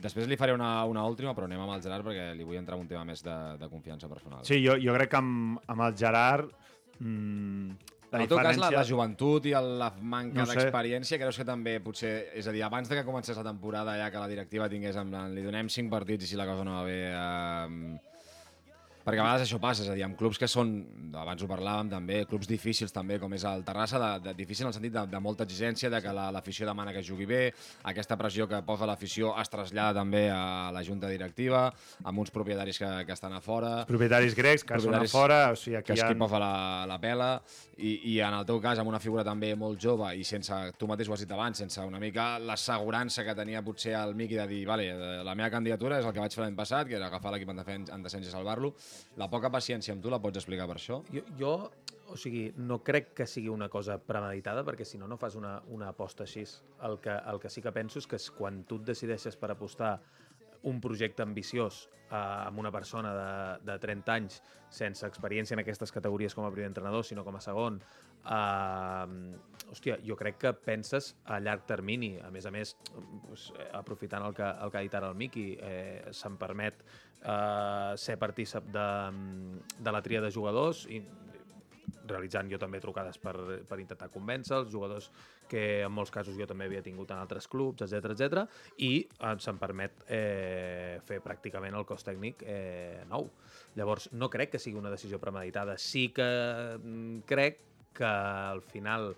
després 0.02 0.26
li 0.28 0.36
faré 0.36 0.52
una, 0.52 0.84
una 0.84 1.06
última, 1.08 1.32
però 1.32 1.46
anem 1.48 1.62
amb 1.64 1.72
el 1.72 1.80
Gerard 1.80 2.04
perquè 2.04 2.34
li 2.36 2.44
vull 2.44 2.58
entrar 2.58 2.76
en 2.76 2.82
un 2.84 2.88
tema 2.90 3.04
més 3.08 3.22
de, 3.24 3.36
de 3.56 3.68
confiança 3.72 4.10
personal. 4.10 4.42
Sí, 4.44 4.58
jo, 4.60 4.74
jo 4.76 4.92
crec 4.98 5.08
que 5.14 5.16
amb, 5.16 5.56
amb 5.72 5.86
el 5.86 5.96
Gerard... 5.96 6.50
Mm, 6.98 7.70
la 8.12 8.18
en 8.18 8.22
el 8.26 8.28
teu 8.28 8.36
cas, 8.36 8.44
la, 8.44 8.52
diferència... 8.52 8.76
la 8.76 8.84
joventut 8.84 9.46
i 9.48 9.54
el, 9.56 9.70
la 9.80 9.88
manca 10.02 10.42
No 10.42 10.44
sé. 10.50 10.58
d'experiència, 10.58 11.16
creus 11.22 11.38
que 11.40 11.46
també 11.48 11.78
potser... 11.80 12.12
És 12.36 12.46
a 12.46 12.52
dir, 12.52 12.60
abans 12.66 12.90
de 12.92 12.98
que 13.00 13.06
comencés 13.08 13.38
la 13.40 13.46
temporada 13.46 13.96
ja 13.96 14.10
que 14.12 14.20
la 14.20 14.28
directiva 14.28 14.68
tingués 14.68 14.98
en 15.00 15.08
plan, 15.14 15.32
li 15.34 15.42
donem 15.46 15.70
5 15.72 15.88
partits 15.88 16.26
i 16.28 16.34
si 16.34 16.36
la 16.36 16.44
cosa 16.50 16.66
no 16.68 16.76
va 16.76 16.84
bé... 16.84 16.98
Eh, 17.08 18.00
perquè 19.04 19.18
a 19.20 19.24
vegades 19.26 19.46
això 19.48 19.58
passa, 19.60 19.82
és 19.84 19.90
a 19.90 19.94
dir, 19.98 20.04
amb 20.06 20.16
clubs 20.18 20.38
que 20.38 20.48
són, 20.48 20.70
abans 21.18 21.42
ho 21.42 21.48
parlàvem 21.50 21.90
també, 21.90 22.22
clubs 22.30 22.46
difícils 22.48 22.92
també, 22.94 23.18
com 23.18 23.32
és 23.34 23.44
el 23.48 23.64
Terrassa, 23.66 23.98
de, 23.98 24.10
de, 24.28 24.34
difícil 24.38 24.64
en 24.66 24.70
el 24.70 24.74
sentit 24.76 24.92
de, 24.94 25.06
de 25.10 25.20
molta 25.20 25.44
exigència, 25.44 25.90
de 25.90 26.00
que 26.02 26.12
la- 26.14 26.30
l'afició 26.32 26.66
demana 26.66 26.92
que 26.94 27.02
jugui 27.02 27.26
bé, 27.26 27.42
aquesta 27.84 28.16
pressió 28.16 28.46
que 28.48 28.62
posa 28.62 28.86
l'afició 28.86 29.34
es 29.40 29.50
trasllada 29.50 29.98
també 30.00 30.28
a 30.30 30.70
la 30.72 30.82
junta 30.86 31.08
directiva, 31.10 31.66
amb 32.04 32.18
uns 32.22 32.30
propietaris 32.30 32.78
que, 32.78 32.90
que 33.06 33.12
estan 33.12 33.32
a 33.32 33.40
fora, 33.40 33.84
Propietaris 33.88 34.34
grecs 34.38 34.62
que 34.64 34.78
són 34.78 34.94
a 34.94 35.02
Propietaris 35.02 35.12
fora, 35.12 35.40
o 35.52 35.56
sigui, 35.56 35.76
aquí 35.80 35.92
que 35.92 35.98
hi 35.98 36.02
ha... 36.02 36.08
Skipov 36.12 36.30
fa 36.30 36.38
la, 36.42 36.52
la 36.86 36.98
pela 37.02 37.30
i, 37.78 38.14
i 38.14 38.18
en 38.22 38.34
el 38.38 38.46
teu 38.46 38.60
cas 38.62 38.78
amb 38.78 38.88
una 38.92 39.00
figura 39.02 39.24
també 39.26 39.52
molt 39.58 39.80
jove 39.82 40.12
i 40.16 40.24
sense, 40.24 40.54
tu 40.78 40.86
mateix 40.86 41.08
ho 41.10 41.16
has 41.16 41.24
dit 41.24 41.32
abans, 41.34 41.58
sense 41.58 41.80
una 41.82 41.98
mica 42.00 42.38
l'assegurança 42.38 43.24
que 43.26 43.34
tenia 43.34 43.62
potser 43.64 43.94
el 43.98 44.14
Miqui 44.14 44.36
de 44.38 44.46
dir, 44.46 44.62
vale, 44.68 44.86
eh, 44.92 45.22
la 45.26 45.34
meva 45.34 45.50
candidatura 45.50 45.98
és 45.98 46.06
el 46.06 46.12
que 46.14 46.20
vaig 46.22 46.34
fer 46.34 46.44
l'any 46.44 46.56
passat, 46.58 46.86
que 46.88 46.96
era 47.00 47.08
agafar 47.10 47.32
l'equip 47.34 47.50
en 47.50 47.60
en 47.92 48.02
descens 48.04 48.28
i 48.28 48.30
salvar-lo. 48.30 48.72
La 49.20 49.28
poca 49.32 49.50
paciència 49.52 49.94
amb 49.94 50.04
tu 50.04 50.10
la 50.12 50.20
pots 50.22 50.40
explicar 50.40 50.68
per 50.70 50.78
això? 50.78 51.02
Jo, 51.12 51.24
jo, 51.38 51.52
o 52.12 52.16
sigui, 52.20 52.46
no 52.56 52.80
crec 52.84 53.12
que 53.16 53.26
sigui 53.26 53.48
una 53.52 53.68
cosa 53.72 53.98
premeditada, 53.98 54.64
perquè 54.66 54.84
si 54.88 55.00
no, 55.00 55.08
no 55.08 55.18
fas 55.20 55.36
una, 55.38 55.54
una 55.72 55.88
aposta 55.92 56.26
així. 56.26 56.44
El 56.88 56.98
que, 57.04 57.14
el 57.32 57.40
que 57.40 57.50
sí 57.52 57.64
que 57.64 57.72
penso 57.72 58.02
és 58.02 58.08
que 58.08 58.20
és 58.20 58.28
quan 58.36 58.62
tu 58.68 58.80
et 58.80 58.90
decideixes 58.92 59.38
per 59.40 59.52
apostar 59.52 59.94
un 60.68 60.80
projecte 60.80 61.24
ambiciós 61.24 61.88
eh, 62.10 62.16
amb 62.16 62.58
una 62.58 62.70
persona 62.72 63.12
de, 63.16 63.72
de 63.72 63.78
30 63.82 64.14
anys 64.14 64.40
sense 64.72 65.06
experiència 65.06 65.56
en 65.56 65.62
aquestes 65.62 65.92
categories 65.92 66.34
com 66.34 66.46
a 66.46 66.52
primer 66.52 66.70
entrenador, 66.70 67.04
sinó 67.04 67.24
com 67.24 67.36
a 67.36 67.42
segon, 67.44 67.80
eh, 68.22 69.32
hòstia, 69.72 69.98
jo 70.06 70.16
crec 70.18 70.38
que 70.42 70.52
penses 70.52 71.12
a 71.24 71.40
llarg 71.40 71.66
termini. 71.68 72.14
A 72.22 72.30
més 72.34 72.46
a 72.46 72.52
més, 72.54 72.76
doncs, 72.92 73.50
aprofitant 73.72 74.28
el 74.28 74.36
que, 74.36 74.46
el 74.46 74.72
que 74.72 74.80
ha 74.80 74.86
dit 74.86 74.98
ara 74.98 75.10
el 75.12 75.18
Miqui, 75.18 75.48
eh, 75.60 76.12
se'm 76.12 76.38
permet 76.40 76.84
eh, 76.84 77.92
ser 77.96 78.18
partícip 78.20 78.70
de, 78.72 78.88
de 79.78 79.94
la 79.94 80.02
tria 80.04 80.22
de 80.24 80.32
jugadors 80.32 80.86
i 80.90 81.02
realitzant 82.08 82.48
jo 82.50 82.58
també 82.58 82.80
trucades 82.80 83.18
per, 83.22 83.34
per 83.68 83.78
intentar 83.80 84.08
convèncer 84.12 84.56
els 84.58 84.70
jugadors 84.72 85.10
que 85.48 85.82
en 85.84 85.92
molts 85.92 86.10
casos 86.14 86.36
jo 86.38 86.46
també 86.46 86.66
havia 86.66 86.82
tingut 86.82 87.10
en 87.14 87.18
altres 87.22 87.46
clubs, 87.48 87.82
etc 87.84 88.12
etc 88.14 88.44
i 88.78 88.92
eh, 89.08 89.34
se'm 89.38 89.58
permet 89.60 90.04
eh, 90.08 90.98
fer 91.06 91.20
pràcticament 91.24 91.74
el 91.78 91.84
cos 91.86 92.04
tècnic 92.06 92.42
eh, 92.46 93.02
nou. 93.10 93.28
Llavors, 93.76 94.10
no 94.12 94.28
crec 94.30 94.50
que 94.56 94.58
sigui 94.60 94.78
una 94.78 94.90
decisió 94.92 95.18
premeditada. 95.20 95.78
Sí 95.78 96.08
que 96.12 96.26
mm, 96.78 97.20
crec 97.28 97.62
que 97.92 98.04
al 98.08 98.62
final 98.62 99.12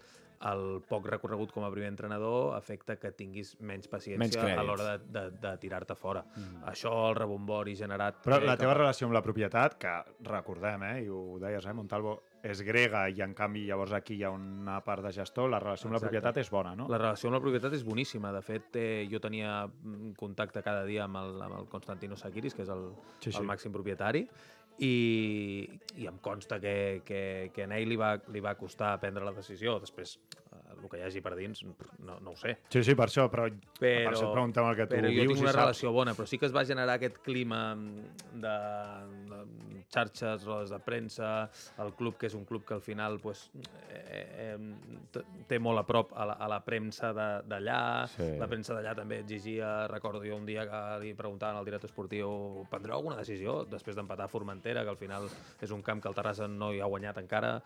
el 0.45 0.83
poc 0.85 1.07
recorregut 1.09 1.53
com 1.55 1.65
a 1.65 1.71
primer 1.73 1.89
entrenador 1.89 2.53
afecta 2.57 2.99
que 3.01 3.13
tinguis 3.17 3.55
menys 3.61 3.87
Menys 3.87 3.89
paciència 3.89 4.43
crèdits. 4.43 4.59
a 4.61 4.65
l'hora 4.67 4.99
de, 4.99 5.07
de, 5.15 5.23
de 5.41 5.53
tirar-te 5.63 5.95
fora. 5.97 6.21
Mm. 6.37 6.59
Això, 6.69 6.93
el 7.09 7.15
rebombori 7.17 7.73
generat... 7.79 8.19
Però 8.27 8.37
la 8.43 8.53
que- 8.53 8.61
teva 8.67 8.75
relació 8.77 9.07
amb 9.09 9.15
la 9.17 9.23
propietat, 9.25 9.79
que 9.81 9.95
recordem, 10.29 10.83
eh, 10.91 11.03
i 11.07 11.09
ho 11.09 11.39
deies, 11.41 11.65
eh, 11.65 11.73
Montalvo, 11.73 12.19
és 12.45 12.61
grega 12.61 13.07
i 13.09 13.23
en 13.25 13.33
canvi 13.37 13.63
llavors 13.65 13.95
aquí 13.97 14.19
hi 14.19 14.25
ha 14.27 14.31
una 14.35 14.77
part 14.85 15.05
de 15.07 15.13
gestor, 15.17 15.49
la 15.49 15.61
relació 15.63 15.89
amb 15.89 15.97
la 15.97 16.03
propietat 16.03 16.43
és 16.43 16.51
bona, 16.53 16.75
no? 16.77 16.89
La 16.93 16.99
relació 17.01 17.31
amb 17.31 17.39
la 17.39 17.43
propietat 17.45 17.73
és 17.73 17.85
boníssima. 17.87 18.33
De 18.37 18.43
fet, 18.45 18.77
eh, 18.77 19.07
jo 19.11 19.21
tenia 19.25 19.63
contacte 20.21 20.63
cada 20.63 20.85
dia 20.85 21.07
amb 21.07 21.23
el, 21.23 21.41
amb 21.47 21.63
el 21.63 21.71
Constantino 21.73 22.19
Sakiris, 22.21 22.55
que 22.55 22.67
és 22.67 22.75
el, 22.75 22.91
Sí, 23.21 23.31
sí. 23.31 23.39
el 23.41 23.49
màxim 23.49 23.73
propietari, 23.73 24.27
i, 24.79 25.69
i 25.97 26.07
em 26.11 26.17
consta 26.19 26.59
que, 26.61 27.03
que, 27.07 27.51
que 27.55 27.65
a 27.65 27.79
ell 27.79 27.89
li 27.89 27.97
va, 27.97 28.15
li 28.35 28.43
va 28.45 28.57
costar 28.59 28.97
prendre 29.01 29.25
la 29.25 29.33
decisió. 29.33 29.79
Després, 29.81 30.19
el 30.85 30.91
que 30.93 30.99
hi 31.01 31.05
hagi 31.09 31.21
per 31.25 31.35
dins, 31.39 31.63
no, 31.65 32.19
no 32.21 32.31
ho 32.33 32.37
sé. 32.37 32.59
Sí, 32.69 32.83
sí, 32.85 32.95
per 32.95 33.09
això, 33.09 33.27
però, 33.33 33.49
per 33.49 33.91
Però, 34.05 34.13
això 34.13 34.29
et 34.29 34.35
preguntem 34.37 34.69
el 34.71 34.77
que 34.79 34.87
tu 34.87 34.95
però 34.97 35.09
jo 35.09 35.15
vius 35.15 35.27
tinc 35.33 35.39
i 35.39 35.43
una 35.43 35.53
saps. 35.53 35.61
relació 35.63 35.93
bona, 35.93 36.15
però 36.15 36.27
sí 36.29 36.39
que 36.39 36.47
es 36.47 36.55
va 36.55 36.65
generar 36.65 36.95
aquest 36.99 37.19
clima 37.25 37.75
de, 37.75 38.55
de 39.31 39.41
xarxes, 39.95 40.45
rodes 40.45 40.71
de 40.71 40.79
premsa, 40.85 41.51
el 41.83 41.93
club, 41.95 42.17
que 42.19 42.27
és 42.31 42.35
un 42.35 42.45
club 42.45 42.65
que 42.67 42.75
al 42.75 42.83
final 42.83 43.19
pues, 43.23 43.51
eh, 43.91 44.55
eh, 44.57 45.23
té 45.49 45.59
molt 45.63 45.79
a 45.81 45.85
prop 45.87 46.13
a 46.17 46.27
la, 46.27 46.35
a 46.35 46.49
la 46.51 46.61
premsa 46.65 47.13
de- 47.15 47.43
d'allà, 47.49 48.07
Sí. 48.15 48.27
la 48.39 48.47
premsa 48.49 48.75
d'allà 48.75 48.95
també 48.95 49.21
exigia, 49.21 49.87
recordo 49.89 50.25
jo 50.25 50.37
un 50.37 50.47
dia 50.47 50.67
que 50.69 50.81
li 51.05 51.15
preguntaven 51.15 51.57
al 51.57 51.65
director 51.65 51.89
esportiu 51.91 52.67
prendreu 52.71 52.97
alguna 52.97 53.17
decisió 53.17 53.65
després 53.65 53.97
d'empatar 53.97 54.29
Formentera, 54.29 54.83
que 54.85 54.91
al 54.91 54.97
final 55.01 55.29
és 55.61 55.71
un 55.71 55.83
camp 55.83 56.03
que 56.03 56.09
el 56.09 56.15
Terrassa 56.15 56.49
no 56.49 56.73
hi 56.75 56.81
ha 56.81 56.87
guanyat 56.91 57.19
encara, 57.19 57.63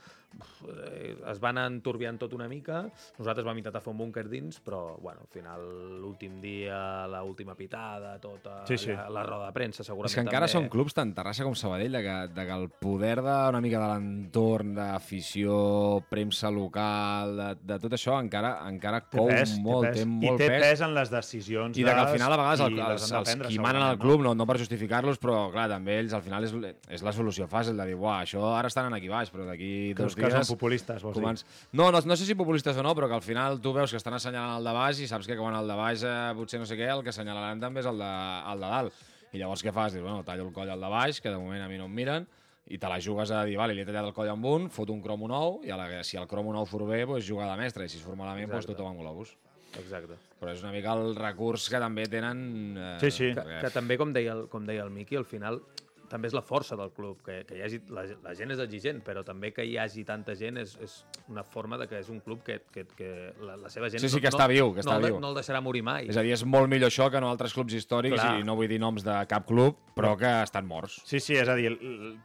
eh, 0.68 1.16
es 1.31 1.40
van 1.40 1.59
enturbiant 1.59 2.18
tot 2.18 2.33
una 2.37 2.48
mica, 2.48 2.87
nosaltres 3.18 3.47
vam 3.47 3.59
intentar 3.59 3.81
fer 3.83 3.92
un 3.92 3.99
búnquer 3.99 4.27
dins, 4.29 4.61
però 4.64 4.99
bueno, 5.01 5.25
al 5.25 5.31
final 5.33 5.64
l'últim 6.03 6.40
dia, 6.42 7.07
l'última 7.09 7.55
pitada, 7.59 8.16
tota 8.21 8.61
Sí, 8.68 8.77
sí. 8.79 8.92
La, 8.92 9.09
la 9.09 9.23
roda 9.27 9.49
de 9.49 9.57
premsa 9.57 9.85
segurament 9.87 10.12
És 10.12 10.16
que 10.18 10.25
encara 10.27 10.47
també. 10.47 10.55
són 10.57 10.68
clubs 10.73 10.97
tant 10.97 11.14
Terrassa 11.16 11.47
com 11.47 11.57
Sabadell, 11.59 11.94
de 11.97 12.03
que, 12.05 12.16
de 12.35 12.47
que 12.47 12.57
el 12.59 12.68
poder 12.71 13.16
d'una 13.23 13.62
mica 13.64 13.81
de 13.81 13.88
l'entorn, 13.94 14.75
d'afició, 14.77 16.03
premsa 16.11 16.51
local, 16.53 17.35
de, 17.38 17.49
de 17.73 17.79
tot 17.83 17.97
això, 17.97 18.18
encara 18.21 18.55
encara 18.68 19.01
Té 19.09 19.18
cou 19.18 19.31
pes, 19.31 19.55
molt, 19.62 19.87
té 19.87 19.92
pes, 19.94 20.01
té 20.03 20.09
molt 20.11 20.27
i 20.27 20.42
té 20.42 20.49
pes. 20.51 20.64
pes 20.66 20.85
en 20.85 20.94
les 20.97 21.12
decisions 21.12 21.79
I 21.79 21.87
de 21.87 21.94
que 21.94 22.03
al 22.03 22.12
final, 22.12 22.35
a 22.35 22.40
vegades, 22.40 22.64
el, 22.66 22.79
els, 22.79 23.07
han 23.07 23.14
de 23.14 23.21
els 23.23 23.31
prendre, 23.31 23.53
qui 23.53 23.59
manen 23.62 23.85
al 23.87 23.99
club, 24.01 24.25
no, 24.27 24.35
no 24.37 24.47
per 24.49 24.59
justificar-los, 24.61 25.21
però 25.23 25.47
clar, 25.55 25.68
també 25.73 25.99
ells 26.03 26.14
al 26.16 26.25
final 26.27 26.44
és, 26.44 26.55
és 26.90 27.05
la 27.07 27.14
solució 27.16 27.49
fàcil 27.51 27.79
de 27.79 27.87
dir, 27.88 27.97
uah, 27.99 28.21
això 28.27 28.53
ara 28.57 28.71
estan 28.73 28.92
aquí 28.94 29.11
baix, 29.11 29.33
però 29.33 29.47
d'aquí 29.49 29.94
dos 29.99 30.16
que 30.16 30.29
són 30.29 30.42
dies... 30.42 30.53
populistes, 30.53 31.03
vols 31.05 31.18
Començ... 31.18 31.44
No, 31.73 31.90
no, 31.94 32.03
no 32.05 32.16
sé 32.18 32.29
si 32.29 32.37
populistes 32.38 32.77
o 32.79 32.85
no, 32.85 32.94
però 32.98 33.08
que 33.11 33.16
al 33.16 33.22
final 33.24 33.61
tu 33.62 33.72
veus 33.76 33.94
que 33.94 34.00
estan 34.00 34.16
assenyalant 34.18 34.58
el 34.58 34.66
de 34.66 34.72
baix 34.74 34.98
i 35.04 35.06
saps 35.11 35.28
que 35.30 35.37
quan 35.38 35.54
el 35.54 35.70
de 35.70 35.76
baix 35.78 36.02
eh, 36.02 36.16
potser 36.38 36.58
no 36.61 36.66
sé 36.66 36.76
què, 36.78 36.88
el 36.90 37.04
que 37.06 37.14
assenyalaran 37.14 37.62
també 37.62 37.80
és 37.84 37.88
el 37.90 38.02
de, 38.02 38.11
el 38.52 38.64
de 38.66 38.72
dalt. 38.74 39.06
I 39.32 39.40
llavors 39.42 39.62
què 39.62 39.72
fas? 39.76 39.92
Dius, 39.94 40.02
bueno, 40.02 40.24
tallo 40.26 40.46
el 40.48 40.52
coll 40.56 40.70
al 40.72 40.82
de 40.82 40.90
baix, 40.90 41.22
que 41.22 41.30
de 41.30 41.38
moment 41.38 41.62
a 41.62 41.68
mi 41.70 41.78
no 41.80 41.87
em 41.87 41.94
miren, 41.94 42.26
i 42.68 42.76
te 42.80 42.88
la 42.90 42.98
jugues 43.00 43.30
a 43.32 43.42
dir, 43.48 43.56
vale, 43.61 43.72
li 43.76 43.80
he 43.84 43.88
tallat 43.88 44.08
el 44.11 44.14
coll 44.16 44.28
amb 44.32 44.44
un, 44.48 44.68
fot 44.72 44.90
un 44.92 45.00
cromo 45.04 45.28
nou, 45.30 45.61
i 45.64 45.70
a 45.72 45.76
la, 45.80 45.88
si 46.04 46.18
el 46.20 46.26
cromo 46.28 46.52
nou 46.52 46.66
surt 46.68 46.88
bé, 46.88 47.04
doncs 47.08 47.24
juga 47.28 47.46
de 47.48 47.56
mestre, 47.61 47.87
i 47.87 47.92
si 47.92 48.00
surt 48.00 48.16
malament, 48.18 48.48
doncs 48.50 48.66
Exacte. 48.66 48.76
tothom 48.76 48.92
amb 48.96 49.04
globus. 49.04 49.34
Exacte. 49.78 50.16
Però 50.40 50.52
és 50.52 50.62
una 50.64 50.72
mica 50.72 50.94
el 50.96 51.14
recurs 51.16 51.68
que 51.68 51.80
també 51.80 52.06
tenen... 52.08 52.40
Eh, 52.76 52.94
Sí, 53.04 53.11
sí. 53.12 53.30
Que, 53.37 53.61
que 53.64 53.70
també, 53.74 53.98
com 54.00 54.12
deia, 54.16 54.32
el, 54.37 54.46
com 54.52 54.64
deia 54.68 54.84
el 54.84 54.92
Miqui, 54.92 55.16
al 55.20 55.28
final 55.28 55.61
també 56.09 56.29
és 56.31 56.35
la 56.37 56.42
força 56.42 56.77
del 56.77 56.90
club, 56.97 57.21
que, 57.25 57.42
que 57.49 57.59
hi 57.59 57.62
hagi, 57.62 57.81
la, 57.92 58.05
la 58.25 58.35
gent 58.35 58.51
és 58.55 58.61
exigent, 58.64 59.03
però 59.05 59.23
també 59.27 59.51
que 59.53 59.64
hi 59.64 59.77
hagi 59.79 60.05
tanta 60.09 60.35
gent 60.38 60.57
és, 60.62 60.77
és 60.83 60.94
una 61.29 61.44
forma 61.44 61.77
de 61.79 61.87
que 61.90 61.99
és 62.01 62.09
un 62.12 62.21
club 62.25 62.42
que, 62.47 62.61
que, 62.73 62.87
que 62.97 63.11
la, 63.44 63.57
la 63.61 63.68
seva 63.71 63.90
gent 63.92 64.01
Sí, 64.01 64.09
sí, 64.09 64.16
no, 64.16 64.23
que 64.25 64.33
està 64.33 64.47
viu, 64.51 64.73
que 64.75 64.83
no, 64.83 64.90
està 64.92 64.99
de- 65.03 65.11
viu. 65.12 65.21
no 65.21 65.31
el 65.33 65.37
deixarà 65.38 65.61
morir 65.64 65.83
mai. 65.87 66.09
És 66.09 66.16
a 66.16 66.25
dir, 66.25 66.33
és 66.37 66.44
molt 66.49 66.68
millor 66.73 66.88
això 66.92 67.11
que 67.12 67.21
no 67.21 67.29
altres 67.31 67.55
clubs 67.55 67.77
històrics, 67.77 68.16
Clar. 68.21 68.38
i 68.40 68.44
no 68.49 68.57
vull 68.59 68.68
dir 68.73 68.81
noms 68.81 69.05
de 69.07 69.16
cap 69.29 69.47
club, 69.49 69.77
però 69.94 70.14
que 70.18 70.31
estan 70.42 70.66
morts. 70.66 71.01
Sí, 71.05 71.21
sí, 71.21 71.37
és 71.37 71.49
a 71.49 71.55
dir, 71.59 71.75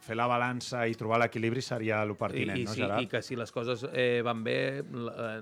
fer 0.05 0.15
la 0.15 0.27
balança 0.31 0.85
i 0.87 0.95
trobar 0.99 1.19
l'equilibri 1.23 1.61
seria 1.61 2.01
el 2.03 2.15
I, 2.15 2.17
pertinent, 2.19 2.59
i, 2.59 2.65
no, 2.69 2.73
sí, 2.73 2.81
Gerard? 2.81 3.01
I 3.03 3.07
que 3.11 3.21
si 3.25 3.35
les 3.39 3.51
coses 3.51 3.85
eh, 3.91 4.21
van 4.23 4.43
bé, 4.43 4.57
eh, 4.79 5.37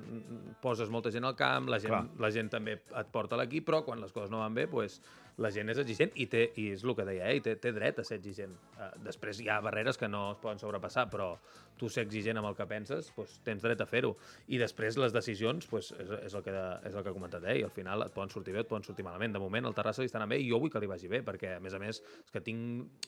poses 0.62 0.90
molta 0.90 1.12
gent 1.12 1.26
al 1.28 1.36
camp, 1.36 1.70
la 1.70 1.80
gent, 1.80 1.92
Clar. 1.94 2.06
la 2.20 2.32
gent 2.34 2.50
també 2.54 2.80
et 2.82 3.12
porta 3.12 3.36
a 3.38 3.42
l'equip, 3.44 3.68
però 3.68 3.84
quan 3.86 4.02
les 4.02 4.12
coses 4.12 4.32
no 4.32 4.40
van 4.42 4.54
bé, 4.56 4.68
pues, 4.72 5.02
la 5.38 5.52
gent 5.54 5.72
és 5.72 5.80
exigent 5.82 6.12
i, 6.20 6.28
té, 6.30 6.44
i 6.60 6.68
és 6.76 6.84
el 6.84 6.94
que 6.98 7.06
deia 7.08 7.30
ell, 7.32 7.42
té, 7.46 7.56
té 7.62 7.72
dret 7.76 8.02
a 8.02 8.06
ser 8.08 8.20
exigent. 8.20 8.54
Eh, 8.78 8.90
després 9.08 9.40
hi 9.42 9.48
ha 9.50 9.60
barreres 9.64 9.98
que 9.98 10.10
no 10.12 10.32
es 10.34 10.42
poden 10.44 10.60
sobrepassar, 10.60 11.08
però 11.12 11.32
tu 11.80 11.90
ser 11.90 12.06
exigent 12.06 12.38
amb 12.42 12.52
el 12.52 12.58
que 12.58 12.68
penses, 12.70 13.12
pues, 13.16 13.38
tens 13.46 13.64
dret 13.64 13.82
a 13.82 13.88
fer-ho. 13.90 14.14
I 14.52 14.60
després 14.62 15.00
les 15.02 15.16
decisions 15.16 15.68
pues, 15.72 15.94
és, 15.98 16.12
és, 16.28 16.36
el 16.38 16.46
que, 16.46 16.56
és 16.90 16.96
el 16.96 17.04
que 17.04 17.14
ha 17.14 17.16
comentat 17.16 17.48
ell. 17.48 17.64
Al 17.66 17.74
final 17.74 18.06
et 18.06 18.14
poden 18.16 18.34
sortir 18.34 18.56
bé, 18.58 18.66
et 18.66 18.70
poden 18.70 18.86
sortir 18.88 19.08
malament. 19.08 19.34
De 19.34 19.42
moment 19.42 19.70
el 19.70 19.78
Terrassa 19.78 20.04
li 20.04 20.12
està 20.12 20.22
anant 20.22 20.34
bé 20.34 20.42
i 20.42 20.50
jo 20.50 20.62
vull 20.62 20.74
que 20.74 20.82
li 20.84 20.92
vagi 20.92 21.12
bé, 21.12 21.24
perquè 21.26 21.56
a 21.58 21.64
més 21.64 21.78
a 21.78 21.82
més 21.82 22.02
és 22.02 22.34
que 22.34 22.42
tinc 22.44 23.08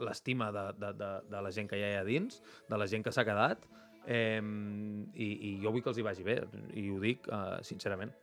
l'estima 0.00 0.50
de, 0.54 0.70
de, 0.78 0.92
de, 0.96 1.10
de 1.30 1.42
la 1.44 1.52
gent 1.52 1.68
que 1.68 1.78
hi 1.78 1.84
ha 1.84 1.92
allà 1.94 2.06
dins, 2.06 2.40
de 2.68 2.78
la 2.78 2.88
gent 2.90 3.04
que 3.04 3.12
s'ha 3.12 3.24
quedat, 3.28 3.66
eh, 4.06 4.40
i, 4.40 5.28
i 5.50 5.50
jo 5.62 5.72
vull 5.74 5.84
que 5.84 5.92
els 5.92 6.00
hi 6.00 6.06
vagi 6.06 6.26
bé, 6.26 6.38
i 6.78 6.88
ho 6.92 7.00
dic 7.02 7.28
eh, 7.28 7.60
sincerament. 7.66 8.14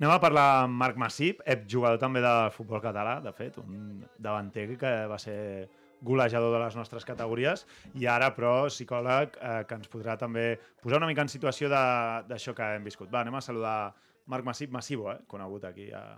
Anem 0.00 0.14
a 0.14 0.20
parlar 0.22 0.44
amb 0.62 0.78
Marc 0.80 0.96
Massip, 0.96 1.42
jugador 1.68 1.98
també 2.00 2.22
del 2.24 2.48
futbol 2.54 2.80
català, 2.80 3.18
de 3.20 3.32
fet, 3.36 3.58
un 3.60 4.00
davanter 4.16 4.64
que 4.80 4.92
va 5.10 5.18
ser 5.20 5.68
golejador 6.00 6.54
de 6.54 6.60
les 6.62 6.76
nostres 6.78 7.04
categories 7.04 7.66
i 8.00 8.06
ara, 8.08 8.30
però, 8.32 8.54
psicòleg 8.72 9.36
eh, 9.36 9.58
que 9.68 9.76
ens 9.76 9.90
podrà 9.92 10.14
també 10.16 10.54
posar 10.80 10.96
una 11.02 11.10
mica 11.10 11.20
en 11.20 11.28
situació 11.28 11.68
de- 11.68 12.22
d'això 12.30 12.54
que 12.56 12.70
hem 12.78 12.86
viscut. 12.88 13.10
Va, 13.12 13.20
anem 13.20 13.36
a 13.36 13.42
saludar 13.44 13.92
Marc 14.32 14.44
Massip, 14.48 14.70
Massivo, 14.72 15.10
eh, 15.12 15.18
conegut 15.28 15.64
aquí 15.68 15.90
a... 15.92 16.16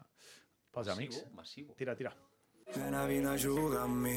pels 0.73 0.88
amics. 0.95 1.25
Massivo. 1.35 1.75
Tira, 1.75 1.97
tira. 1.99 2.14
Nena, 2.77 3.07
vine 3.07 3.29
a 3.29 3.38
jugar 3.38 3.83
amb 3.85 4.07
mi. 4.07 4.16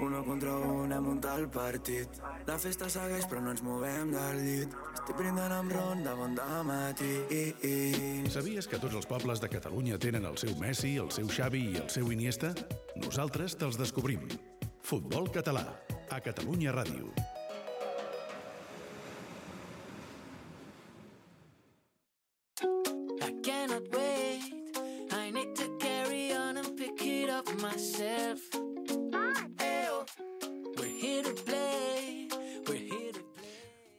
Uno 0.00 0.22
contra 0.24 0.54
un, 0.56 0.92
hem 0.92 1.04
muntat 1.04 1.38
el 1.38 1.48
partit. 1.52 2.20
La 2.48 2.56
festa 2.58 2.88
segueix, 2.88 3.26
però 3.28 3.42
no 3.44 3.52
ens 3.52 3.60
movem 3.62 4.12
del 4.14 4.38
llit. 4.40 4.76
Estic 4.94 5.18
brindant 5.18 5.52
amb 5.52 5.74
ron 5.76 6.00
de 6.06 6.14
bon 6.16 6.38
matí. 6.64 7.10
I, 7.28 7.42
i. 7.68 8.30
Sabies 8.32 8.66
que 8.66 8.80
tots 8.80 8.96
els 8.96 9.06
pobles 9.06 9.40
de 9.40 9.50
Catalunya 9.52 9.98
tenen 9.98 10.24
el 10.24 10.38
seu 10.38 10.56
Messi, 10.56 10.96
el 10.96 11.10
seu 11.10 11.28
Xavi 11.28 11.66
i 11.74 11.76
el 11.82 11.90
seu 11.90 12.10
Iniesta? 12.12 12.54
Nosaltres 12.96 13.58
te'ls 13.60 13.76
descobrim. 13.76 14.24
Futbol 14.80 15.28
català, 15.28 15.66
a 16.10 16.20
Catalunya 16.24 16.72
Ràdio. 16.72 17.39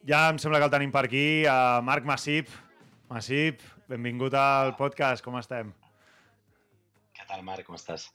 Ja 0.07 0.31
em 0.31 0.39
sembla 0.41 0.57
que 0.57 0.65
el 0.65 0.73
tenim 0.73 0.89
per 0.89 1.03
aquí, 1.05 1.45
a 1.45 1.77
Marc 1.85 2.07
Massip. 2.09 2.49
Massip, 3.11 3.61
benvingut 3.91 4.33
al 4.33 4.73
podcast, 4.79 5.21
com 5.21 5.37
estem? 5.37 5.69
Què 7.13 7.27
tal, 7.29 7.43
Marc? 7.45 7.67
Com 7.67 7.77
estàs? 7.77 8.07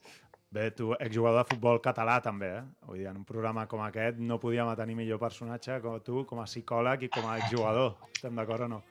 Bé, 0.51 0.65
tu, 0.75 0.89
exjugador 0.99 1.45
de 1.45 1.53
futbol 1.53 1.79
català 1.83 2.17
també, 2.23 2.49
eh? 2.57 2.65
Vull 2.89 2.99
dir, 2.99 3.07
en 3.07 3.21
un 3.21 3.23
programa 3.27 3.63
com 3.71 3.85
aquest 3.85 4.19
no 4.19 4.39
podíem 4.43 4.73
tenir 4.79 4.99
millor 4.99 5.23
personatge 5.23 5.79
com 5.83 5.95
tu, 6.03 6.25
com 6.27 6.43
a 6.43 6.49
psicòleg 6.49 7.07
i 7.07 7.11
com 7.13 7.31
a 7.31 7.39
exjugador. 7.39 7.95
Estem 8.11 8.35
d'acord 8.35 8.67
o 8.67 8.71
no? 8.75 8.83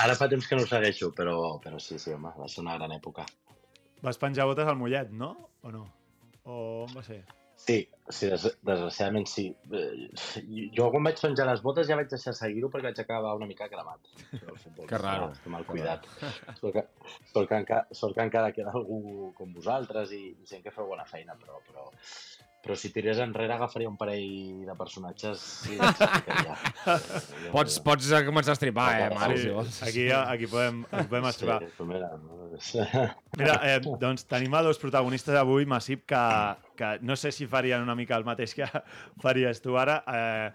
Ara 0.00 0.16
fa 0.16 0.32
temps 0.32 0.48
que 0.48 0.56
no 0.56 0.64
ho 0.64 0.70
segueixo, 0.70 1.12
però, 1.12 1.38
però 1.60 1.76
sí, 1.76 2.00
sí, 2.00 2.16
home, 2.16 2.32
va 2.40 2.48
ser 2.48 2.64
una 2.64 2.80
gran 2.80 2.96
època. 2.96 3.28
Vas 4.04 4.20
penjar 4.20 4.48
botes 4.48 4.68
al 4.68 4.80
Mollet, 4.80 5.12
no? 5.12 5.34
O 5.60 5.76
no? 5.76 5.88
O 6.44 6.60
on 6.88 6.96
va 6.96 7.04
ser? 7.04 7.20
Sí, 7.64 7.76
sí, 8.12 8.28
des 8.28 8.42
desgraciadament 8.60 9.24
sí. 9.30 9.44
Eh, 9.72 10.08
Jo 10.76 10.90
quan 10.92 11.06
vaig 11.06 11.20
penjar 11.22 11.46
les 11.48 11.62
botes 11.64 11.86
ja 11.88 11.96
vaig 11.96 12.10
deixar 12.10 12.34
seguir-ho 12.36 12.68
perquè 12.72 12.90
vaig 12.90 13.00
acabar 13.00 13.32
una 13.38 13.48
mica 13.48 13.68
cremat. 13.72 14.10
Futbol 14.34 14.88
Que 14.90 15.00
raro. 15.00 15.30
Està 15.32 15.52
mal 15.54 15.64
cuidat. 15.68 16.04
Sort 16.60 16.76
que, 16.76 16.84
sort, 17.32 17.48
que 17.48 17.60
encara, 17.62 17.96
sort 18.00 18.18
que 18.18 18.26
encara 18.28 18.52
queda 18.56 18.74
algú 18.76 19.30
com 19.38 19.54
vosaltres 19.56 20.12
i, 20.12 20.22
i 20.34 20.50
gent 20.50 20.64
que 20.66 20.74
feu 20.74 20.90
bona 20.90 21.06
feina, 21.08 21.38
però, 21.40 21.62
però, 21.70 21.88
però 22.64 22.74
si 22.80 22.88
tirés 22.94 23.18
enrere 23.20 23.52
agafaria 23.54 23.88
un 23.90 23.96
parell 24.00 24.64
de 24.64 24.74
personatges 24.78 25.42
i 25.68 25.76
els 25.76 25.98
ficaria. 26.00 26.54
Pots, 27.52 27.76
pots 27.84 28.08
eh, 28.16 28.22
començar 28.26 28.54
a 28.54 28.58
estripar, 28.58 28.86
eh, 29.02 29.10
Marc, 29.12 29.36
Sí, 29.36 29.42
si 29.42 29.50
vols. 29.52 29.80
aquí, 29.84 30.04
aquí 30.10 30.48
podem, 30.50 30.80
aquí 30.90 31.10
podem 31.10 31.28
estripar. 31.28 31.58
Sí, 31.68 31.86
mira, 31.90 32.08
no, 32.22 32.48
és... 32.56 32.70
Mira, 33.40 33.58
eh, 33.68 33.76
doncs 34.00 34.24
tenim 34.30 34.54
a 34.56 34.62
dos 34.64 34.80
protagonistes 34.80 35.36
avui, 35.36 35.66
Massip, 35.68 36.06
que, 36.08 36.22
que 36.78 36.94
no 37.02 37.16
sé 37.20 37.32
si 37.34 37.46
farien 37.50 37.82
una 37.84 37.94
mica 37.98 38.16
el 38.16 38.24
mateix 38.24 38.54
que 38.56 38.66
faries 39.24 39.60
tu 39.62 39.76
ara. 39.80 40.00
Eh, 40.06 40.50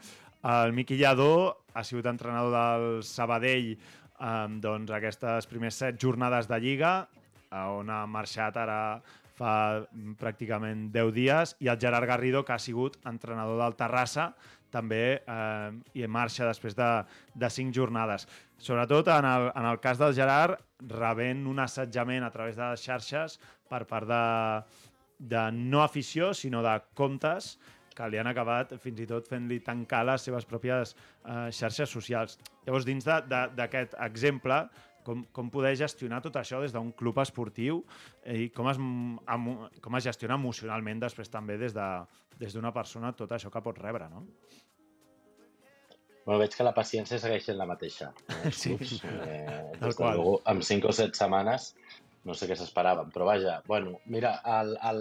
el 0.50 0.74
Miqui 0.74 0.96
Lladó 0.98 1.66
ha 1.76 1.84
sigut 1.84 2.08
entrenador 2.08 2.54
del 2.56 3.04
Sabadell 3.04 3.74
eh, 3.76 4.48
doncs 4.64 4.92
aquestes 4.96 5.48
primers 5.52 5.76
set 5.84 6.00
jornades 6.02 6.48
de 6.48 6.60
Lliga, 6.64 6.94
eh, 7.52 7.66
on 7.78 7.90
ha 7.92 8.06
marxat 8.08 8.58
ara 8.58 8.80
fa 9.40 9.56
mm, 9.82 10.16
pràcticament 10.20 10.90
10 10.94 11.12
dies, 11.16 11.56
i 11.64 11.72
el 11.72 11.80
Gerard 11.82 12.08
Garrido, 12.10 12.44
que 12.46 12.56
ha 12.56 12.62
sigut 12.62 13.00
entrenador 13.10 13.62
del 13.64 13.78
Terrassa, 13.80 14.34
també 14.70 15.04
eh, 15.18 15.72
i 15.98 16.06
marxa 16.08 16.46
després 16.46 16.76
de, 16.78 16.90
de 17.34 17.50
5 17.50 17.74
jornades. 17.76 18.28
Sobretot 18.62 19.10
en 19.16 19.26
el, 19.26 19.50
en 19.56 19.70
el 19.72 19.80
cas 19.82 19.98
del 20.02 20.14
Gerard, 20.18 20.60
rebent 20.92 21.48
un 21.50 21.60
assetjament 21.60 22.24
a 22.24 22.32
través 22.32 22.60
de 22.60 22.70
les 22.70 22.86
xarxes 22.86 23.40
per 23.70 23.84
part 23.90 24.08
de, 24.10 24.24
de 25.34 25.50
no 25.56 25.84
afició, 25.84 26.34
sinó 26.34 26.64
de 26.66 26.78
comptes 26.96 27.56
que 27.96 28.08
li 28.08 28.20
han 28.22 28.30
acabat 28.32 28.78
fins 28.80 29.02
i 29.04 29.08
tot 29.10 29.28
fent-li 29.28 29.60
tancar 29.66 30.06
les 30.08 30.24
seves 30.24 30.46
pròpies 30.48 30.94
eh, 30.96 31.50
xarxes 31.56 31.92
socials. 31.92 32.38
Llavors, 32.68 32.88
dins 32.88 33.08
d'aquest 33.08 33.98
exemple, 34.06 34.62
com, 35.10 35.24
com 35.34 35.50
poder 35.50 35.74
gestionar 35.80 36.22
tot 36.22 36.38
això 36.38 36.60
des 36.62 36.74
d'un 36.76 36.92
club 36.94 37.18
esportiu 37.24 37.82
i 38.30 38.50
com 38.54 38.70
es, 38.70 38.78
com 39.82 39.98
es 39.98 40.06
gestiona 40.06 40.38
emocionalment 40.38 41.02
després 41.02 41.32
també 41.34 41.58
des 41.58 41.74
de- 41.74 42.06
des 42.40 42.54
d'una 42.54 42.72
persona 42.72 43.12
tot 43.18 43.32
això 43.36 43.50
que 43.52 43.62
pot 43.66 43.78
rebre, 43.82 44.06
no? 44.14 44.22
Bueno, 46.26 46.40
veig 46.44 46.54
que 46.54 46.64
la 46.68 46.74
paciència 46.76 47.18
segueix 47.18 47.48
sent 47.48 47.58
la 47.58 47.66
mateixa. 47.66 48.12
Eh, 48.46 48.52
Sí. 48.54 48.76
clubs, 48.76 49.00
eh, 49.04 49.72
des 49.74 49.82
de 49.82 49.94
qual. 49.98 50.16
luego, 50.20 50.42
amb 50.46 50.62
5 50.64 50.92
o 50.92 50.94
7 50.94 51.18
setmanes 51.18 51.72
no 52.28 52.36
sé 52.36 52.46
què 52.50 52.56
s'esperaven, 52.60 53.10
però 53.16 53.26
vaja, 53.26 53.62
bueno, 53.66 53.98
mira, 54.06 54.36
el, 54.60 54.76
el, 54.92 55.00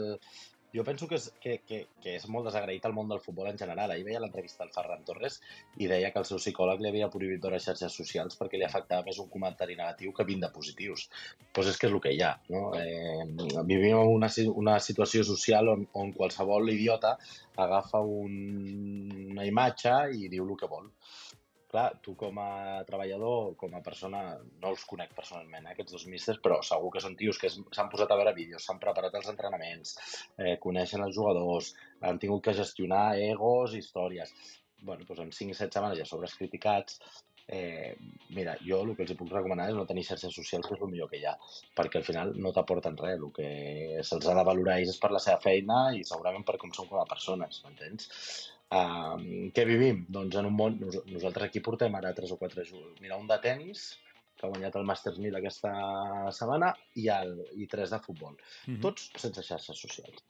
jo 0.74 0.84
penso 0.84 1.08
que 1.08 1.16
és, 1.16 1.28
que, 1.40 1.54
que, 1.66 1.78
que 2.02 2.14
és 2.18 2.26
molt 2.28 2.48
desagraït 2.48 2.84
al 2.84 2.94
món 2.96 3.08
del 3.08 3.22
futbol 3.24 3.48
en 3.50 3.58
general. 3.60 3.92
Ahir 3.92 4.04
veia 4.06 4.20
l'entrevista 4.20 4.64
al 4.64 4.72
Ferran 4.74 5.04
Torres 5.08 5.38
i 5.80 5.88
deia 5.90 6.10
que 6.12 6.20
el 6.22 6.28
seu 6.28 6.40
psicòleg 6.42 6.82
li 6.82 6.90
havia 6.90 7.10
prohibit 7.12 7.42
veure 7.44 7.60
xarxes 7.64 7.96
socials 8.00 8.36
perquè 8.40 8.60
li 8.60 8.66
afectava 8.68 9.06
més 9.06 9.20
un 9.22 9.30
comentari 9.32 9.78
negatiu 9.78 10.12
que 10.12 10.26
20 10.28 10.46
de 10.46 10.52
positius. 10.54 11.08
Doncs 11.08 11.52
pues 11.56 11.72
és 11.72 11.80
que 11.80 11.88
és 11.88 11.96
el 11.96 12.02
que 12.04 12.14
hi 12.14 12.22
ha. 12.26 12.34
No? 12.52 12.64
Eh, 12.76 13.24
vivim 13.70 13.96
en 13.96 14.14
una, 14.18 14.30
una 14.64 14.78
situació 14.84 15.24
social 15.24 15.72
on, 15.72 15.88
on 16.02 16.12
qualsevol 16.16 16.68
idiota 16.74 17.16
agafa 17.58 18.00
un, 18.04 18.34
una 19.32 19.48
imatge 19.48 19.94
i 20.14 20.28
diu 20.30 20.44
el 20.46 20.56
que 20.60 20.70
vol 20.70 20.92
clar, 21.72 21.86
tu 22.04 22.14
com 22.18 22.38
a 22.42 22.82
treballador, 22.88 23.54
com 23.60 23.74
a 23.76 23.82
persona, 23.84 24.22
no 24.62 24.72
els 24.72 24.84
conec 24.88 25.14
personalment, 25.16 25.66
eh, 25.66 25.74
aquests 25.74 25.96
dos 25.96 26.06
místers, 26.12 26.40
però 26.44 26.60
segur 26.64 26.92
que 26.94 27.02
són 27.04 27.16
tios 27.20 27.40
que 27.40 27.50
s'han 27.52 27.90
posat 27.92 28.12
a 28.12 28.18
veure 28.20 28.34
vídeos, 28.36 28.64
s'han 28.64 28.80
preparat 28.82 29.18
els 29.20 29.28
entrenaments, 29.34 29.96
eh, 30.38 30.56
coneixen 30.64 31.04
els 31.04 31.16
jugadors, 31.16 31.74
han 32.00 32.18
tingut 32.18 32.44
que 32.44 32.56
gestionar 32.62 33.06
egos 33.32 33.74
històries. 33.74 34.34
bueno, 34.80 35.02
doncs 35.02 35.18
en 35.18 35.30
5-7 35.34 35.74
setmanes 35.74 35.98
ja 35.98 36.04
sobres 36.06 36.36
criticats, 36.38 37.00
eh, 37.48 37.96
mira, 38.28 38.56
jo 38.62 38.82
el 38.84 38.92
que 38.94 39.02
els 39.02 39.16
puc 39.18 39.32
recomanar 39.32 39.70
és 39.70 39.74
no 39.74 39.86
tenir 39.88 40.04
xarxes 40.06 40.36
socials, 40.36 40.68
que 40.68 40.76
és 40.76 40.84
el 40.84 40.92
millor 40.92 41.08
que 41.10 41.18
hi 41.18 41.24
ha, 41.26 41.32
perquè 41.74 41.98
al 41.98 42.06
final 42.06 42.30
no 42.44 42.52
t'aporten 42.52 42.96
res, 43.00 43.18
el 43.18 43.32
que 43.38 43.48
se'ls 44.04 44.28
ha 44.28 44.36
de 44.38 44.44
valorar 44.50 44.76
ells 44.78 44.92
és 44.94 45.00
per 45.02 45.10
la 45.10 45.22
seva 45.24 45.40
feina 45.42 45.80
i 45.96 46.04
segurament 46.04 46.46
per 46.46 46.58
com 46.62 46.70
són 46.76 46.86
com 46.92 47.00
a 47.00 47.08
persones, 47.10 47.58
m'entens? 47.64 48.06
Uh, 48.68 49.48
què 49.56 49.64
vivim? 49.68 50.02
Doncs 50.12 50.36
en 50.40 50.50
un 50.50 50.56
món... 50.56 50.76
Nos 50.82 51.00
nosaltres 51.08 51.48
aquí 51.48 51.62
portem 51.64 51.94
ara 51.96 52.12
3 52.16 52.34
o 52.34 52.38
4 52.40 52.66
jugadors. 52.68 53.00
Mira, 53.04 53.16
un 53.16 53.30
de 53.30 53.38
tennis, 53.44 53.86
que 54.36 54.46
ha 54.46 54.52
guanyat 54.52 54.76
el 54.78 54.88
Masters 54.88 55.20
1000 55.24 55.38
aquesta 55.38 55.72
setmana, 56.36 56.74
i, 57.00 57.08
el, 57.14 57.32
i 57.56 57.68
tres 57.70 57.94
de 57.94 58.02
futbol. 58.04 58.36
Mhm. 58.66 58.82
Tots 58.84 59.08
sense 59.24 59.46
xarxes 59.46 59.86
socials. 59.86 60.26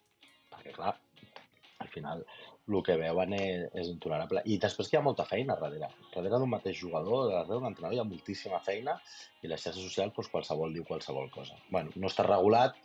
Perquè, 0.52 0.76
clar, 0.76 0.94
al 1.82 1.90
final 1.92 2.24
el 2.68 2.82
que 2.84 2.96
veuen 3.00 3.32
és, 3.32 3.66
és 3.80 3.90
intolerable. 3.90 4.42
I 4.44 4.58
després 4.60 4.88
que 4.88 4.96
hi 4.96 5.00
ha 5.00 5.04
molta 5.04 5.24
feina 5.28 5.56
darrere. 5.60 5.88
Darrere 6.14 6.40
d'un 6.40 6.50
mateix 6.52 6.76
jugador, 6.76 7.30
darrere 7.30 7.54
d'un 7.54 7.68
entrenador, 7.70 7.96
hi 7.96 8.02
ha 8.02 8.08
moltíssima 8.08 8.60
feina 8.64 8.98
i 9.42 9.48
les 9.48 9.62
xarxes 9.62 9.84
socials 9.86 10.12
doncs, 10.16 10.28
qualsevol 10.34 10.74
diu 10.76 10.84
qualsevol 10.88 11.30
cosa. 11.32 11.56
bueno, 11.70 11.94
no 11.96 12.10
està 12.12 12.26
regulat, 12.26 12.76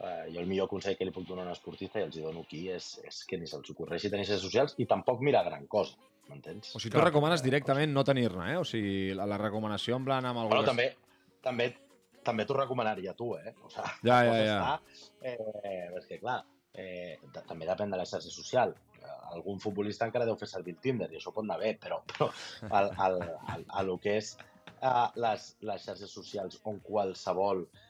eh, 0.00 0.30
jo 0.34 0.40
el 0.40 0.46
millor 0.48 0.68
consell 0.68 0.96
que 0.96 1.04
li 1.04 1.12
puc 1.14 1.26
donar 1.28 1.44
a 1.44 1.50
un 1.50 1.52
esportista, 1.52 2.00
i 2.00 2.06
els 2.08 2.16
hi 2.16 2.22
dono 2.24 2.40
aquí, 2.46 2.66
és, 2.72 2.92
és 3.06 3.24
que 3.28 3.38
ni 3.38 3.46
se'ls 3.50 3.70
ocorreixi 3.74 4.10
tenir 4.10 4.24
xarxes 4.26 4.42
socials 4.46 4.74
i 4.78 4.86
tampoc 4.90 5.20
mirar 5.20 5.44
gran 5.46 5.66
cosa, 5.66 5.96
m'entens? 6.28 6.74
O 6.76 6.80
sigui, 6.80 6.94
tu 6.96 7.00
recomanes 7.04 7.42
directament 7.44 7.92
no 7.92 8.04
tenir-ne, 8.04 8.52
eh? 8.54 8.58
O 8.60 8.64
sigui, 8.64 9.12
la, 9.18 9.26
la 9.30 9.38
recomanació 9.38 9.96
en 10.00 10.04
plan 10.08 10.24
amb 10.26 10.38
algú... 10.44 10.54
Bueno, 10.54 10.62
que- 10.64 10.70
també, 10.72 10.88
també, 11.42 11.70
també 12.24 12.44
t'ho 12.46 12.56
recomanaria 12.58 13.12
a 13.12 13.18
tu, 13.18 13.34
eh? 13.38 13.54
O 13.64 13.70
sigui, 13.72 14.08
Ja, 14.08 14.22
ja, 14.28 14.38
ja. 14.44 14.60
Està, 14.60 15.26
eh, 15.64 15.90
perquè, 15.96 16.20
clar, 16.20 16.38
eh, 16.74 17.18
de- 17.34 17.42
també 17.48 17.66
depèn 17.68 17.90
de 17.90 17.96
la 18.00 18.06
xarxa 18.08 18.30
social. 18.30 18.74
Algun 19.32 19.60
futbolista 19.62 20.04
encara 20.06 20.26
deu 20.26 20.36
fer 20.36 20.48
servir 20.50 20.74
el 20.74 20.80
Tinder 20.82 21.06
i 21.12 21.16
això 21.16 21.30
pot 21.32 21.44
anar 21.46 21.56
bé, 21.60 21.76
però, 21.80 22.00
però 22.10 22.26
el, 22.66 22.90
el, 22.90 23.14
el, 23.22 23.22
el, 23.54 23.62
el 23.80 23.92
que 24.02 24.16
és 24.18 24.32
eh, 24.82 25.06
les, 25.22 25.46
les 25.64 25.84
xarxes 25.86 26.10
socials 26.12 26.58
on 26.68 26.80
qualsevol 26.84 27.62
eh, 27.64 27.89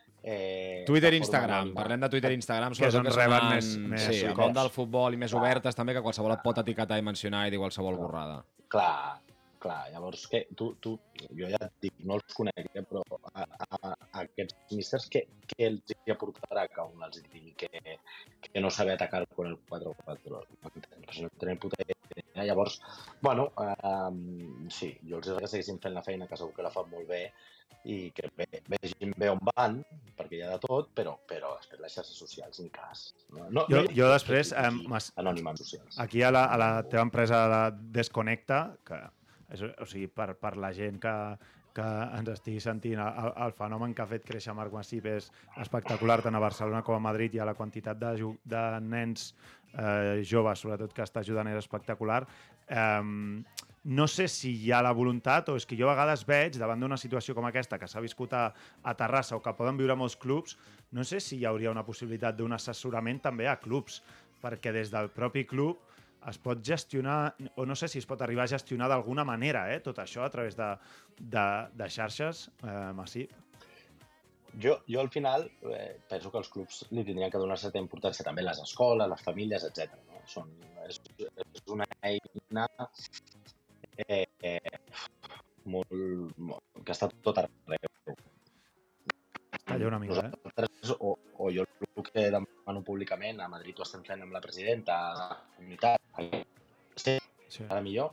Twitter 0.87 1.15
i 1.15 1.17
Instagram. 1.17 1.73
Parlem 1.75 2.01
de 2.01 2.09
Twitter 2.09 2.31
i 2.33 2.35
Instagram. 2.35 2.73
Que 2.75 2.87
és 2.87 2.93
sobretot 2.95 3.01
on 3.01 3.13
que 3.13 3.17
reben 3.21 3.41
són 3.41 3.51
més- 3.55 3.79
més 3.79 4.03
Sí, 4.03 4.25
el 4.27 4.35
món 4.37 4.53
del 4.53 4.71
futbol 4.71 5.15
i 5.15 5.17
més 5.17 5.31
Clar. 5.33 5.43
obertes 5.43 5.75
també, 5.75 5.95
que 5.95 6.03
qualsevol 6.03 6.33
et 6.33 6.43
pot 6.43 6.59
etiquetar 6.59 6.99
i 6.99 7.03
mencionar 7.03 7.47
i 7.47 7.51
dir 7.51 7.59
qualsevol 7.59 7.97
borrada. 7.97 8.45
Clar, 8.69 9.19
clar, 9.61 9.91
llavors 9.93 10.27
que 10.31 10.43
tu, 10.57 10.71
tu, 10.83 10.95
jo 11.37 11.51
ja 11.53 11.61
et 11.67 11.77
dic, 11.85 11.99
no 12.09 12.17
els 12.19 12.37
conec, 12.37 12.71
eh, 12.75 12.83
però 12.89 13.03
a, 13.33 13.45
a, 13.45 13.93
a 13.93 14.25
aquests 14.25 14.75
místers 14.77 15.09
què, 15.13 15.25
què 15.53 15.69
els 15.69 15.95
hi 15.95 16.15
aportarà 16.15 16.67
que 16.73 16.87
un 16.89 17.05
els 17.07 17.23
digui 17.33 17.53
que, 17.61 17.99
que 18.47 18.65
no 18.65 18.73
sabe 18.73 18.95
atacar 18.97 19.27
con 19.37 19.53
el 19.53 19.59
4-4? 19.71 20.43
Pues 20.65 21.21
no 21.23 21.31
tenen 21.39 21.61
puta 21.61 21.83
idea. 21.85 21.97
Llavors, 22.41 22.81
bueno, 23.21 23.51
eh, 23.61 24.69
sí, 24.73 24.95
jo 25.07 25.19
els 25.21 25.29
diria 25.29 25.45
que 25.45 25.53
seguissin 25.53 25.81
fent 25.83 25.97
la 25.97 26.05
feina, 26.07 26.29
que 26.29 26.39
segur 26.41 26.55
que 26.57 26.65
la 26.65 26.73
fan 26.73 26.89
molt 26.91 27.09
bé, 27.11 27.27
i 27.89 28.11
que 28.17 28.29
ve, 28.37 28.47
vegin 28.69 29.13
bé 29.17 29.31
on 29.33 29.41
van, 29.55 29.79
perquè 30.19 30.39
hi 30.39 30.43
ha 30.45 30.51
de 30.55 30.59
tot, 30.65 30.91
però, 30.97 31.15
però 31.29 31.55
després 31.57 31.81
les 31.85 31.95
xarxes 31.97 32.19
socials 32.25 32.61
ni 32.61 32.69
cas. 32.75 33.07
No, 33.33 33.47
no, 33.49 33.65
Jo, 33.71 33.85
no 33.87 33.95
jo 33.97 34.11
després, 34.13 34.53
que 34.53 34.61
eh, 34.61 34.73
en 35.21 35.57
socials. 35.57 35.99
aquí 35.99 36.23
a 36.23 36.31
la, 36.33 36.45
a 36.47 36.59
la 36.61 36.71
teva 36.89 37.07
empresa 37.09 37.47
de 37.55 37.63
Desconnecta, 37.99 38.61
que 38.85 39.01
és, 39.55 39.63
o 39.63 39.87
sigui, 39.89 40.09
per, 40.13 40.35
per 40.41 40.57
la 40.61 40.73
gent 40.77 40.99
que, 41.03 41.15
que 41.77 41.87
ens 42.19 42.33
estigui 42.35 42.61
sentint, 42.63 43.01
el, 43.03 43.33
el 43.47 43.55
fenomen 43.59 43.95
que 43.95 44.05
ha 44.05 44.11
fet 44.11 44.27
créixer 44.27 44.55
Marc 44.57 44.75
Massip 44.75 45.07
és 45.11 45.31
espectacular 45.63 46.21
tant 46.25 46.37
a 46.37 46.43
Barcelona 46.43 46.83
com 46.87 46.99
a 46.99 47.05
Madrid 47.11 47.35
i 47.37 47.43
a 47.43 47.49
la 47.49 47.57
quantitat 47.59 47.99
de, 48.01 48.15
de 48.55 48.65
nens 48.87 49.33
eh, 49.75 50.21
joves, 50.27 50.63
sobretot, 50.63 50.95
que 50.95 51.07
està 51.07 51.25
ajudant 51.25 51.51
és 51.53 51.61
espectacular. 51.63 52.25
Eh, 52.69 53.43
no 53.83 54.07
sé 54.13 54.27
si 54.29 54.53
hi 54.61 54.73
ha 54.77 54.83
la 54.85 54.93
voluntat 54.93 55.49
o 55.49 55.55
és 55.57 55.65
que 55.65 55.77
jo 55.79 55.89
a 55.89 55.95
vegades 55.95 56.27
veig, 56.29 56.59
davant 56.61 56.83
d'una 56.83 56.99
situació 57.01 57.35
com 57.37 57.47
aquesta, 57.49 57.79
que 57.81 57.89
s'ha 57.89 58.03
viscut 58.05 58.35
a, 58.37 58.51
a 58.85 58.95
Terrassa 58.99 59.39
o 59.39 59.41
que 59.41 59.55
poden 59.57 59.79
viure 59.81 59.97
molts 59.97 60.19
clubs, 60.21 60.59
no 60.93 61.05
sé 61.07 61.21
si 61.25 61.39
hi 61.39 61.47
hauria 61.49 61.73
una 61.73 61.87
possibilitat 61.87 62.37
d'un 62.37 62.53
assessorament 62.53 63.23
també 63.25 63.49
a 63.49 63.57
clubs, 63.63 64.03
perquè 64.43 64.73
des 64.77 64.93
del 64.93 65.09
propi 65.15 65.47
club 65.49 65.81
es 66.29 66.39
pot 66.39 66.61
gestionar, 66.65 67.35
o 67.57 67.65
no 67.67 67.77
sé 67.77 67.89
si 67.89 67.99
es 67.99 68.07
pot 68.09 68.21
arribar 68.23 68.45
a 68.45 68.53
gestionar 68.53 68.89
d'alguna 68.93 69.25
manera, 69.25 69.67
eh, 69.73 69.81
tot 69.81 69.99
això 70.03 70.25
a 70.25 70.31
través 70.33 70.57
de, 70.59 70.69
de, 71.21 71.47
de 71.77 71.89
xarxes, 71.89 72.49
eh, 72.65 72.91
Massip. 72.97 73.33
Jo, 74.59 74.81
jo 74.89 75.01
al 75.01 75.11
final 75.11 75.47
eh, 75.71 76.01
penso 76.09 76.31
que 76.31 76.41
els 76.43 76.49
clubs 76.51 76.83
li 76.91 77.05
tindrien 77.07 77.31
que 77.31 77.39
donar 77.39 77.57
certa 77.59 77.79
importància 77.79 78.27
també 78.27 78.43
les 78.43 78.59
escoles, 78.65 79.09
les 79.09 79.23
famílies, 79.23 79.65
etc. 79.69 79.95
No? 80.09 80.23
Són, 80.27 80.51
és, 80.89 80.99
és 81.23 81.63
una 81.71 81.87
eina 82.03 82.67
eh, 84.09 84.27
eh, 84.43 84.79
molt, 85.71 86.35
molt, 86.37 86.83
que 86.85 86.97
està 86.97 87.09
tot 87.23 87.39
arreu. 87.45 88.17
Talla 89.71 89.87
una 89.87 90.01
mica, 90.03 90.27
eh? 90.27 90.69
O, 90.99 91.15
o 91.39 91.51
jo 91.55 91.63
el 91.63 92.05
que 92.11 92.27
demano 92.35 92.83
públicament, 92.83 93.39
a 93.39 93.49
Madrid 93.53 93.79
ho 93.79 93.87
estem 93.87 94.03
fent 94.07 94.25
amb 94.25 94.35
la 94.35 94.43
presidenta, 94.43 94.99
a 95.11 95.19
la 95.19 95.29
comunitat, 95.57 96.00
sí, 96.97 97.19
Sí. 97.49 97.65
ara 97.69 97.81
millor, 97.81 98.13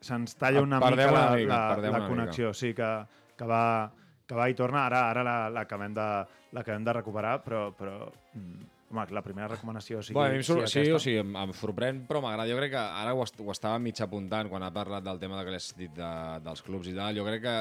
Se'ns 0.00 0.36
talla 0.38 0.60
una 0.62 0.78
Perdem 0.78 1.08
mica 1.08 1.12
una 1.12 1.30
la, 1.30 1.36
mica, 1.36 1.48
la, 1.48 1.74
perdem 1.74 1.92
la 1.92 1.98
una 1.98 2.08
connexió, 2.08 2.52
sí, 2.54 2.72
que, 2.74 2.88
que, 3.36 3.44
va, 3.48 3.90
que 4.26 4.34
va 4.36 4.48
i 4.50 4.54
torna. 4.54 4.84
Ara 4.86 5.00
ara 5.10 5.22
la- 5.24 5.50
l'acabem 5.50 5.94
de, 5.96 6.04
l'acabem 6.52 6.84
de 6.84 6.92
recuperar, 6.92 7.42
però, 7.42 7.72
però 7.74 8.12
mm, 8.34 8.72
Home, 8.88 9.02
la 9.10 9.20
primera 9.20 9.48
recomanació 9.48 9.98
sigui... 10.00 10.14
Bueno, 10.14 10.28
a 10.30 10.32
mi 10.36 10.38
em 10.38 10.44
surt, 10.46 10.68
sí, 10.70 10.78
aquesta. 10.78 10.94
o 10.94 10.98
sigui, 11.02 11.16
em, 11.18 11.32
em 11.40 11.52
sorprèn, 11.58 12.04
però 12.06 12.20
m'agrada. 12.22 12.46
Jo 12.52 12.54
crec 12.60 12.70
que 12.70 12.78
ara 12.78 13.14
ho, 13.16 13.22
est 13.24 13.40
ho 13.42 13.50
estava 13.50 13.80
mig 13.82 13.98
apuntant 14.04 14.46
quan 14.48 14.62
ha 14.62 14.70
parlat 14.70 15.02
del 15.02 15.18
tema 15.18 15.40
de 15.40 15.44
que 15.48 15.50
l'has 15.56 15.72
dit 15.74 15.90
de, 15.96 16.10
dels 16.44 16.62
clubs 16.62 16.86
i 16.86 16.94
tal. 16.94 17.16
Jo 17.18 17.24
crec 17.26 17.42
que 17.42 17.56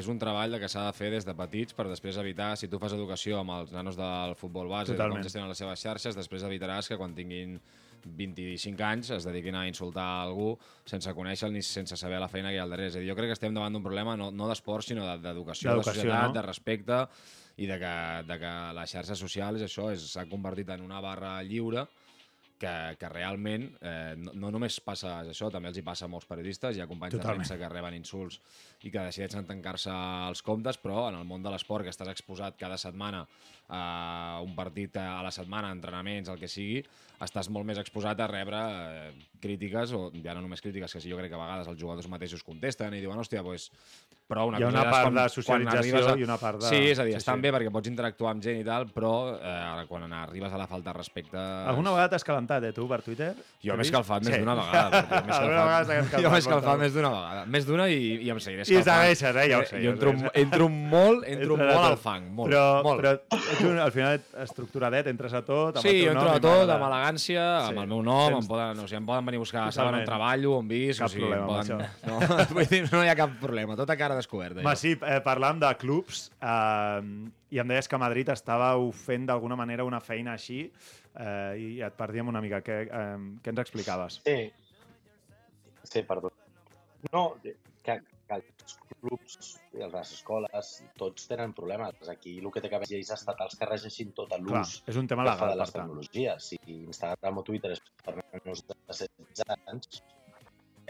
és 0.00 0.08
un 0.08 0.16
treball 0.18 0.56
que 0.62 0.70
s'ha 0.72 0.86
de 0.86 0.94
fer 0.96 1.10
des 1.12 1.26
de 1.28 1.34
petits 1.36 1.76
per 1.76 1.84
després 1.90 2.16
evitar, 2.16 2.54
si 2.56 2.66
tu 2.72 2.78
fas 2.80 2.94
educació 2.96 3.42
amb 3.42 3.50
els 3.58 3.72
nanos 3.76 3.98
del 4.00 4.32
futbol 4.40 4.72
base, 4.72 4.92
de 4.92 4.96
com 4.96 5.02
Totalment. 5.04 5.22
gestionen 5.28 5.52
les 5.52 5.58
seves 5.60 5.82
xarxes, 5.84 6.16
després 6.16 6.48
evitaràs 6.48 6.88
que 6.88 6.96
quan 6.96 7.12
tinguin 7.14 7.58
25 8.04 8.82
anys 8.86 9.10
es 9.16 9.24
dediquin 9.28 9.54
a 9.58 9.66
insultar 9.68 10.06
algú 10.22 10.52
sense 10.88 11.12
conèixer 11.14 11.50
ni 11.52 11.62
sense 11.62 11.96
saber 11.96 12.20
la 12.20 12.28
feina 12.28 12.48
que 12.50 12.56
hi 12.56 12.58
ha 12.60 12.64
al 12.64 12.70
darrere. 12.74 12.88
És 12.92 12.96
a 12.96 13.02
dir, 13.02 13.08
jo 13.10 13.16
crec 13.18 13.28
que 13.32 13.38
estem 13.38 13.54
davant 13.54 13.72
d'un 13.72 13.82
problema 13.84 14.16
no, 14.16 14.30
no 14.30 14.48
d'esport, 14.48 14.84
sinó 14.86 15.06
de- 15.06 15.18
d'educació, 15.28 15.70
de, 15.72 15.82
de 15.84 15.88
societat, 15.92 16.28
no? 16.28 16.36
de 16.38 16.42
respecte 16.46 17.00
i 17.60 17.66
de 17.66 17.76
que, 17.78 17.94
de 18.28 18.38
que 18.40 18.52
les 18.78 18.90
xarxes 18.94 19.18
socials 19.20 19.62
això 19.66 19.90
s'ha 19.98 20.24
convertit 20.30 20.68
en 20.72 20.80
una 20.86 21.00
barra 21.04 21.42
lliure 21.42 21.86
que, 22.60 22.72
que 23.00 23.08
realment 23.08 23.66
eh, 23.80 24.14
no, 24.20 24.32
no 24.36 24.50
només 24.52 24.76
passa 24.84 25.20
això, 25.22 25.48
també 25.52 25.70
els 25.70 25.78
hi 25.80 25.84
passa 25.84 26.04
a 26.04 26.08
molts 26.12 26.26
periodistes, 26.28 26.76
hi 26.76 26.82
ha 26.84 26.86
companys 26.88 27.14
Totalment. 27.16 27.40
de 27.40 27.48
premsa 27.48 27.58
que 27.60 27.70
reben 27.72 27.94
insults 27.96 28.40
i 28.82 28.90
que 28.90 28.98
decideixen 29.04 29.44
tancar-se 29.44 29.90
als 29.92 30.40
comptes, 30.42 30.78
però 30.80 31.08
en 31.10 31.18
el 31.20 31.26
món 31.28 31.42
de 31.44 31.50
l'esport 31.52 31.84
que 31.84 31.92
estàs 31.92 32.08
exposat 32.08 32.56
cada 32.56 32.78
setmana 32.80 33.26
a 33.68 34.40
un 34.42 34.54
partit 34.56 34.96
a 34.98 35.20
la 35.22 35.30
setmana, 35.30 35.70
entrenaments, 35.70 36.28
el 36.32 36.40
que 36.40 36.48
sigui, 36.50 36.80
estàs 37.22 37.50
molt 37.52 37.68
més 37.68 37.78
exposat 37.78 38.18
a 38.18 38.26
rebre 38.26 38.58
eh, 38.58 39.10
crítiques, 39.40 39.92
o 39.94 40.08
ja 40.24 40.32
no 40.34 40.40
només 40.42 40.62
crítiques, 40.64 40.90
que 40.96 41.00
sí, 41.04 41.10
jo 41.12 41.18
crec 41.20 41.30
que 41.30 41.36
a 41.38 41.42
vegades 41.44 41.68
els 41.68 41.78
jugadors 41.78 42.08
mateixos 42.10 42.42
contesten 42.42 42.96
i 42.96 43.02
diuen, 43.04 43.20
hòstia, 43.20 43.44
doncs, 43.46 43.68
però 44.30 44.46
una 44.48 44.58
Hi 44.58 44.64
ha 44.64 44.68
una 44.70 44.82
part 44.88 45.06
quan- 45.10 45.16
de 45.18 45.24
socialització 45.28 45.96
arribes 45.98 46.18
i 46.20 46.24
una 46.26 46.36
part 46.38 46.60
de- 46.62 46.68
Sí, 46.70 46.80
és 46.94 46.98
a 46.98 47.04
dir, 47.04 47.12
Sí, 47.14 47.18
estan 47.18 47.36
sí. 47.38 47.42
bé 47.42 47.52
perquè 47.52 47.70
pots 47.70 47.88
interactuar 47.90 48.32
amb 48.32 48.42
gent 48.42 48.60
i 48.60 48.64
tal, 48.64 48.86
però 48.94 49.12
eh, 49.36 49.84
quan 49.88 50.10
arribes 50.12 50.52
a 50.52 50.58
la 50.58 50.66
falta 50.70 50.90
de 50.92 50.96
respecte... 50.98 51.36
Alguna 51.36 51.90
vegada 51.94 52.08
t'has 52.16 52.24
calentat, 52.24 52.64
eh, 52.64 52.72
tu, 52.72 52.88
per 52.88 53.02
Twitter? 53.02 53.34
Jo 53.62 53.76
m'he 53.76 53.82
escalfat 53.86 54.24
més 54.24 54.34
Sí. 54.34 54.40
d'una 54.40 54.54
vegada. 54.54 55.02
perquè 55.10 55.30
escalfat, 55.36 55.86
t'has 56.10 56.22
jo 56.22 56.30
m'he 56.30 56.38
escalfat, 56.38 56.78
més 56.78 56.94
d'una 56.94 57.10
vegada. 57.10 57.44
Més 57.46 57.66
d'una 57.66 57.88
i, 57.90 58.00
i 58.24 58.30
em 58.30 58.40
seguiré 58.40 58.64
I 58.78 58.82
segueixes, 58.86 59.36
eh? 59.36 59.46
Ja 59.50 59.58
ho 59.58 59.64
sé, 59.66 59.76
Jo 59.78 59.82
ja 59.82 59.88
ho 59.90 59.92
entro, 59.94 60.12
sé. 60.18 60.30
entro 60.40 60.68
molt, 60.68 61.24
entro 61.26 61.54
Entres 61.56 61.70
a 61.70 61.74
molt 61.78 61.86
al 61.90 61.96
fang, 61.98 62.28
molt. 62.34 62.52
però, 62.52 62.82
molt. 62.84 63.00
Però 63.00 63.12
tu, 63.58 63.70
al 63.80 63.92
final, 63.92 64.20
estructuradet, 64.44 65.06
entres 65.10 65.34
a 65.34 65.42
tot, 65.44 65.76
amb 65.76 65.82
Sí, 65.84 65.88
el 65.88 65.96
teu 65.96 66.04
jo 66.04 66.10
entro 66.12 66.26
nom, 66.28 66.36
a 66.36 66.40
tot, 66.40 66.70
amb 66.76 66.84
elegància, 66.88 67.44
amb 67.66 67.74
Sí. 67.78 67.82
el 67.82 67.88
meu 67.88 68.02
nom, 68.02 68.28
Tens- 68.32 68.42
em 68.44 68.48
poden, 68.48 68.78
o 68.78 68.86
sigui, 68.88 68.96
em 69.00 69.06
poden 69.06 69.26
venir 69.26 69.36
a 69.36 69.44
buscar, 69.44 69.64
Totalment. 69.70 69.74
saben 69.74 70.00
on 70.00 70.06
treballo, 70.06 70.56
on 70.58 70.68
visc, 70.68 70.98
Cap 71.00 71.06
o 71.06 71.08
sigui, 71.10 71.24
problema 71.26 71.44
em 71.44 71.50
amb 71.50 71.68
poden... 71.68 71.80
això. 71.80 71.90
No, 72.50 72.54
vull 72.54 72.66
dir, 72.66 72.82
no 72.92 73.04
hi 73.04 73.08
ha 73.08 73.16
cap 73.16 73.30
problema, 73.40 73.76
tota 73.76 73.96
cara 73.96 74.14
descoberta. 74.14 74.60
jo. 74.60 74.64
Massip, 74.68 75.02
eh, 75.02 75.20
parlàvem 75.24 75.58
de 75.60 75.74
clubs 75.76 76.30
eh, 76.40 77.00
i 77.50 77.58
em 77.58 77.68
deies 77.68 77.88
que 77.88 77.94
a 77.96 77.98
Madrid 77.98 78.28
estàveu 78.28 78.92
fent 78.92 79.26
d'alguna 79.26 79.56
manera 79.56 79.84
una 79.84 80.00
feina 80.00 80.32
així 80.34 80.70
eh, 81.18 81.54
i 81.58 81.80
et 81.82 81.92
perdíem 81.98 82.28
una 82.28 82.40
mica. 82.40 82.60
Què, 82.62 82.82
eh, 82.86 83.16
què 83.42 83.48
ens 83.50 83.58
explicaves? 83.58 84.20
Sí. 84.24 84.52
Sí, 85.82 86.02
perdó. 86.06 86.30
No, 87.12 87.36
que 87.82 88.00
els 88.70 88.98
clubs 89.00 89.50
i 89.74 89.82
les 89.82 90.12
escoles, 90.16 90.70
tots 91.00 91.26
tenen 91.30 91.54
problemes. 91.56 92.08
Aquí 92.12 92.36
el 92.38 92.50
que 92.54 92.62
té 92.62 92.70
que 92.70 92.78
haver 92.78 92.88
lleis 92.90 93.12
estatals 93.16 93.56
que 93.58 93.68
regeixin 93.68 94.12
tot 94.16 94.34
l'ús 94.38 94.76
és 94.90 94.98
un 95.00 95.08
tema 95.10 95.26
legal, 95.26 95.54
de 95.54 95.60
les 95.62 95.74
tecnologies. 95.76 96.50
Si 96.52 96.60
Instagram 96.76 97.40
o 97.42 97.46
Twitter 97.46 97.72
és 97.76 97.82
per 98.04 98.16
menys 98.20 98.64
de 98.68 98.78
16 98.92 99.44
anys, 99.72 100.02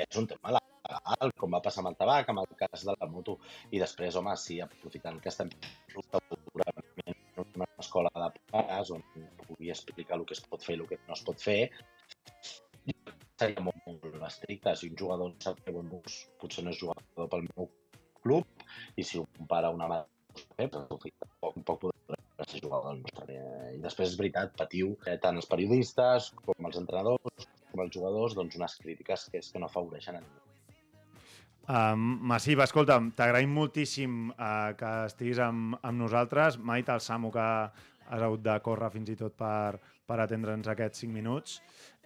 és 0.06 0.20
un 0.20 0.28
tema 0.32 0.54
legal, 0.56 1.34
com 1.40 1.56
va 1.56 1.62
passar 1.64 1.84
amb 1.84 1.92
el 1.92 1.98
tabac, 2.00 2.32
amb 2.32 2.44
el 2.44 2.58
cas 2.62 2.86
de 2.88 2.96
la 2.96 3.10
moto. 3.10 3.38
I 3.70 3.82
després, 3.82 4.16
home, 4.20 4.36
sí, 4.40 4.60
aprofitant 4.64 5.20
que 5.22 5.32
estem 5.32 5.52
segurament 5.94 7.14
en 7.14 7.46
una 7.46 7.70
escola 7.84 8.12
de 8.24 8.30
pares 8.52 8.92
on 8.96 9.04
pugui 9.46 9.72
explicar 9.72 10.18
el 10.18 10.26
que 10.28 10.36
es 10.36 10.44
pot 10.46 10.64
fer 10.66 10.76
i 10.76 10.82
el 10.82 10.88
que 10.90 11.00
no 11.06 11.16
es 11.16 11.24
pot 11.26 11.48
fer, 11.48 11.60
seria 13.40 13.66
molt, 13.66 13.82
molt 13.86 14.24
estricte. 14.28 14.74
Si 14.76 14.90
un 14.92 14.96
jugador 15.02 15.34
sap 15.44 15.60
fer 15.66 15.74
bon 15.76 15.90
ús, 16.00 16.22
potser 16.40 16.64
no 16.66 16.74
és 16.74 16.80
jugador 16.80 17.30
pel 17.32 17.46
meu 17.50 17.70
club, 18.24 18.66
i 19.00 19.06
si 19.06 19.20
un 19.20 19.48
pare 19.50 19.72
una 19.72 19.88
mare 19.90 20.06
doncs, 20.58 20.74
tampoc, 20.74 21.06
tampoc 21.56 21.86
podrà 21.86 22.46
ser 22.48 22.60
jugador 22.62 22.92
del 22.92 23.00
nostre. 23.04 23.38
Eh, 23.38 23.72
I 23.76 23.80
després, 23.82 24.12
és 24.12 24.20
veritat, 24.20 24.52
patiu 24.58 24.92
eh, 25.06 25.16
tant 25.22 25.40
els 25.40 25.48
periodistes 25.50 26.30
com 26.44 26.70
els 26.70 26.78
entrenadors 26.80 27.48
com 27.70 27.84
els 27.84 27.94
jugadors, 27.94 28.36
doncs 28.36 28.58
unes 28.58 28.76
crítiques 28.82 29.28
que 29.30 29.40
és 29.40 29.50
que 29.52 29.62
no 29.62 29.68
afavoreixen 29.70 30.18
a 30.18 30.22
ningú. 30.24 30.46
Um, 31.70 32.16
Massiv, 32.26 32.64
escolta'm, 32.64 33.12
t'agraïm 33.14 33.52
moltíssim 33.54 34.32
uh, 34.32 34.72
que 34.78 34.90
estiguis 35.06 35.38
amb, 35.44 35.76
amb 35.86 36.02
nosaltres. 36.02 36.58
Mai 36.58 36.82
te'l 36.86 37.02
Samu 37.04 37.30
que 37.34 37.46
has 38.10 38.24
hagut 38.26 38.42
de 38.42 38.56
córrer 38.64 38.90
fins 38.96 39.12
i 39.12 39.16
tot 39.20 39.36
per, 39.38 39.78
per 40.08 40.18
atendre'ns 40.24 40.70
aquests 40.72 41.04
5 41.06 41.14
minuts. 41.14 41.60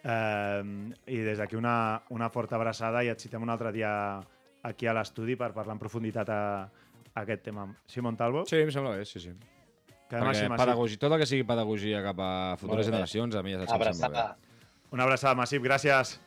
Um, 0.05 0.92
I 1.09 1.22
des 1.24 1.38
d'aquí 1.40 1.57
una, 1.57 2.02
una 2.12 2.28
forta 2.28 2.59
abraçada 2.59 3.00
i 3.05 3.09
et 3.09 3.20
citem 3.20 3.42
un 3.42 3.48
altre 3.48 3.70
dia 3.72 3.90
aquí 4.68 4.88
a 4.88 4.92
l'estudi 4.96 5.36
per 5.40 5.52
parlar 5.57 5.78
en 5.78 5.80
profunditat 5.80 6.28
a, 6.28 6.40
a 7.14 7.22
aquest 7.22 7.44
tema. 7.46 7.64
Sí, 7.88 8.05
Montalvo? 8.05 8.44
Sí, 8.48 8.61
em 8.61 8.72
sembla 8.74 8.98
bé, 8.98 9.07
sí, 9.09 9.22
sí. 9.22 9.32
Quedem 10.05 10.26
Perquè 10.28 10.44
així, 10.44 10.50
pedagogia, 10.61 11.00
tot 11.00 11.14
el 11.16 11.22
que 11.22 11.28
sigui 11.30 11.46
pedagogia 11.48 12.02
cap 12.05 12.20
a 12.20 12.32
futures 12.61 12.90
generacions, 12.90 13.36
a 13.36 13.42
mi 13.42 13.57
ja 13.57 13.64
saps 13.64 13.72
que 13.72 13.94
em 13.94 13.98
sembla 14.02 14.11
bé. 14.12 14.26
Abraçada. 14.26 14.90
Una 14.92 15.09
abraçada, 15.09 15.34
Massiv, 15.40 15.64
gràcies. 15.64 16.18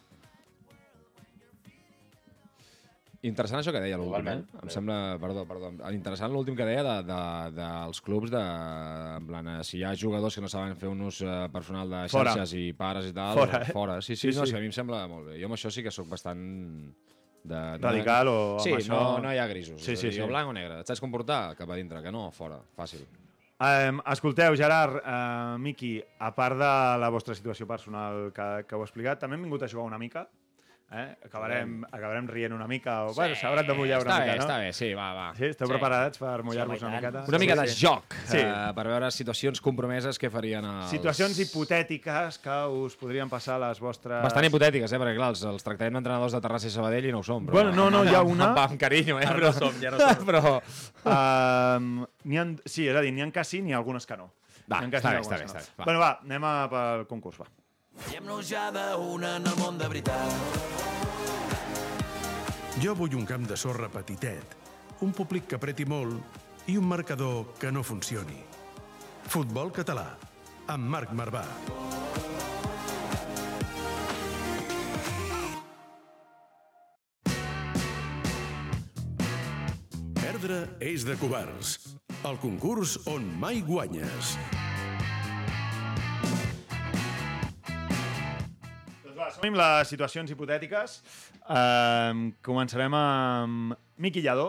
Interessant 3.27 3.59
això 3.61 3.73
que 3.75 3.81
deia 3.83 3.97
l'últim, 3.99 4.27
eh? 4.31 4.37
Em 4.63 4.69
sembla, 4.73 4.97
perdó, 5.21 5.43
perdó, 5.49 5.71
interessant 5.93 6.31
l'últim 6.33 6.55
que 6.55 6.65
deia 6.67 6.83
de, 6.85 6.95
de, 7.09 7.19
dels 7.57 7.99
clubs, 8.05 8.31
de, 8.33 8.41
en 9.17 9.27
plan, 9.27 9.47
eh, 9.55 9.63
si 9.67 9.79
hi 9.79 9.83
ha 9.87 9.91
jugadors 9.97 10.35
que 10.37 10.43
no 10.45 10.49
saben 10.51 10.75
fer 10.79 10.89
un 10.91 11.01
ús 11.07 11.19
eh, 11.25 11.35
personal 11.53 11.89
de 11.91 12.01
Fora. 12.13 12.33
xarxes 12.37 12.53
i 12.59 12.71
pares 12.77 13.09
i 13.09 13.13
tal, 13.17 13.35
Fora, 13.41 13.61
eh? 13.61 13.71
fora. 13.75 13.99
Sí, 14.01 14.15
sí, 14.15 14.31
Sí, 14.31 14.37
no, 14.39 14.45
sí. 14.45 14.51
sí. 14.53 14.57
a 14.57 14.63
mi 14.63 14.71
em 14.71 14.75
sembla 14.75 15.03
molt 15.11 15.27
bé. 15.31 15.37
Jo 15.41 15.49
amb 15.51 15.57
això 15.59 15.69
sí 15.73 15.83
que 15.85 15.91
sóc 15.93 16.07
bastant... 16.09 16.41
De, 17.47 17.59
Radical 17.79 18.27
o 18.27 18.39
Sí, 18.59 18.73
això- 18.75 18.91
no, 18.91 19.19
no 19.23 19.29
hi 19.31 19.37
ha 19.39 19.45
grisos. 19.47 19.79
Sí, 19.79 19.95
sí, 19.95 20.09
dir, 20.09 20.15
sí. 20.17 20.21
O 20.25 20.27
blanc 20.27 20.49
o 20.49 20.53
negre. 20.55 20.81
Et 20.81 20.89
saps 20.89 20.99
comportar? 20.99 21.55
Cap 21.55 21.69
a 21.71 21.77
dintre, 21.79 22.01
que 22.03 22.11
no, 22.11 22.25
fora. 22.35 22.57
Fàcil. 22.75 23.05
Um, 23.63 24.01
escolteu, 24.11 24.53
Gerard, 24.59 24.97
uh, 24.99 25.55
Miqui, 25.57 25.93
a 26.19 26.33
part 26.35 26.57
de 26.59 26.71
la 27.01 27.07
vostra 27.09 27.33
situació 27.37 27.65
personal 27.65 28.27
que, 28.35 28.49
que 28.67 28.75
heu 28.75 28.83
explicat, 28.83 29.21
també 29.23 29.37
hem 29.39 29.47
vingut 29.47 29.63
a 29.63 29.69
jugar 29.71 29.85
una 29.87 29.97
mica. 29.97 30.25
Eh? 30.89 31.17
Acabarem, 31.27 31.81
acabarem 31.83 32.27
rient 32.31 32.53
una 32.55 32.63
mica, 32.65 33.01
o 33.03 33.13
bueno, 33.13 33.35
s'hauran 33.35 33.67
de 33.67 33.73
mullar 33.75 33.97
una 33.99 34.07
està 34.13 34.19
mica, 34.21 34.31
bé, 34.31 34.37
no? 34.39 34.43
Està 34.45 34.57
bé, 34.61 34.67
sí, 34.71 34.87
va, 34.95 35.07
va. 35.13 35.25
Sí, 35.35 35.43
esteu 35.51 35.67
Sí. 35.67 35.73
preparats 35.73 36.17
per 36.21 36.43
mullar-vos 36.47 36.79
Sí, 36.79 36.85
una 36.85 36.93
miqueta? 36.95 37.23
Una 37.27 37.39
mica 37.41 37.55
sí, 37.57 37.59
de 37.59 37.67
sí. 37.73 37.85
joc, 37.85 38.15
Sí. 38.23 38.37
eh, 38.39 38.71
per 38.73 38.85
veure 38.87 39.09
situacions 39.11 39.59
compromeses 39.59 40.17
que 40.17 40.29
farien 40.31 40.63
els... 40.63 40.87
Situacions 40.89 41.37
hipotètiques 41.43 42.39
que 42.39 42.55
us 42.71 42.95
podrien 42.95 43.27
passar 43.27 43.57
a 43.57 43.67
les 43.67 43.81
vostres... 43.83 44.23
Bastant 44.23 44.47
hipotètiques, 44.47 44.93
eh? 44.95 44.97
Perquè, 45.03 45.17
clar, 45.19 45.29
els, 45.35 45.43
els 45.43 45.67
tractarem 45.67 45.99
d'entrenadors 45.99 46.31
de 46.37 46.41
Terrassa 46.47 46.71
i 46.71 46.71
Sabadell 46.71 47.09
i 47.09 47.11
no 47.11 47.19
ho 47.19 47.27
som. 47.27 47.43
Però, 47.45 47.59
Bueno, 47.59 47.75
no, 47.75 47.89
no, 47.91 48.05
hi 48.07 48.15
ha 48.15 48.21
una- 48.35 48.53
Amb, 48.53 48.63
amb 48.69 48.79
carinyo, 48.79 49.19
eh? 49.19 49.27
Però, 49.27 49.51
no 49.51 49.53
som, 49.59 49.75
ja 49.83 49.91
no 49.91 49.99
som. 49.99 50.23
però... 50.31 50.61
Um, 51.03 52.05
n'hi 52.23 52.39
ha, 52.39 52.47
sí, 52.63 52.87
és 52.87 52.95
a 52.95 53.03
dir, 53.03 53.11
n'hi 53.11 53.27
ha 53.27 53.31
que 53.35 53.43
sí, 53.43 53.59
n'hi 53.61 53.75
ha 53.75 53.77
algunes 53.83 54.07
que 54.07 54.15
no. 54.15 54.31
Va, 54.71 54.81
està 54.87 54.99
sí, 55.03 55.15
bé, 55.15 55.19
està 55.19 55.37
bé, 55.37 55.45
està 55.51 55.59
bé, 55.59 55.67
va. 55.79 55.83
Bueno, 55.83 55.99
va, 55.99 56.09
anem 56.23 56.43
a, 56.47 56.55
pel 56.71 57.05
concurs, 57.11 57.37
va. 57.43 57.51
Veiem-nos 58.05 58.45
ja 58.49 58.67
d'una 58.71 59.35
en 59.39 59.49
el 59.49 59.57
món 59.59 59.77
de 59.79 59.87
veritat. 59.89 60.31
Jo 62.83 62.93
vull 62.93 63.15
un 63.17 63.25
camp 63.25 63.47
de 63.49 63.57
sorra 63.57 63.89
petitet, 63.89 64.53
un 65.01 65.13
públic 65.17 65.47
que 65.49 65.57
apreti 65.57 65.85
molt 65.89 66.69
i 66.69 66.77
un 66.77 66.85
marcador 66.85 67.55
que 67.57 67.71
no 67.71 67.81
funcioni. 67.81 68.37
Futbol 69.27 69.73
català, 69.73 70.11
amb 70.69 70.85
Marc 70.93 71.15
Marvà. 71.17 71.45
Perdre 80.21 80.61
és 80.85 81.01
de 81.07 81.17
covards. 81.17 81.97
El 82.27 82.37
concurs 82.43 82.97
on 83.09 83.25
mai 83.41 83.63
guanyes. 83.65 84.35
Amb 89.37 89.53
les 89.53 89.91
situacions 89.91 90.31
hipotètiques. 90.33 90.95
Um, 91.45 92.31
començarem 92.41 92.95
amb 92.97 93.75
Miqui 94.01 94.23
Lladó. 94.25 94.47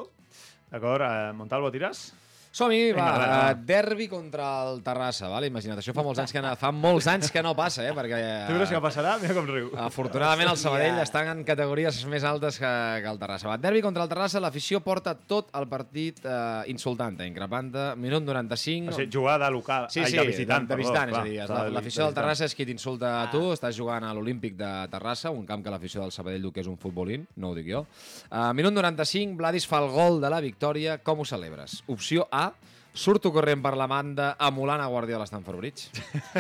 D'acord? 0.73 1.05
Uh, 1.05 1.35
Montalvo, 1.37 1.69
tires? 1.75 2.07
Som-hi, 2.51 2.93
Vinga, 2.93 3.03
va, 3.05 3.19
va, 3.19 3.27
va. 3.29 3.51
eh, 3.53 3.57
derbi 3.69 4.09
contra 4.09 4.47
el 4.67 4.81
Terrassa, 4.83 5.29
vale? 5.31 5.47
imagina't, 5.51 5.79
això 5.79 5.93
fa 5.95 6.03
molts 6.03 6.19
anys 6.23 6.33
que, 6.33 6.41
no, 6.43 6.55
fa 6.59 6.71
molts 6.75 7.07
anys 7.13 7.31
que 7.31 7.43
no 7.45 7.53
passa, 7.55 7.85
eh? 7.87 7.93
perquè... 7.95 8.19
Tu 8.49 8.55
creus 8.57 8.73
que 8.73 8.81
passarà? 8.83 9.13
Mira 9.23 9.35
com 9.37 9.47
riu. 9.47 9.69
Afortunadament 9.79 10.49
el 10.51 10.57
Sabadell 10.59 10.99
està 11.03 11.23
en 11.31 11.45
categories 11.47 12.01
més 12.11 12.25
altes 12.27 12.59
que, 12.59 12.73
que 13.05 13.11
el 13.13 13.21
Terrassa. 13.21 13.51
Va, 13.53 13.59
derbi 13.61 13.83
contra 13.85 14.03
el 14.07 14.11
Terrassa, 14.11 14.41
l'afició 14.43 14.81
porta 14.83 15.15
tot 15.15 15.53
el 15.61 15.69
partit 15.71 16.25
eh, 16.25 16.65
insultant-te, 16.73 17.29
increpant-te, 17.29 17.85
minut 18.01 18.25
95... 18.27 18.95
O 18.95 18.97
sigui, 18.97 19.11
jugar 19.13 19.37
de 19.45 19.51
local, 19.55 19.87
Sí, 19.93 20.01
ai, 20.03 20.11
sí, 20.11 20.19
de 20.19 20.27
visitant, 20.27 20.65
de, 20.65 20.73
de 20.73 20.75
perdó, 20.75 20.83
visitant, 20.89 21.13
clar, 21.15 21.23
és 21.29 21.53
a 21.53 21.61
dir, 21.69 21.75
l'afició 21.77 22.07
del. 22.09 22.17
Terrassa 22.19 22.49
és 22.49 22.57
qui 22.59 22.67
t'insulta 22.69 23.13
a 23.21 23.29
tu, 23.31 23.45
estàs 23.55 23.77
jugant 23.77 24.09
a 24.09 24.15
l'Olímpic 24.17 24.57
de 24.59 24.73
Terrassa, 24.91 25.31
un 25.31 25.45
camp 25.47 25.63
que 25.63 25.71
l'afició 25.77 26.03
del 26.03 26.13
Sabadell 26.17 26.49
diu 26.49 26.53
que 26.57 26.65
és 26.65 26.71
un 26.73 26.81
futbolín, 26.81 27.29
no 27.37 27.53
ho 27.53 27.57
dic 27.59 27.69
jo. 27.71 27.85
Uh, 28.33 28.49
minut 28.57 28.75
95, 28.75 29.37
Vladis 29.39 29.69
fa 29.69 29.83
el 29.85 29.91
gol 29.95 30.19
de 30.25 30.33
la 30.33 30.41
victòria, 30.45 30.99
com 31.05 31.21
ho 31.23 31.29
celebres? 31.29 31.83
Opció 31.93 32.27
A, 32.33 32.38
surto 32.99 33.31
corrent 33.31 33.61
per 33.63 33.77
la 33.79 33.87
banda 33.87 34.33
emulant 34.43 34.81
a 34.83 34.87
Guardiola 34.91 35.23
a 35.23 35.29
Stamford 35.29 35.61
Bridge. 35.61 35.85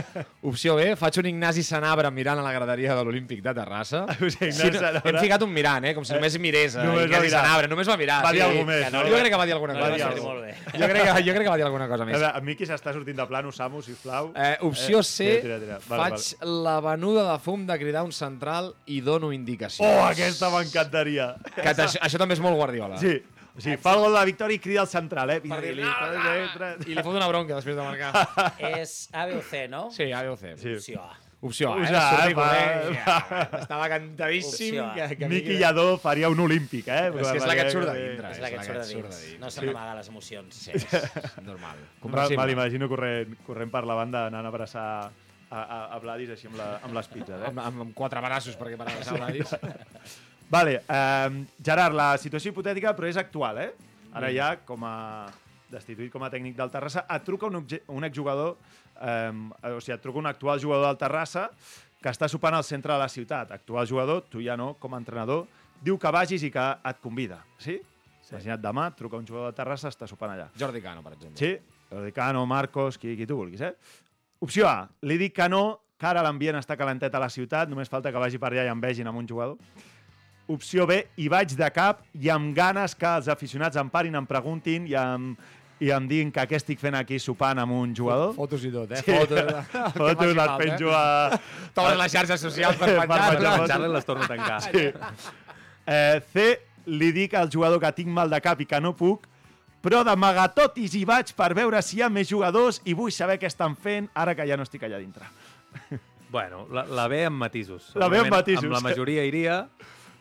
Opció 0.50 0.74
B, 0.74 0.96
faig 0.98 1.18
un 1.20 1.28
Ignasi 1.30 1.62
Sanabra 1.62 2.10
mirant 2.10 2.40
a 2.40 2.42
la 2.42 2.50
graderia 2.50 2.96
de 2.98 3.04
l'Olímpic 3.06 3.44
de 3.44 3.52
Terrassa. 3.54 4.00
O 4.18 4.26
sigui, 4.26 4.48
Ignasi 4.50 4.80
no, 4.96 5.02
hem 5.06 5.18
ficat 5.22 5.44
un 5.46 5.52
mirant, 5.54 5.86
eh? 5.86 5.92
com 5.94 6.02
si 6.08 6.16
només 6.16 6.34
mirés 6.42 6.74
a 6.74 6.88
Només 6.88 7.06
Ignasi. 7.06 7.30
Sanabra. 7.36 7.70
Només 7.70 7.86
va 7.92 7.96
mirar. 8.00 8.18
Va 8.26 8.32
dir 8.34 8.42
sí. 8.42 8.48
alguna 8.48 8.66
més, 8.72 8.88
no? 8.96 9.04
Jo 9.06 9.20
crec 9.20 9.30
que 9.36 9.40
va 9.44 9.46
dir 9.46 9.54
alguna 9.54 9.78
Va 9.78 9.92
cosa. 9.92 10.10
dir 10.16 10.26
Molt 10.26 10.42
bé. 10.48 10.56
Jo 10.74 10.90
crec, 10.90 11.00
que, 11.04 11.22
jo 11.28 11.36
crec 11.38 11.46
que 11.46 11.54
va 11.54 11.56
dir 11.62 11.68
alguna 11.68 11.88
cosa 11.92 12.02
A 12.02 12.10
més. 12.10 12.18
veure, 12.18 12.32
a 12.34 12.44
mi 12.50 12.58
qui 12.58 12.66
s'està 12.72 12.96
sortint 12.96 13.22
de 13.22 13.28
plano, 13.30 13.54
Samu, 13.54 13.84
sisplau. 13.86 14.32
Eh, 14.34 14.52
opció 14.66 15.04
C, 15.06 15.30
Tira, 15.46 15.60
tira, 15.62 15.78
tira. 15.78 15.80
Vale, 15.94 16.18
faig 16.18 16.50
la 16.66 16.78
venuda 16.90 17.28
de 17.30 17.38
fum 17.44 17.68
de 17.70 17.78
cridar 17.78 18.02
un 18.08 18.10
central 18.16 18.72
i 18.90 18.98
dono 19.06 19.30
indicacions. 19.36 19.86
Oh, 19.86 20.06
aquesta 20.10 20.50
m'encantaria. 20.50 21.36
Això, 21.62 21.92
això 22.02 22.18
també 22.18 22.34
és 22.34 22.42
molt 22.42 22.58
Guardiola. 22.58 22.98
Sí, 22.98 23.14
o 23.58 23.60
sigui, 23.60 23.76
fa 23.82 23.96
el 23.96 24.02
gol 24.04 24.12
de 24.14 24.18
la 24.20 24.24
victòria 24.28 24.54
i 24.54 24.60
crida 24.62 24.84
al 24.84 24.90
central, 24.90 25.30
eh? 25.34 25.40
Per 25.42 25.60
dir-li, 25.60 25.82
Vinga, 25.82 26.10
"No, 26.14 26.34
entra. 26.44 26.74
I 26.86 26.94
li 26.94 27.02
fot 27.02 27.16
una 27.18 27.26
bronca 27.26 27.56
després 27.56 27.74
de 27.74 27.82
marcar. 27.82 28.12
És 28.78 29.08
A, 29.12 29.24
B 29.26 29.34
o 29.34 29.42
C, 29.42 29.66
no? 29.68 29.88
Sí, 29.90 30.12
A, 30.12 30.22
B 30.22 30.28
o 30.30 30.36
C. 30.38 30.54
Sí. 30.56 30.76
Opció 30.78 31.02
A. 31.02 31.16
Opció 31.40 31.72
A, 31.72 31.76
eh? 31.78 31.82
Opció 31.82 31.98
A, 31.98 32.28
eh? 32.28 32.34
Va, 32.34 33.18
va. 33.30 33.58
Estava 33.60 33.88
cantadíssim. 33.88 34.78
Que, 34.94 35.16
que 35.18 35.28
Miqui 35.30 35.58
Lladó 35.58 35.98
faria 35.98 36.30
un 36.30 36.38
olímpic, 36.40 36.86
eh? 36.86 37.10
És 37.10 37.30
que 37.30 37.36
és 37.38 37.46
la 37.46 37.54
que 37.58 37.66
et 37.66 37.70
surt 37.74 37.86
de 37.90 37.94
dintre. 37.98 38.30
És 38.30 38.40
la 38.42 38.50
que 38.50 38.58
et 38.62 38.66
surt 38.66 38.80
de 38.80 38.86
dins. 38.94 39.20
No 39.42 39.50
se 39.50 39.66
n'amaga 39.66 39.94
les 39.98 40.08
emocions. 40.14 40.54
Sí, 40.54 40.72
és 40.74 40.86
normal. 41.46 41.82
Me 42.38 42.46
l'imagino 42.50 42.88
corrent, 42.90 43.36
corrent 43.46 43.70
per 43.74 43.84
la 43.86 43.98
banda 43.98 44.26
anant 44.30 44.46
a 44.46 44.54
abraçar 44.54 44.88
a, 45.50 45.60
a, 45.62 45.78
a 45.94 45.98
Vladis 46.02 46.30
així 46.34 46.46
amb, 46.50 46.58
la, 46.58 46.72
amb 46.82 46.94
les 46.94 47.10
pizzas, 47.10 47.38
eh? 47.42 47.52
Amb, 47.52 47.62
amb, 47.66 47.86
amb 47.86 47.94
quatre 47.96 48.22
braços 48.22 48.58
perquè 48.58 48.78
per 48.78 48.90
abraçar 48.90 49.18
la 49.18 49.30
dins. 49.34 49.54
Vale, 50.48 50.80
eh, 50.80 51.44
Gerard, 51.64 51.96
la 51.96 52.14
situació 52.20 52.52
hipotètica 52.52 52.94
però 52.96 53.08
és 53.10 53.20
actual, 53.20 53.60
eh? 53.60 53.70
Ara 54.16 54.30
ja, 54.32 54.54
com 54.64 54.84
a 54.88 55.28
destituït 55.68 56.10
com 56.12 56.24
a 56.24 56.30
tècnic 56.32 56.56
del 56.56 56.70
Terrassa, 56.72 57.04
et 57.12 57.24
truca 57.26 57.50
un, 57.50 57.60
un 57.60 58.08
exjugador, 58.08 58.56
eh, 58.96 59.32
o 59.74 59.80
sigui, 59.82 59.94
et 59.98 60.02
truca 60.04 60.22
un 60.22 60.30
actual 60.30 60.60
jugador 60.62 60.88
del 60.88 61.00
Terrassa 61.00 61.48
que 62.00 62.08
està 62.08 62.28
sopant 62.30 62.54
al 62.56 62.64
centre 62.64 62.94
de 62.94 62.98
la 62.98 63.08
ciutat. 63.12 63.52
Actual 63.52 63.88
jugador, 63.90 64.24
tu 64.30 64.40
ja 64.44 64.56
no, 64.56 64.72
com 64.80 64.94
a 64.94 65.00
entrenador, 65.02 65.44
diu 65.84 65.98
que 66.00 66.12
vagis 66.14 66.46
i 66.46 66.52
que 66.54 66.66
et 66.88 67.02
convida, 67.02 67.42
sí? 67.58 67.76
sí. 68.22 68.32
Imagina't 68.32 68.62
demà, 68.62 68.88
truca 68.96 69.18
un 69.18 69.26
jugador 69.26 69.50
del 69.50 69.58
Terrassa, 69.58 69.92
està 69.92 70.08
sopant 70.08 70.32
allà. 70.32 70.48
Jordi 70.58 70.80
Cano, 70.84 71.04
per 71.04 71.16
exemple. 71.18 71.36
Sí, 71.42 71.76
Rodicano, 71.90 72.46
Marcos, 72.46 72.98
qui, 72.98 73.16
qui 73.16 73.26
tu 73.26 73.36
vulguis, 73.36 73.60
eh? 73.60 73.74
Opció 74.44 74.68
A, 74.68 74.88
li 75.02 75.18
dic 75.18 75.34
que 75.36 75.48
no, 75.50 75.80
que 75.98 76.06
ara 76.06 76.22
l'ambient 76.22 76.60
està 76.60 76.76
calentet 76.78 77.14
a 77.14 77.20
la 77.22 77.30
ciutat, 77.32 77.68
només 77.70 77.90
falta 77.90 78.12
que 78.14 78.20
vagi 78.22 78.38
per 78.38 78.52
allà 78.52 78.68
i 78.68 78.72
em 78.72 78.80
vegin 78.80 79.08
amb 79.10 79.18
un 79.18 79.26
jugador. 79.26 79.56
Opció 80.48 80.86
B, 80.88 81.02
hi 81.20 81.28
vaig 81.28 81.52
de 81.58 81.68
cap 81.70 82.00
i 82.16 82.30
amb 82.32 82.54
ganes 82.56 82.94
que 82.96 83.06
els 83.18 83.28
aficionats 83.28 83.76
em 83.76 83.88
parin, 83.92 84.14
em 84.16 84.24
preguntin 84.26 84.86
i 84.88 84.94
em, 84.96 85.26
i 85.84 85.90
em 85.94 86.06
diguin 86.08 86.30
que 86.32 86.46
què 86.48 86.56
estic 86.56 86.80
fent 86.80 86.96
aquí 86.96 87.18
sopant 87.20 87.60
amb 87.60 87.76
un 87.76 87.92
jugador. 87.94 88.32
Fotos 88.34 88.64
i 88.64 88.70
tot, 88.72 88.90
eh? 88.96 89.02
Sí. 89.04 89.12
Fotos. 89.12 89.52
Fotos 90.00 90.32
les 90.38 90.54
penjo 90.62 90.94
a... 90.96 91.38
Totes 91.76 91.98
les 92.00 92.14
xarxes 92.16 92.40
socials 92.48 92.80
per 92.80 92.88
Per 92.94 93.04
penjar 93.04 93.28
penjar-les. 93.34 93.58
fotos. 93.58 93.68
Charlie 93.74 93.92
les 93.92 94.08
torna 94.08 94.24
a 94.24 94.30
tancar. 94.32 94.60
Sí. 94.70 94.86
Eh, 95.88 96.20
C, 96.32 96.46
li 96.88 97.12
dic 97.12 97.34
al 97.36 97.52
jugador 97.52 97.80
que 97.84 97.92
tinc 98.00 98.08
mal 98.08 98.32
de 98.32 98.40
cap 98.40 98.60
i 98.64 98.66
que 98.68 98.80
no 98.80 98.94
puc, 98.96 99.28
però 99.84 100.00
d'amagatotis 100.04 100.96
hi 100.98 101.04
vaig 101.06 101.30
per 101.36 101.52
veure 101.54 101.80
si 101.84 101.98
hi 102.00 102.02
ha 102.02 102.08
més 102.10 102.26
jugadors 102.32 102.80
i 102.88 102.96
vull 102.98 103.12
saber 103.14 103.36
què 103.38 103.46
estan 103.52 103.76
fent 103.76 104.08
ara 104.16 104.34
que 104.34 104.48
ja 104.48 104.56
no 104.58 104.64
estic 104.66 104.82
allà 104.88 104.98
dintre. 104.98 105.28
Bueno, 106.32 106.66
la, 106.72 106.82
la 106.84 107.06
B 107.08 107.22
amb 107.28 107.38
matisos. 107.40 107.92
La 107.96 108.08
B 108.12 108.18
amb 108.20 108.32
matisos. 108.34 108.64
Amb 108.66 108.74
la 108.74 108.82
majoria 108.84 109.22
iria, 109.24 109.62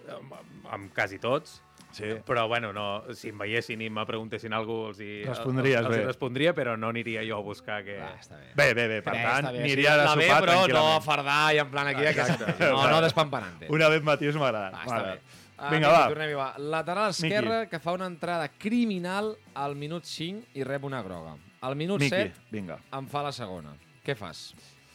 amb, 0.10 0.34
amb 0.72 0.94
quasi 0.94 1.20
tots, 1.20 1.62
Sí. 1.92 2.04
però 2.26 2.48
bueno, 2.48 2.74
no, 2.74 3.04
si 3.16 3.30
em 3.30 3.38
veiessin 3.40 3.82
i 3.82 3.90
me 3.90 4.04
preguntessin 4.06 4.54
alguna 4.54 4.90
cosa, 4.90 5.02
els 5.04 5.08
hi, 5.08 5.24
Respondries 5.26 5.78
els, 5.80 5.86
els 5.88 5.96
bé. 5.96 6.02
hi 6.02 6.06
respondria, 6.06 6.54
però 6.54 6.76
no 6.78 6.90
aniria 6.90 7.24
jo 7.26 7.38
a 7.38 7.42
buscar 7.42 7.80
que... 7.84 7.96
Ah, 8.00 8.12
està 8.20 8.36
bé. 8.38 8.52
Bé, 8.54 8.74
bé, 8.76 8.88
bé, 8.92 9.02
per 9.02 9.14
Bé, 9.16 9.24
tant, 9.24 9.48
bé, 9.52 9.62
aniria 9.64 9.94
a 9.94 10.16
B, 10.16 10.28
sopar 10.28 10.42
però 10.44 10.58
no 10.68 10.84
a 10.98 11.02
fardar 11.02 11.56
i 11.56 11.62
en 11.64 11.72
plan 11.72 11.88
aquí 11.88 12.02
de 12.02 12.14
casa. 12.14 12.34
Exacte. 12.36 12.70
No, 12.70 12.88
no 12.92 13.02
despampanante. 13.02 13.68
Una 13.72 13.88
vez 13.90 14.04
agradat. 14.44 14.74
Va, 14.74 14.84
m'ha 14.84 14.98
està 14.98 15.04
bé. 15.08 15.44
Uh, 15.58 15.72
Vinga, 15.72 15.88
Miqui, 15.88 15.98
va. 15.98 16.08
Tornem-hi, 16.12 16.34
va. 16.38 16.50
Lateral 16.76 17.10
esquerra 17.10 17.66
que 17.72 17.80
fa 17.80 17.94
una 17.94 18.06
entrada 18.06 18.48
criminal 18.60 19.32
al 19.56 19.74
minut 19.76 20.04
5 20.06 20.52
i 20.54 20.64
rep 20.68 20.84
una 20.84 21.02
groga. 21.02 21.34
Al 21.62 21.76
minut 21.76 22.00
Miqui, 22.04 22.14
7 22.14 22.34
vinga. 22.52 22.78
em 22.94 23.08
fa 23.10 23.24
la 23.24 23.32
segona. 23.32 23.74
Què 24.06 24.14
fas? 24.16 24.52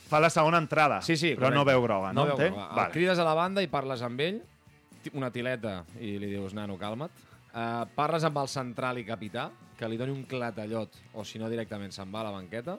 Fa 0.09 0.21
la 0.21 0.29
segona 0.31 0.59
entrada, 0.59 1.01
Sí, 1.03 1.17
sí, 1.17 1.33
però 1.35 1.49
no 1.51 1.65
correcte. 1.65 1.73
veu 1.73 1.83
groga, 1.83 2.13
no, 2.13 2.27
veu 2.27 2.37
entenc? 2.37 2.55
groga. 2.55 2.69
El 2.71 2.77
Vale. 2.77 2.93
crides 2.93 3.19
a 3.19 3.25
la 3.25 3.35
banda 3.35 3.63
i 3.63 3.67
parles 3.67 4.03
amb 4.03 4.21
ell, 4.21 4.43
una 5.15 5.31
tileta, 5.31 5.85
i 6.01 6.19
li 6.19 6.31
dius, 6.31 6.55
nano, 6.55 6.79
calma't. 6.79 7.11
Uh, 7.53 7.85
parles 7.95 8.25
amb 8.25 8.39
el 8.41 8.49
central 8.49 8.99
i 8.99 9.05
capità, 9.05 9.51
que 9.77 9.89
li 9.89 9.99
doni 10.01 10.13
un 10.15 10.23
clatallot, 10.25 10.95
o 11.15 11.25
si 11.25 11.39
no 11.39 11.51
directament 11.53 11.93
se'n 11.93 12.13
va 12.15 12.21
a 12.23 12.29
la 12.31 12.31
banqueta, 12.33 12.79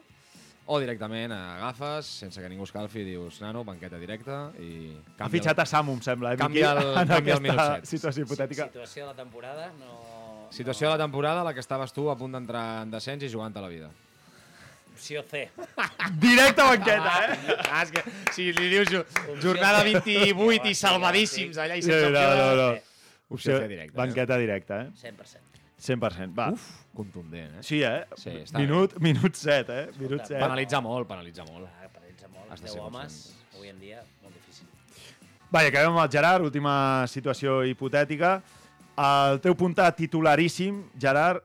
o 0.66 0.80
directament 0.80 1.34
agafes, 1.36 2.08
sense 2.24 2.40
que 2.42 2.48
ningú 2.50 2.64
escalfi, 2.64 3.02
i 3.02 3.10
dius, 3.12 3.42
nano, 3.44 3.66
banqueta 3.68 4.00
directa, 4.00 4.52
i... 4.64 4.94
Ha 5.20 5.28
fitxat 5.30 5.60
a 5.60 5.66
Samu, 5.68 5.94
em 5.98 6.02
sembla, 6.02 6.32
eh, 6.34 6.38
Canvia 6.40 6.72
Miqui, 6.74 6.88
el- 6.88 6.98
en 7.02 7.08
canvia 7.12 7.36
el 7.36 7.42
minut 7.44 7.60
aquesta 7.60 7.76
set. 7.82 7.90
situació 7.92 8.24
hipotètica. 8.24 8.70
Situació 8.72 9.04
de 9.04 9.10
la 9.12 9.18
temporada, 9.18 9.68
no... 9.78 10.48
Situació 10.54 10.88
de 10.88 10.94
la 10.98 11.04
temporada, 11.04 11.44
la 11.44 11.54
que 11.54 11.60
estaves 11.60 11.92
tu 11.94 12.08
a 12.10 12.16
punt 12.16 12.32
d'entrar 12.32 12.84
en 12.84 12.92
descens 12.94 13.24
i 13.26 13.30
jugant 13.30 13.56
a 13.58 13.62
la 13.62 13.68
vida. 13.68 13.90
Opció 14.94 15.24
C. 15.24 15.50
Directe 16.22 16.62
a 16.62 16.66
banqueta, 16.70 17.14
eh? 17.26 17.58
Ah, 17.72 17.82
és 17.84 17.92
que 17.92 18.04
si 18.32 18.52
li 18.54 18.70
dius 18.70 18.90
jo- 18.92 19.06
jornada 19.42 19.82
28 19.84 20.70
i 20.70 20.76
salvadíssims 20.78 21.58
allà 21.58 21.78
i 21.78 21.82
Sí, 21.82 21.90
sense 21.90 22.12
no, 22.12 22.20
opció 22.20 22.30
de- 22.30 22.38
no, 22.38 22.56
no. 22.56 22.68
Opció 23.34 23.54
Opció, 23.54 23.58
C 23.60 23.68
directa. 23.68 23.98
banqueta 23.98 24.38
directa, 24.38 24.82
eh? 24.84 24.90
100%. 25.02 25.42
100%, 25.84 26.34
va. 26.38 26.52
Uf, 26.54 26.62
contundent, 26.96 27.56
eh? 27.60 27.64
Sí, 27.66 27.82
eh? 27.84 28.06
Sí, 28.16 28.30
està 28.46 28.60
minut, 28.62 28.94
minut 29.02 29.34
7, 29.36 29.80
eh? 29.82 29.90
Minut 30.00 30.22
7. 30.24 30.40
Penalitza 30.40 30.80
molt, 30.80 31.08
penalitza 31.10 31.44
molt. 31.50 31.66
Clar, 31.68 31.90
penalitza 31.92 32.28
molt. 32.30 32.52
Has 32.54 32.62
de 32.62 32.68
10 32.68 32.74
ser 32.78 32.82
homes, 32.86 33.18
avui 33.56 33.70
en 33.74 33.80
dia, 33.82 34.04
molt 34.22 34.36
difícil. 34.38 34.68
Vaja, 35.52 35.68
acabem 35.74 35.90
amb 35.92 36.04
el 36.06 36.12
Gerard, 36.14 36.46
última 36.46 37.06
situació 37.08 37.64
hipotètica. 37.66 38.38
El 38.96 39.40
teu 39.42 39.56
punta 39.58 39.88
titularíssim, 39.92 40.84
Gerard, 41.02 41.42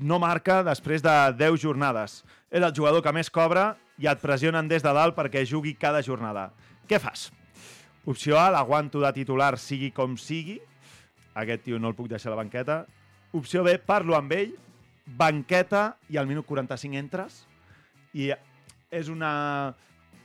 no 0.00 0.20
marca 0.22 0.62
després 0.62 1.02
de 1.02 1.16
10 1.36 1.58
jornades. 1.60 2.22
És 2.52 2.60
el 2.62 2.72
jugador 2.76 3.00
que 3.02 3.12
més 3.16 3.30
cobra 3.32 3.70
i 3.98 4.06
et 4.10 4.20
pressionen 4.20 4.68
des 4.68 4.82
de 4.84 4.92
dalt 4.92 5.16
perquè 5.16 5.42
jugui 5.48 5.72
cada 5.80 6.02
jornada. 6.04 6.50
Què 6.88 6.98
fas? 7.00 7.30
Opció 8.04 8.36
A, 8.38 8.50
l'aguanto 8.52 9.00
de 9.00 9.12
titular 9.16 9.54
sigui 9.58 9.90
com 9.94 10.16
sigui. 10.20 10.58
Aquest 11.38 11.62
tio 11.64 11.78
no 11.80 11.88
el 11.88 11.96
puc 11.96 12.10
deixar 12.12 12.28
a 12.32 12.34
la 12.36 12.42
banqueta. 12.42 12.82
Opció 13.32 13.62
B, 13.64 13.78
parlo 13.80 14.16
amb 14.18 14.34
ell, 14.36 14.52
banqueta 15.06 15.96
i 16.12 16.18
al 16.20 16.26
minut 16.28 16.44
45 16.46 16.98
entres. 17.00 17.44
I 18.12 18.28
és 18.92 19.08
una... 19.08 19.72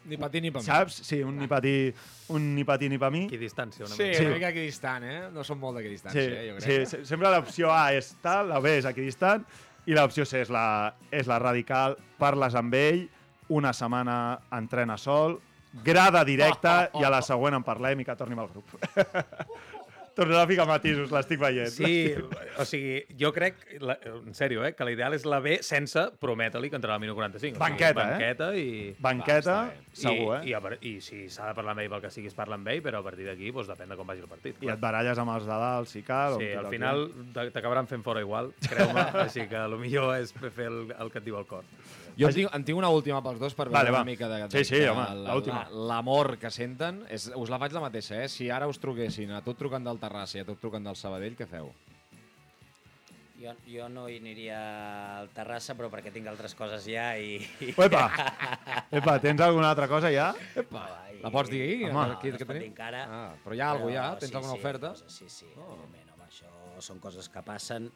Ni 0.08 0.16
patí 0.16 0.40
ni 0.40 0.52
per 0.56 0.62
mi. 0.62 0.66
Saps? 0.68 1.02
Sí, 1.04 1.18
un 1.24 1.36
ni 1.36 1.48
patí, 1.52 1.72
un 2.32 2.46
ni 2.56 2.64
patí 2.68 2.88
ni 2.88 2.96
per 3.00 3.10
mi. 3.12 3.26
Equidistància, 3.28 3.84
una 3.86 3.96
Sí, 3.96 4.04
mica. 4.08 4.18
Sí. 4.20 4.26
una 4.26 4.36
mica 4.38 4.50
equidistant, 4.54 5.04
eh? 5.04 5.18
No 5.36 5.44
són 5.44 5.60
molt 5.60 5.76
Sí, 5.76 5.82
d'equidistància, 5.82 6.28
eh? 6.28 6.46
Jo 6.54 6.60
sí, 6.64 6.68
crec. 6.78 6.88
se- 6.88 7.02
sempre 7.10 7.32
l'opció 7.34 7.72
A 7.76 7.92
és 7.94 8.14
tal, 8.24 8.48
la 8.54 8.60
B 8.64 8.78
és 8.80 8.86
equidistant 8.88 9.44
i 9.88 9.96
l'opció 9.96 10.26
C 10.28 10.44
és 10.44 10.52
la, 10.52 10.94
és 11.12 11.30
la 11.30 11.40
radical. 11.40 11.96
Parles 12.20 12.56
amb 12.60 12.76
ell, 12.76 13.06
una 13.56 13.72
setmana 13.74 14.18
entrena 14.54 14.98
sol, 15.00 15.38
grada 15.84 16.24
directa 16.28 16.90
i 17.00 17.08
a 17.08 17.12
la 17.14 17.24
següent 17.24 17.56
en 17.58 17.66
parlem 17.66 18.04
i 18.04 18.08
que 18.08 18.18
torni 18.20 18.38
al 18.38 18.52
grup. 18.52 18.76
Tornarà 20.18 20.44
a 20.44 20.50
ficar 20.50 20.66
matisos, 20.68 21.12
l'estic 21.14 21.38
veient. 21.40 21.70
Sí, 21.70 22.16
o 22.58 22.66
sigui, 22.66 23.04
jo 23.20 23.30
crec, 23.36 23.60
la, 23.86 23.96
en 24.10 24.34
sèrio, 24.34 24.64
eh, 24.66 24.72
que 24.74 24.86
l'ideal 24.88 25.14
és 25.14 25.28
la 25.30 25.38
B 25.44 25.60
sense 25.62 26.08
prometre-li 26.20 26.72
que 26.74 26.80
entrarà 26.80 26.96
al 26.98 27.04
minut 27.04 27.16
45. 27.20 27.60
Banqueta, 27.62 28.02
o 28.02 28.10
sigui, 28.10 28.24
eh? 28.26 28.34
banqueta 28.34 28.48
i... 28.58 28.96
Banqueta, 29.00 29.58
Va, 29.68 29.92
segur, 29.94 30.32
I, 30.34 30.40
eh? 30.40 30.50
i, 30.50 30.56
a, 30.58 30.62
par- 30.66 30.78
I 30.82 30.96
si 31.06 31.22
s'ha 31.30 31.52
de 31.52 31.58
parlar 31.60 31.76
amb 31.78 31.84
ell 31.86 31.92
pel 31.94 32.02
que 32.08 32.12
sigui, 32.18 32.32
es 32.32 32.38
parla 32.38 32.58
amb 32.58 32.68
ell, 32.74 32.82
però 32.86 33.04
a 33.04 33.06
partir 33.06 33.30
d'aquí 33.30 33.52
doncs, 33.54 33.70
depèn 33.70 33.94
de 33.94 34.00
com 34.00 34.10
vagi 34.10 34.26
el 34.26 34.32
partit. 34.32 34.58
I 34.66 34.74
et 34.74 34.82
baralles 34.82 35.22
amb 35.22 35.36
els 35.38 35.46
de 35.46 35.60
dalt, 35.68 35.92
si 35.94 36.02
cal. 36.08 36.40
Sí, 36.42 36.50
tot 36.56 36.66
al 36.66 36.72
final 36.74 37.06
t'acabaran 37.54 37.88
fent 37.88 38.02
fora 38.04 38.26
igual, 38.26 38.52
creu-me, 38.68 39.06
així 39.28 39.46
que 39.52 39.62
el 39.70 39.78
millor 39.78 40.16
és 40.18 40.34
fer 40.34 40.68
el, 40.72 40.82
el 40.98 41.14
que 41.14 41.22
et 41.22 41.30
diu 41.30 41.38
el 41.38 41.46
cor. 41.46 41.64
Jo 42.18 42.32
en 42.32 42.34
tinc, 42.34 42.48
en 42.58 42.64
tinc 42.66 42.80
una 42.80 42.90
última 42.90 43.20
pels 43.22 43.38
dos 43.38 43.54
per 43.54 43.68
veure 43.68 43.78
Vale, 43.78 43.92
va. 43.94 44.00
una 44.02 44.08
mica 44.10 44.26
de, 44.26 44.40
de, 44.48 44.58
Sí, 44.58 44.64
sí, 44.66 44.80
de 44.82 44.88
home, 44.90 45.04
la- 45.22 45.36
l'última. 45.36 45.60
la- 45.70 45.84
l'amor 45.92 46.32
que 46.42 46.50
senten. 46.50 47.04
És, 47.14 47.28
us 47.38 47.52
la 47.54 47.60
faig 47.62 47.76
la 47.78 47.84
mateixa, 47.84 48.24
eh? 48.24 48.28
Si 48.28 48.48
ara 48.50 48.66
us 48.66 48.80
truquessin 48.82 49.36
a 49.38 49.44
tu 49.46 49.54
et 49.54 49.60
truquen 49.60 49.86
del 49.86 50.00
Terrassa 50.08 50.40
i 50.40 50.42
a 50.42 50.48
tu 50.48 50.56
et 50.56 50.62
truquen 50.64 50.86
del 50.88 50.96
Sabadell, 50.96 51.36
què 51.36 51.46
feu? 51.50 51.68
Jo, 53.38 53.52
jo 53.70 53.86
no 53.94 54.08
hi 54.10 54.16
aniria 54.18 54.58
al 55.20 55.28
Terrassa, 55.36 55.76
però 55.78 55.92
perquè 55.94 56.10
tinc 56.16 56.26
altres 56.32 56.56
coses 56.58 56.88
ja 56.90 57.12
i... 57.22 57.36
Epa! 57.76 58.06
Epa, 58.98 59.18
tens 59.22 59.44
alguna 59.46 59.70
altra 59.76 59.86
cosa 59.92 60.10
ja? 60.14 60.32
Va, 60.74 60.88
i- 61.14 61.20
La 61.22 61.30
pots 61.34 61.52
dir? 61.52 61.62
Home. 61.86 61.92
No, 61.94 62.16
Aquí, 62.16 62.32
no 62.34 62.40
que 62.40 62.46
es 62.46 62.48
pot 62.50 62.56
dir 62.56 62.64
tenim? 62.64 62.72
encara. 62.74 63.04
Ah, 63.06 63.28
però 63.44 63.54
hi 63.58 63.62
ha 63.62 63.70
alguna 63.76 63.94
ja? 63.94 64.08
Tens 64.24 64.34
alguna 64.40 64.56
sí, 64.56 64.60
oferta? 64.64 64.92
Coses, 64.96 65.20
sí, 65.20 65.30
sí, 65.30 65.52
oh. 65.54 65.68
evidentment, 65.76 66.10
home, 66.16 66.26
això 66.32 66.82
són 66.88 67.02
coses 67.04 67.30
que 67.34 67.44
passen. 67.46 67.92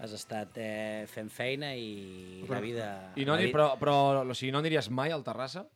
Has 0.00 0.14
estat 0.16 0.56
eh, 0.56 1.04
fent 1.12 1.28
feina 1.28 1.74
i 1.76 2.46
la 2.48 2.62
vida... 2.64 2.86
I 3.20 3.26
no, 3.28 3.34
la 3.34 3.42
ni, 3.42 3.50
vi- 3.50 3.52
però, 3.58 3.74
però 3.80 3.98
o 4.24 4.32
sigui, 4.38 4.54
no 4.54 4.62
aniries 4.64 4.88
mai 4.88 5.12
al 5.12 5.26
Terrassa? 5.26 5.66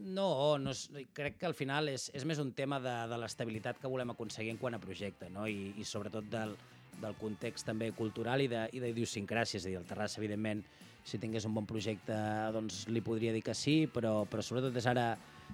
No, 0.00 0.56
no 0.56 0.72
és, 0.72 0.86
crec 1.12 1.36
que 1.40 1.48
al 1.48 1.54
final 1.56 1.90
és, 1.92 2.08
és 2.16 2.24
més 2.24 2.40
un 2.40 2.54
tema 2.56 2.78
de, 2.80 2.92
de 3.10 3.18
l'estabilitat 3.20 3.80
que 3.80 3.88
volem 3.90 4.14
aconseguir 4.14 4.54
en 4.54 4.60
quant 4.60 4.76
a 4.76 4.80
projecte, 4.80 5.28
no? 5.32 5.44
I, 5.46 5.74
i 5.76 5.84
sobretot 5.84 6.30
del, 6.32 6.54
del 7.02 7.16
context 7.20 7.68
també 7.68 7.90
cultural 7.96 8.40
i 8.40 8.48
d'idiosincràsia. 8.48 9.60
És 9.60 9.66
a 9.66 9.68
dir, 9.68 9.76
el 9.80 9.88
Terrassa, 9.88 10.20
evidentment, 10.22 10.62
si 11.04 11.20
tingués 11.20 11.44
un 11.48 11.56
bon 11.56 11.68
projecte, 11.68 12.16
doncs 12.54 12.86
li 12.88 13.04
podria 13.04 13.34
dir 13.36 13.44
que 13.44 13.56
sí, 13.56 13.84
però, 13.92 14.24
però 14.30 14.44
sobretot 14.44 14.76
és 14.80 14.88
ara 14.88 15.12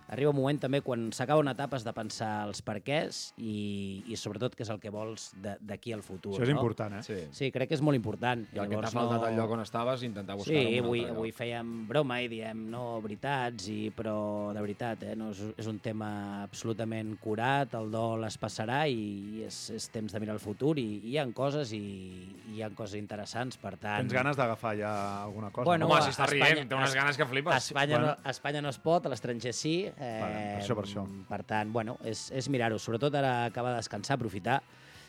arriba 0.08 0.30
un 0.30 0.36
moment 0.38 0.58
també 0.62 0.80
quan 0.86 1.08
s'acaba 1.12 1.40
una 1.42 1.52
etapa 1.56 1.76
has 1.76 1.84
de 1.84 1.92
pensar 1.92 2.46
els 2.46 2.60
perquès 2.62 3.32
i, 3.42 4.04
i 4.06 4.16
sobretot 4.16 4.54
què 4.54 4.62
és 4.62 4.70
el 4.70 4.78
que 4.80 4.90
vols 4.94 5.32
de- 5.42 5.56
d'aquí 5.60 5.92
al 5.92 6.02
futur. 6.06 6.34
Això 6.36 6.44
és 6.46 6.50
no? 6.52 6.56
important, 6.60 6.94
eh? 6.98 7.02
Sí. 7.02 7.16
Sí, 7.34 7.48
crec 7.50 7.68
que 7.70 7.74
és 7.74 7.82
molt 7.82 7.96
important. 7.98 8.44
I 8.54 8.60
el 8.62 8.68
que 8.70 8.76
t'ha 8.84 8.90
faltat 8.94 9.24
al 9.26 9.34
lloc 9.36 9.50
on 9.56 9.60
estaves, 9.64 10.04
intentar 10.06 10.36
buscar 10.38 10.54
Sí, 10.54 10.78
avui, 10.78 11.04
avui 11.04 11.32
fèiem 11.34 11.86
broma 11.88 12.20
i 12.22 12.28
diem 12.30 12.66
no, 12.70 13.00
veritats, 13.02 13.66
i, 13.72 13.90
però 13.96 14.52
de 14.54 14.60
veritat, 14.62 15.02
eh, 15.02 15.16
no, 15.18 15.30
és, 15.34 15.42
és 15.58 15.66
un 15.66 15.78
tema 15.82 16.42
absolutament 16.44 17.16
curat, 17.22 17.74
el 17.74 17.90
dol 17.90 18.24
es 18.28 18.38
passarà 18.38 18.84
i 18.88 19.42
és, 19.46 19.58
és 19.74 19.88
temps 19.90 20.12
de 20.12 20.20
mirar 20.22 20.36
el 20.38 20.40
futur 20.42 20.76
i, 20.78 20.86
i 21.02 21.16
hi 21.16 21.18
ha 21.18 21.26
coses 21.34 21.72
i, 21.74 21.80
i 21.80 22.56
hi 22.58 22.62
ha 22.62 22.70
coses 22.70 22.94
interessants, 23.00 23.58
per 23.58 23.74
tant... 23.76 24.04
Tens 24.06 24.14
ganes 24.14 24.36
d'agafar 24.38 24.76
ja 24.78 24.92
alguna 25.24 25.50
cosa? 25.50 25.64
Bueno, 25.66 25.86
Home, 25.90 25.98
a 25.98 26.06
si 26.06 26.14
està 26.14 26.28
Espanya- 26.30 26.54
rient, 26.54 26.68
té 26.70 26.78
unes 26.78 26.94
ganes 26.94 27.16
que 27.18 27.26
flipes. 27.26 27.52
A 27.52 27.58
Espanya, 27.58 27.96
Bueno. 27.98 28.06
no, 28.14 28.16
a 28.22 28.30
Espanya 28.30 28.62
no 28.62 28.68
es 28.70 28.78
pot, 28.78 29.06
a 29.06 29.08
l'estranger 29.12 29.52
sí. 29.56 29.74
Eh, 29.98 30.20
Vale, 30.20 30.40
per 30.52 30.62
això, 30.62 30.76
per 30.76 30.84
això. 30.84 31.04
Per 31.28 31.42
tant, 31.48 31.72
bueno, 31.72 31.96
és, 32.04 32.26
és 32.36 32.48
mirar-ho. 32.52 32.78
Sobretot 32.82 33.14
ara 33.16 33.46
acaba 33.46 33.72
de 33.72 33.80
descansar, 33.80 34.18
aprofitar, 34.18 34.60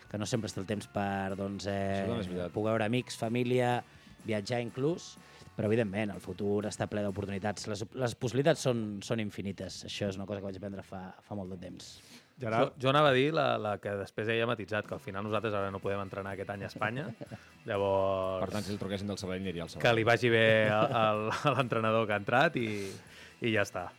que 0.08 0.18
no 0.18 0.26
sempre 0.26 0.48
és 0.48 0.58
el 0.58 0.68
temps 0.70 0.88
per 0.88 1.36
doncs, 1.36 1.68
eh, 1.68 2.06
poder 2.54 2.72
veure 2.72 2.86
amics, 2.88 3.18
família, 3.20 3.82
viatjar 4.28 4.62
inclús, 4.64 5.16
però 5.58 5.68
evidentment 5.68 6.14
el 6.14 6.22
futur 6.24 6.62
està 6.70 6.88
ple 6.88 7.02
d'oportunitats. 7.04 7.68
Les, 7.68 7.84
les 7.98 8.16
possibilitats 8.16 8.62
són, 8.64 9.02
són 9.04 9.20
infinites. 9.20 9.82
Això 9.90 10.08
és 10.12 10.16
una 10.20 10.28
cosa 10.30 10.40
que 10.40 10.48
vaig 10.48 10.60
aprendre 10.62 10.86
fa, 10.86 11.02
fa 11.26 11.36
molt 11.36 11.52
de 11.56 11.60
temps. 11.66 11.98
Jo, 12.38 12.46
Gerard? 12.46 12.76
jo 12.78 12.92
anava 12.92 13.10
a 13.10 13.14
dir 13.18 13.32
la, 13.34 13.48
la 13.58 13.72
que 13.82 13.96
després 13.98 14.30
ella 14.30 14.46
ha 14.46 14.50
matitzat, 14.52 14.86
que 14.86 14.94
al 14.94 15.02
final 15.02 15.26
nosaltres 15.26 15.56
ara 15.58 15.72
no 15.74 15.82
podem 15.82 16.04
entrenar 16.04 16.36
aquest 16.36 16.52
any 16.54 16.64
a 16.68 16.70
Espanya. 16.70 17.08
Llavors, 17.68 18.44
Per 18.46 18.52
tant, 18.54 18.64
si 18.68 18.76
el 18.76 18.78
truquessin 18.80 19.10
del 19.10 19.18
Sabadell, 19.18 19.42
aniria 19.42 19.66
al 19.66 19.72
que 19.72 19.80
Sabadell. 19.80 19.98
li 19.98 20.06
vagi 20.08 20.30
bé 20.30 20.46
a 20.70 21.08
l'entrenador 21.58 22.06
que 22.06 22.14
ha 22.14 22.22
entrat 22.22 22.60
i, 22.62 22.68
i 23.42 23.56
ja 23.56 23.66
està. 23.66 23.90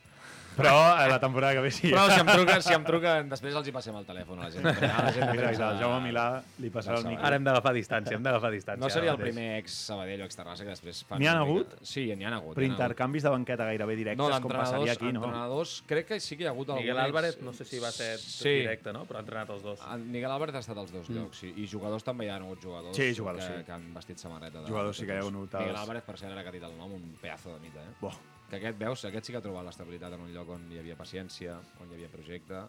Però 0.59 0.75
eh, 0.99 1.09
la 1.09 1.19
temporada 1.23 1.55
que 1.55 1.61
ve 1.65 1.71
sí. 1.71 1.89
Però 1.93 2.09
si 2.11 2.19
em 2.21 2.27
truquen, 2.27 2.63
si 2.67 2.75
em 2.75 2.85
truquen, 2.85 3.29
després 3.31 3.55
els 3.61 3.69
hi 3.71 3.73
passem 3.75 3.95
el 3.99 4.05
telèfon 4.09 4.41
a 4.43 4.49
la 4.49 4.51
gent. 4.51 4.67
A 4.67 5.03
la 5.07 5.13
gent 5.15 5.29
Exacte, 5.39 5.69
el 5.69 5.79
Jaume 5.85 6.01
Milà 6.09 6.25
li 6.59 6.71
passarà 6.75 6.99
el 6.99 7.05
Del 7.07 7.13
mic. 7.15 7.23
Ara 7.29 7.39
hem 7.39 7.45
d'agafar 7.47 7.73
distància, 7.77 8.17
hem 8.19 8.25
d'agafar 8.27 8.51
distància. 8.55 8.83
No 8.83 8.91
seria 8.91 9.13
el 9.15 9.21
primer 9.23 9.47
ex-Sabadell 9.61 10.25
o 10.25 10.29
ex-Terrassa 10.29 10.67
que 10.67 10.75
després 10.75 11.05
fan... 11.07 11.23
N'hi 11.23 11.29
ha 11.31 11.37
hagut? 11.41 11.77
Sí, 11.87 12.09
n'hi 12.19 12.27
ha 12.27 12.35
hagut. 12.37 12.57
Però 12.59 12.67
intercanvis 12.67 13.23
de 13.29 13.33
banqueta 13.37 13.69
gairebé 13.71 13.97
directes, 14.01 14.19
No, 14.35 14.41
com 14.43 14.53
passaria 14.57 14.93
aquí, 14.99 15.13
no? 15.13 15.23
entrenadors, 15.25 15.77
crec 15.87 16.09
que 16.13 16.21
sí 16.21 16.37
que 16.37 16.45
hi 16.45 16.51
ha 16.51 16.55
hagut 16.57 16.69
algun 16.75 16.83
Miguel 16.83 16.97
ex- 16.99 17.07
Álvarez, 17.07 17.41
no 17.47 17.53
sé 17.53 17.65
si 17.65 17.79
va 17.79 17.91
ser 17.95 18.19
Sí. 18.19 18.57
directe, 18.65 18.93
no? 18.93 19.05
però 19.07 19.21
ha 19.23 19.25
entrenat 19.27 19.51
els 19.55 19.63
dos. 19.63 19.81
En 19.95 20.09
Miguel 20.11 20.31
Álvarez 20.35 20.57
ha 20.59 20.65
estat 20.67 20.79
als 20.83 20.91
dos 20.93 21.09
llocs, 21.09 21.39
sí. 21.45 21.53
I 21.57 21.69
jugadors 21.71 22.03
també 22.05 22.27
hi 22.27 22.33
ha 22.35 22.37
hagut 22.43 22.61
jugadors, 22.63 22.97
Sí, 22.97 23.15
jugadors, 23.15 23.45
que, 23.47 23.59
sí. 23.61 23.65
que 23.65 23.73
han 23.79 23.87
vestit 23.95 24.19
samarreta. 24.19 24.61
De, 24.63 24.67
Jugadors 24.69 24.97
sí 24.99 25.07
que 25.07 25.15
hi 25.15 25.17
ha 25.17 25.23
hagut 25.23 25.55
Miguel 25.55 25.77
Álvarez, 25.77 26.03
per 26.03 26.19
cert, 26.19 26.33
ara 26.33 26.43
que 26.43 26.49
ha 26.51 26.57
dit 26.59 26.67
el 26.67 26.77
nom, 26.77 26.93
un 26.99 27.15
pedazo 27.23 27.55
de 27.55 27.61
mite, 27.61 27.79
eh? 27.79 27.95
Bo. 28.01 28.13
Que 28.49 28.57
aquest, 28.57 28.79
veus, 28.81 29.05
aquest 29.05 29.27
sí 29.29 29.33
que 29.35 29.39
ha 29.39 29.45
trobat 29.45 29.65
l'estabilitat 29.67 30.15
en 30.17 30.21
un 30.25 30.33
lloc 30.33 30.49
on 30.55 30.71
hi 30.73 30.79
havia 30.81 30.97
paciència, 30.97 31.59
on 31.83 31.91
hi 31.91 31.95
havia 31.99 32.09
projecte, 32.09 32.63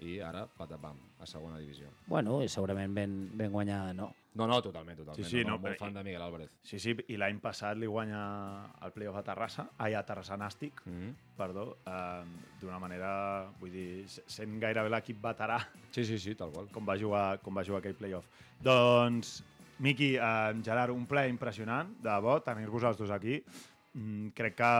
i 0.00 0.18
ara, 0.20 0.42
patapam, 0.46 0.96
a 1.20 1.26
segona 1.28 1.58
divisió. 1.58 1.88
Bueno, 2.06 2.42
i 2.44 2.48
segurament 2.52 2.92
ben, 2.96 3.12
ben 3.36 3.52
guanyada, 3.52 3.92
no? 3.96 4.10
No, 4.36 4.46
no, 4.46 4.58
totalment, 4.60 4.98
totalment. 4.98 5.24
Sí, 5.24 5.30
sí, 5.38 5.44
no, 5.44 5.54
no, 5.54 5.58
molt 5.58 5.70
però- 5.74 5.78
fan 5.86 5.94
de 5.96 6.02
Miguel 6.04 6.20
Álvarez. 6.22 6.50
Sí, 6.62 6.78
sí, 6.80 6.92
i 7.08 7.16
l'any 7.16 7.38
passat 7.40 7.76
li 7.80 7.86
guanya 7.88 8.20
el 8.84 8.92
playoff 8.92 9.16
a 9.16 9.22
Terrassa, 9.24 9.66
ai, 9.78 9.94
a 9.96 10.02
Terrassa 10.04 10.36
Nàstic, 10.36 10.82
Mm 10.84 10.92
-hmm. 10.92 11.14
perdó, 11.36 11.78
eh, 11.86 12.24
d'una 12.60 12.78
manera, 12.78 13.50
vull 13.60 13.70
dir, 13.72 14.04
sent 14.08 14.60
gairebé 14.60 14.90
l'equip 14.90 15.20
veterà 15.22 15.58
Sí, 15.90 16.04
sí, 16.04 16.18
sí, 16.18 16.34
tal 16.34 16.50
qual. 16.52 16.68
com 16.70 16.86
va 16.86 16.98
jugar, 16.98 17.40
com 17.40 17.56
va 17.56 17.64
jugar 17.64 17.78
aquell 17.78 17.94
playoff. 17.94 18.26
Doncs, 18.60 19.42
Miqui, 19.78 20.16
eh, 20.16 20.54
Gerard, 20.64 20.90
un 20.92 21.06
ple 21.06 21.28
impressionant, 21.28 21.88
de 22.00 22.08
debò, 22.08 22.42
tenir-vos 22.42 22.82
els 22.84 22.96
dos 22.98 23.10
aquí. 23.10 23.42
Mm, 23.96 24.28
crec 24.36 24.58
que 24.58 24.70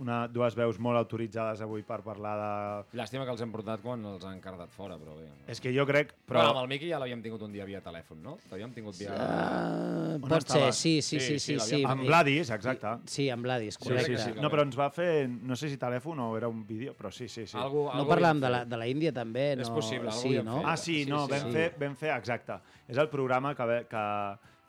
una, 0.00 0.20
dues 0.30 0.54
veus 0.56 0.76
molt 0.80 0.96
autoritzades 1.00 1.60
avui 1.64 1.82
per 1.84 1.96
parlar 2.04 2.34
de... 2.38 2.98
Llàstima 3.00 3.24
que 3.26 3.32
els 3.34 3.40
hem 3.42 3.50
portat 3.52 3.82
quan 3.82 4.04
els 4.06 4.22
han 4.24 4.38
cardat 4.40 4.70
fora, 4.72 4.94
però 5.00 5.16
bé. 5.18 5.26
És 5.50 5.58
que 5.60 5.72
jo 5.74 5.82
crec... 5.88 6.12
Però 6.30 6.38
Però, 6.38 6.52
amb 6.52 6.60
el 6.62 6.68
Miqui 6.70 6.88
ja 6.92 7.00
l'havíem 7.02 7.20
tingut 7.24 7.42
un 7.42 7.50
dia 7.52 7.66
via 7.68 7.80
telèfon, 7.82 8.20
no? 8.22 8.36
L'havíem 8.52 8.70
tingut 8.76 8.94
via... 9.00 9.16
Uh, 9.18 10.14
On 10.20 10.28
pot 10.30 10.46
ser, 10.46 10.70
sí, 10.72 10.94
sí, 11.02 11.18
Sí, 11.18 11.20
sí. 11.20 11.38
sí, 11.40 11.58
sí, 11.58 11.66
sí, 11.74 11.80
amb 11.84 12.06
Vladis, 12.06 12.52
exacte. 12.54 12.94
Sí, 13.10 13.26
amb 13.34 13.44
Vladis, 13.48 13.74
Sí, 13.76 13.82
correcte. 13.88 14.14
sí, 14.16 14.22
sí. 14.28 14.32
que 14.38 14.44
No, 14.46 14.50
però 14.54 14.62
ens 14.68 14.78
va 14.78 14.86
fer, 14.94 15.10
no 15.28 15.58
sé 15.58 15.68
si 15.72 15.76
telèfon 15.82 16.22
o 16.22 16.28
era 16.38 16.48
un 16.48 16.62
vídeo, 16.68 16.94
però 16.94 17.10
sí, 17.12 17.26
sí, 17.28 17.48
sí. 17.50 17.58
Algo, 17.58 17.88
No 17.94 18.06
parlàvem 18.08 18.40
de 18.46 18.52
la, 18.54 18.62
de 18.64 18.78
la 18.80 18.86
Índia 18.86 19.12
també? 19.12 19.56
No? 19.58 19.66
És 19.66 19.74
possible, 19.74 20.06
algo 20.14 20.22
sí, 20.22 20.36
no? 20.38 20.60
fet. 20.62 20.70
Ah, 20.70 20.76
sí, 20.78 21.02
Sí, 21.04 21.10
no, 21.10 21.24
sí, 21.26 21.32
vam, 21.34 21.48
sí. 21.50 21.52
Fer, 21.58 21.66
vam 21.82 21.98
fer, 21.98 22.14
exacte. 22.16 22.60
És 22.88 22.96
el 23.02 23.10
programa 23.10 23.56
que, 23.58 23.66
ve- 23.74 23.82
que, 23.90 24.06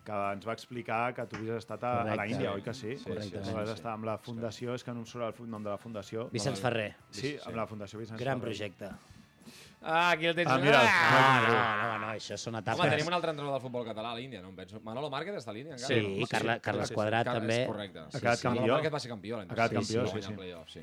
que 0.06 0.12
ens 0.34 0.48
va 0.48 0.54
explicar 0.58 1.14
que 1.14 1.26
tu 1.30 1.36
havies 1.38 1.60
estat 1.62 1.84
a, 1.84 1.92
a 2.02 2.16
la. 2.16 2.26
Índia, 2.28 2.52
oi 2.54 2.62
que 2.66 2.74
sí? 2.74 2.96
Sí, 2.98 3.04
Correcte. 3.06 3.40
Que 3.42 3.54
vas 3.54 3.70
sí. 3.70 3.76
estar 3.76 3.94
amb 3.94 4.06
la 4.06 4.18
fundació, 4.18 4.74
és 4.76 4.84
que 4.84 4.92
no 4.94 5.02
em 5.04 5.06
surt 5.10 5.40
el 5.40 5.50
nom 5.50 5.62
de 5.64 5.70
la 5.70 5.78
fundació. 5.78 6.30
Vicenç 6.34 6.60
Ferrer. 6.62 6.94
Sí, 7.12 7.36
amb 7.46 7.56
la 7.56 7.68
fundació 7.70 8.00
Vicenç 8.00 8.20
Gran 8.20 8.40
Ferrer. 8.42 8.56
projecte. 8.58 8.90
Ah, 9.84 10.12
aquí 10.12 10.28
el 10.30 10.36
tens. 10.36 10.50
Ah, 10.52 10.58
mira, 10.62 10.80
Ah! 10.84 11.42
No, 11.48 11.54
no, 11.54 12.06
no, 12.06 12.12
això 12.14 12.36
són 12.38 12.56
etapes. 12.60 12.80
Home, 12.80 12.90
tenim 12.94 13.08
un 13.10 13.14
altre 13.18 13.32
entrenador 13.34 13.56
del 13.58 13.64
futbol 13.64 13.86
català 13.88 14.12
a 14.12 14.16
l'Índia, 14.16 14.42
no 14.42 14.50
em 14.50 14.56
penso. 14.56 14.80
Manolo 14.86 15.10
Márquez 15.10 15.36
està 15.40 15.50
a 15.50 15.56
l'Índia 15.56 15.74
encara? 15.74 15.88
Sí, 15.88 16.20
no? 16.20 16.28
Carla- 16.30 16.60
Carles 16.62 16.92
Quadrat 16.94 17.26
Car- 17.26 17.40
també. 17.40 17.62
És 17.64 17.68
correcte. 17.68 18.00
Ha 18.00 18.20
quedat 18.20 18.38
sí. 18.40 18.48
Manolo 18.48 18.62
campió. 18.62 18.74
Márquez 18.76 18.94
va 18.94 19.00
ser 19.00 19.10
campió 19.12 19.38
l'any 19.38 19.48
Ha 19.50 19.56
quedat 19.56 19.74
campió, 19.74 20.06
sí, 20.08 20.22
sí. 20.22 20.34
playoff, 20.34 20.70
sí. 20.70 20.82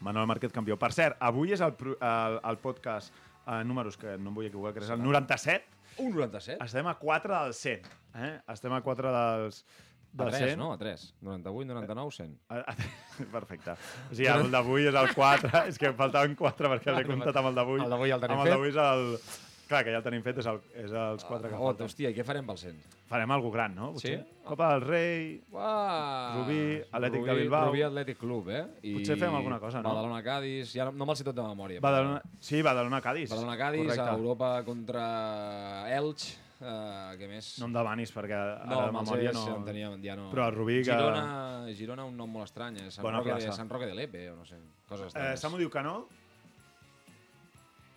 Manuel 0.00 0.26
Márquez 0.26 0.52
campió. 0.52 0.76
Per 0.78 0.92
cert, 0.92 1.16
avui 1.20 1.52
és 1.52 1.60
el, 1.60 1.74
el, 2.00 2.40
el 2.50 2.58
podcast 2.58 3.14
eh, 3.46 3.62
números, 3.64 3.96
que 3.96 4.16
no 4.18 4.30
em 4.30 4.34
vull 4.34 4.46
equivocar, 4.46 4.72
que 4.74 4.80
és 4.80 4.90
el 4.90 5.02
97. 5.02 5.64
Un 6.00 6.10
97? 6.16 6.58
Estem 6.64 6.86
a 6.90 6.94
4 6.98 7.38
del 7.44 7.54
100. 7.54 7.86
Eh? 8.16 8.32
Estem 8.54 8.72
a 8.72 8.80
4 8.82 9.12
dels, 9.14 9.60
A 9.64 10.24
del 10.24 10.32
3, 10.32 10.40
100. 10.50 10.58
no? 10.58 10.72
A 10.72 10.78
3. 10.80 11.04
98, 11.20 11.74
99, 11.74 12.10
100. 12.16 12.32
A- 12.48 12.64
a- 12.72 12.76
Perfecte. 13.36 13.76
O 14.10 14.14
sigui, 14.14 14.26
el 14.32 14.50
d'avui 14.50 14.88
és 14.90 14.94
el 15.04 15.12
4, 15.14 15.52
és 15.70 15.78
que 15.78 15.90
em 15.92 15.96
faltaven 16.00 16.34
4 16.38 16.72
perquè 16.74 16.96
l'he 16.96 17.04
comptat 17.06 17.36
amb 17.42 17.52
el 17.52 17.60
d'avui. 17.60 17.80
El 17.84 17.90
d'avui 17.94 18.10
el 18.16 18.20
tenim 18.24 18.38
amb 18.40 18.46
el 18.46 18.50
fet. 18.50 18.56
d'avui 18.56 18.74
és 18.74 18.80
el... 18.88 19.48
Clar, 19.70 19.84
que 19.86 19.92
ja 19.94 19.98
el 20.00 20.02
tenim 20.02 20.22
fet, 20.26 20.40
és, 20.42 20.46
el, 20.50 20.56
és 20.82 20.90
els 20.90 21.22
4 21.28 21.46
que 21.46 21.54
Oh, 21.54 21.68
falten. 21.68 21.86
hòstia, 21.86 22.10
i 22.10 22.14
què 22.16 22.24
farem 22.26 22.42
pel 22.48 22.56
100? 22.58 22.78
Farem 23.06 23.30
alguna 23.30 23.54
gran, 23.54 23.74
no? 23.78 23.92
Sí? 24.02 24.16
Copa 24.42 24.72
del 24.72 24.80
Rei... 24.82 25.28
Uah! 25.52 26.34
Rubí, 26.40 26.58
Atlètic 26.90 27.22
de 27.22 27.30
Rubí- 27.30 27.40
Bilbao. 27.44 27.68
Rubí 27.70 27.82
Atlètic 27.86 28.18
Club, 28.18 28.48
eh? 28.50 28.64
I 28.82 28.96
Potser 28.98 29.16
fem 29.20 29.32
alguna 29.38 29.60
cosa, 29.62 29.78
no? 29.80 29.92
Badalona 29.94 30.22
Cádiz, 30.26 30.72
ja 30.74 30.88
no, 30.88 30.92
no 30.98 31.06
me'l 31.06 31.16
sé 31.20 31.22
tot 31.28 31.36
de 31.38 31.42
memòria. 31.46 31.78
però- 31.78 31.86
Badalona... 31.86 32.20
Sí, 32.40 32.60
Badalona-Cádiz. 32.66 33.30
Badalona 33.30 33.56
Cádiz, 33.56 33.82
Correcte. 33.86 34.08
a 34.10 34.14
Europa 34.18 34.50
contra 34.66 35.06
Elx, 35.96 36.26
uh, 36.60 37.14
què 37.20 37.28
més? 37.30 37.52
No 37.62 37.66
em 37.70 37.72
demanis, 37.78 38.10
perquè 38.14 38.34
ara 38.34 38.66
no, 38.66 38.80
de 38.86 38.92
memòria 38.98 39.32
no... 39.38 39.44
En 39.56 39.64
tenia, 39.70 39.90
ja 40.02 40.16
no... 40.18 40.30
Però 40.34 40.48
el 40.50 40.54
Rubí 40.58 40.80
que- 40.82 40.90
Girona, 40.90 41.68
Girona 41.78 42.04
un 42.10 42.16
nom 42.18 42.28
molt 42.30 42.50
estrany, 42.50 42.82
eh? 42.82 42.90
Sant, 42.90 43.04
Bona 43.06 43.22
Roque 43.22 43.38
de. 43.38 43.52
Sant 43.54 43.70
Roque 43.70 43.86
de 43.86 43.94
Lepe, 43.94 44.26
o 44.32 44.36
no 44.36 44.44
sé, 44.44 44.58
coses 44.88 45.14
Eh. 45.14 45.36
Samu 45.38 45.58
diu 45.62 45.70
que 45.70 45.82
no. 45.86 46.08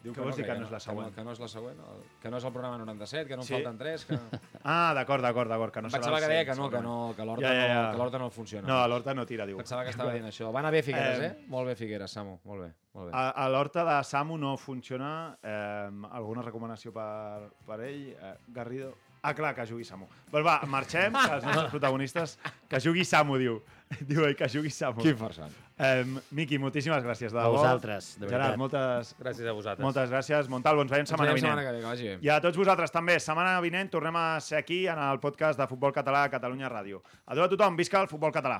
Diu 0.04 0.12
què 0.14 0.20
vols 0.20 0.36
dir 0.36 0.44
que 0.44 0.56
no 0.60 0.66
és 0.66 0.72
la 0.72 0.78
Que 0.80 0.84
següent? 0.84 1.08
no, 1.08 1.16
que 1.16 1.24
no 1.24 1.32
és 1.32 1.40
la 1.40 1.48
següent, 1.48 1.78
el- 1.80 2.02
que 2.22 2.30
no 2.30 2.38
és 2.38 2.44
el 2.44 2.52
programa 2.52 2.78
97, 2.78 3.28
que 3.28 3.36
no 3.38 3.42
en 3.44 3.48
Sí. 3.48 3.54
falten 3.54 3.78
3, 3.78 4.06
que... 4.06 4.18
Ah, 4.64 4.92
d'acord, 4.94 5.24
d'acord, 5.24 5.50
d'acord, 5.50 5.72
que 5.74 5.82
no 5.82 5.90
pensava 5.90 6.20
que 6.20 6.28
deia 6.28 6.44
100, 6.44 6.52
que 6.52 6.56
no, 6.60 6.70
que 6.70 6.82
no, 6.82 7.14
que 7.16 7.24
l'Horta 7.26 7.48
Ja, 7.48 7.54
ja, 7.54 7.68
ja. 7.68 7.98
no, 7.98 8.12
que 8.12 8.20
no 8.20 8.30
funciona. 8.30 8.68
No, 8.68 8.88
l'Horta 8.88 9.14
no 9.14 9.26
tira, 9.26 9.46
diu. 9.46 9.58
Pensava 9.58 9.84
que 9.86 9.92
estava 9.92 10.12
dient 10.14 10.28
això. 10.28 10.52
Va 10.54 10.60
anar 10.60 10.72
bé 10.72 10.84
Figueres, 10.84 11.20
Eh, 11.20 11.26
eh? 11.28 11.46
Molt 11.48 11.68
bé 11.68 11.76
Figueres, 11.76 12.12
Samu, 12.12 12.40
molt 12.44 12.62
bé. 12.66 12.74
Molt 12.94 13.08
bé. 13.08 13.12
A, 13.16 13.30
a 13.30 13.48
l'Horta 13.50 13.84
de 13.86 14.04
Samu 14.04 14.38
no 14.38 14.58
funciona. 14.58 15.38
Eh, 15.42 15.90
alguna 16.12 16.42
recomanació 16.44 16.92
per, 16.92 17.50
per 17.66 17.80
ell? 17.82 18.10
Eh, 18.12 18.36
Garrido? 18.50 18.94
Ah, 19.24 19.32
clar, 19.34 19.54
que 19.56 19.64
jugui 19.66 19.86
Samu. 19.88 20.06
Doncs 20.34 20.44
va, 20.46 20.58
marxem, 20.68 21.14
que 21.16 21.36
els 21.38 21.46
nostres 21.48 21.70
protagonistes... 21.72 22.34
Que 22.68 22.80
jugui 22.84 23.06
Samu, 23.08 23.38
diu. 23.40 23.62
Diu 24.10 24.26
ell, 24.26 24.36
que 24.36 24.50
jugui 24.52 24.70
Samu. 24.74 25.00
Quin 25.00 25.16
farsant. 25.16 25.54
Eh, 25.80 26.04
Miqui, 26.36 26.58
moltíssimes 26.60 27.02
gràcies, 27.06 27.32
de 27.32 27.40
A 27.40 27.46
debò. 27.46 27.56
vosaltres, 27.56 28.10
de 28.20 28.28
Gerard, 28.28 28.58
veritat. 28.58 28.60
moltes, 28.60 29.14
Gràcies 29.22 29.48
a 29.48 29.54
vosaltres. 29.56 29.84
moltes 29.86 30.12
gràcies. 30.12 30.50
Montalvo, 30.52 30.84
ens 30.84 30.92
veiem 30.92 31.08
setmana 31.08 31.32
Ens 31.32 31.40
veiem 31.42 31.56
vinent. 31.56 31.56
setmana 31.56 31.64
que 31.64 31.72
ve, 31.72 31.82
que 31.82 31.88
vagi 31.88 32.10
bé. 32.12 32.18
I 32.28 32.30
a 32.36 32.42
tots 32.44 32.58
vosaltres 32.60 32.92
també, 32.92 33.16
setmana 33.24 33.56
vinent 33.64 33.90
tornem 33.96 34.16
a 34.20 34.28
ser 34.44 34.58
aquí 34.60 34.84
en 34.92 35.00
el 35.00 35.20
podcast 35.24 35.58
de 35.60 35.68
Futbol 35.72 35.94
Català 35.96 36.26
a 36.28 36.30
Catalunya 36.36 36.70
Ràdio. 36.70 37.00
Adéu 37.26 37.46
a 37.46 37.50
tothom, 37.50 37.78
visca 37.80 38.02
el 38.04 38.08
futbol 38.12 38.32
català. 38.36 38.60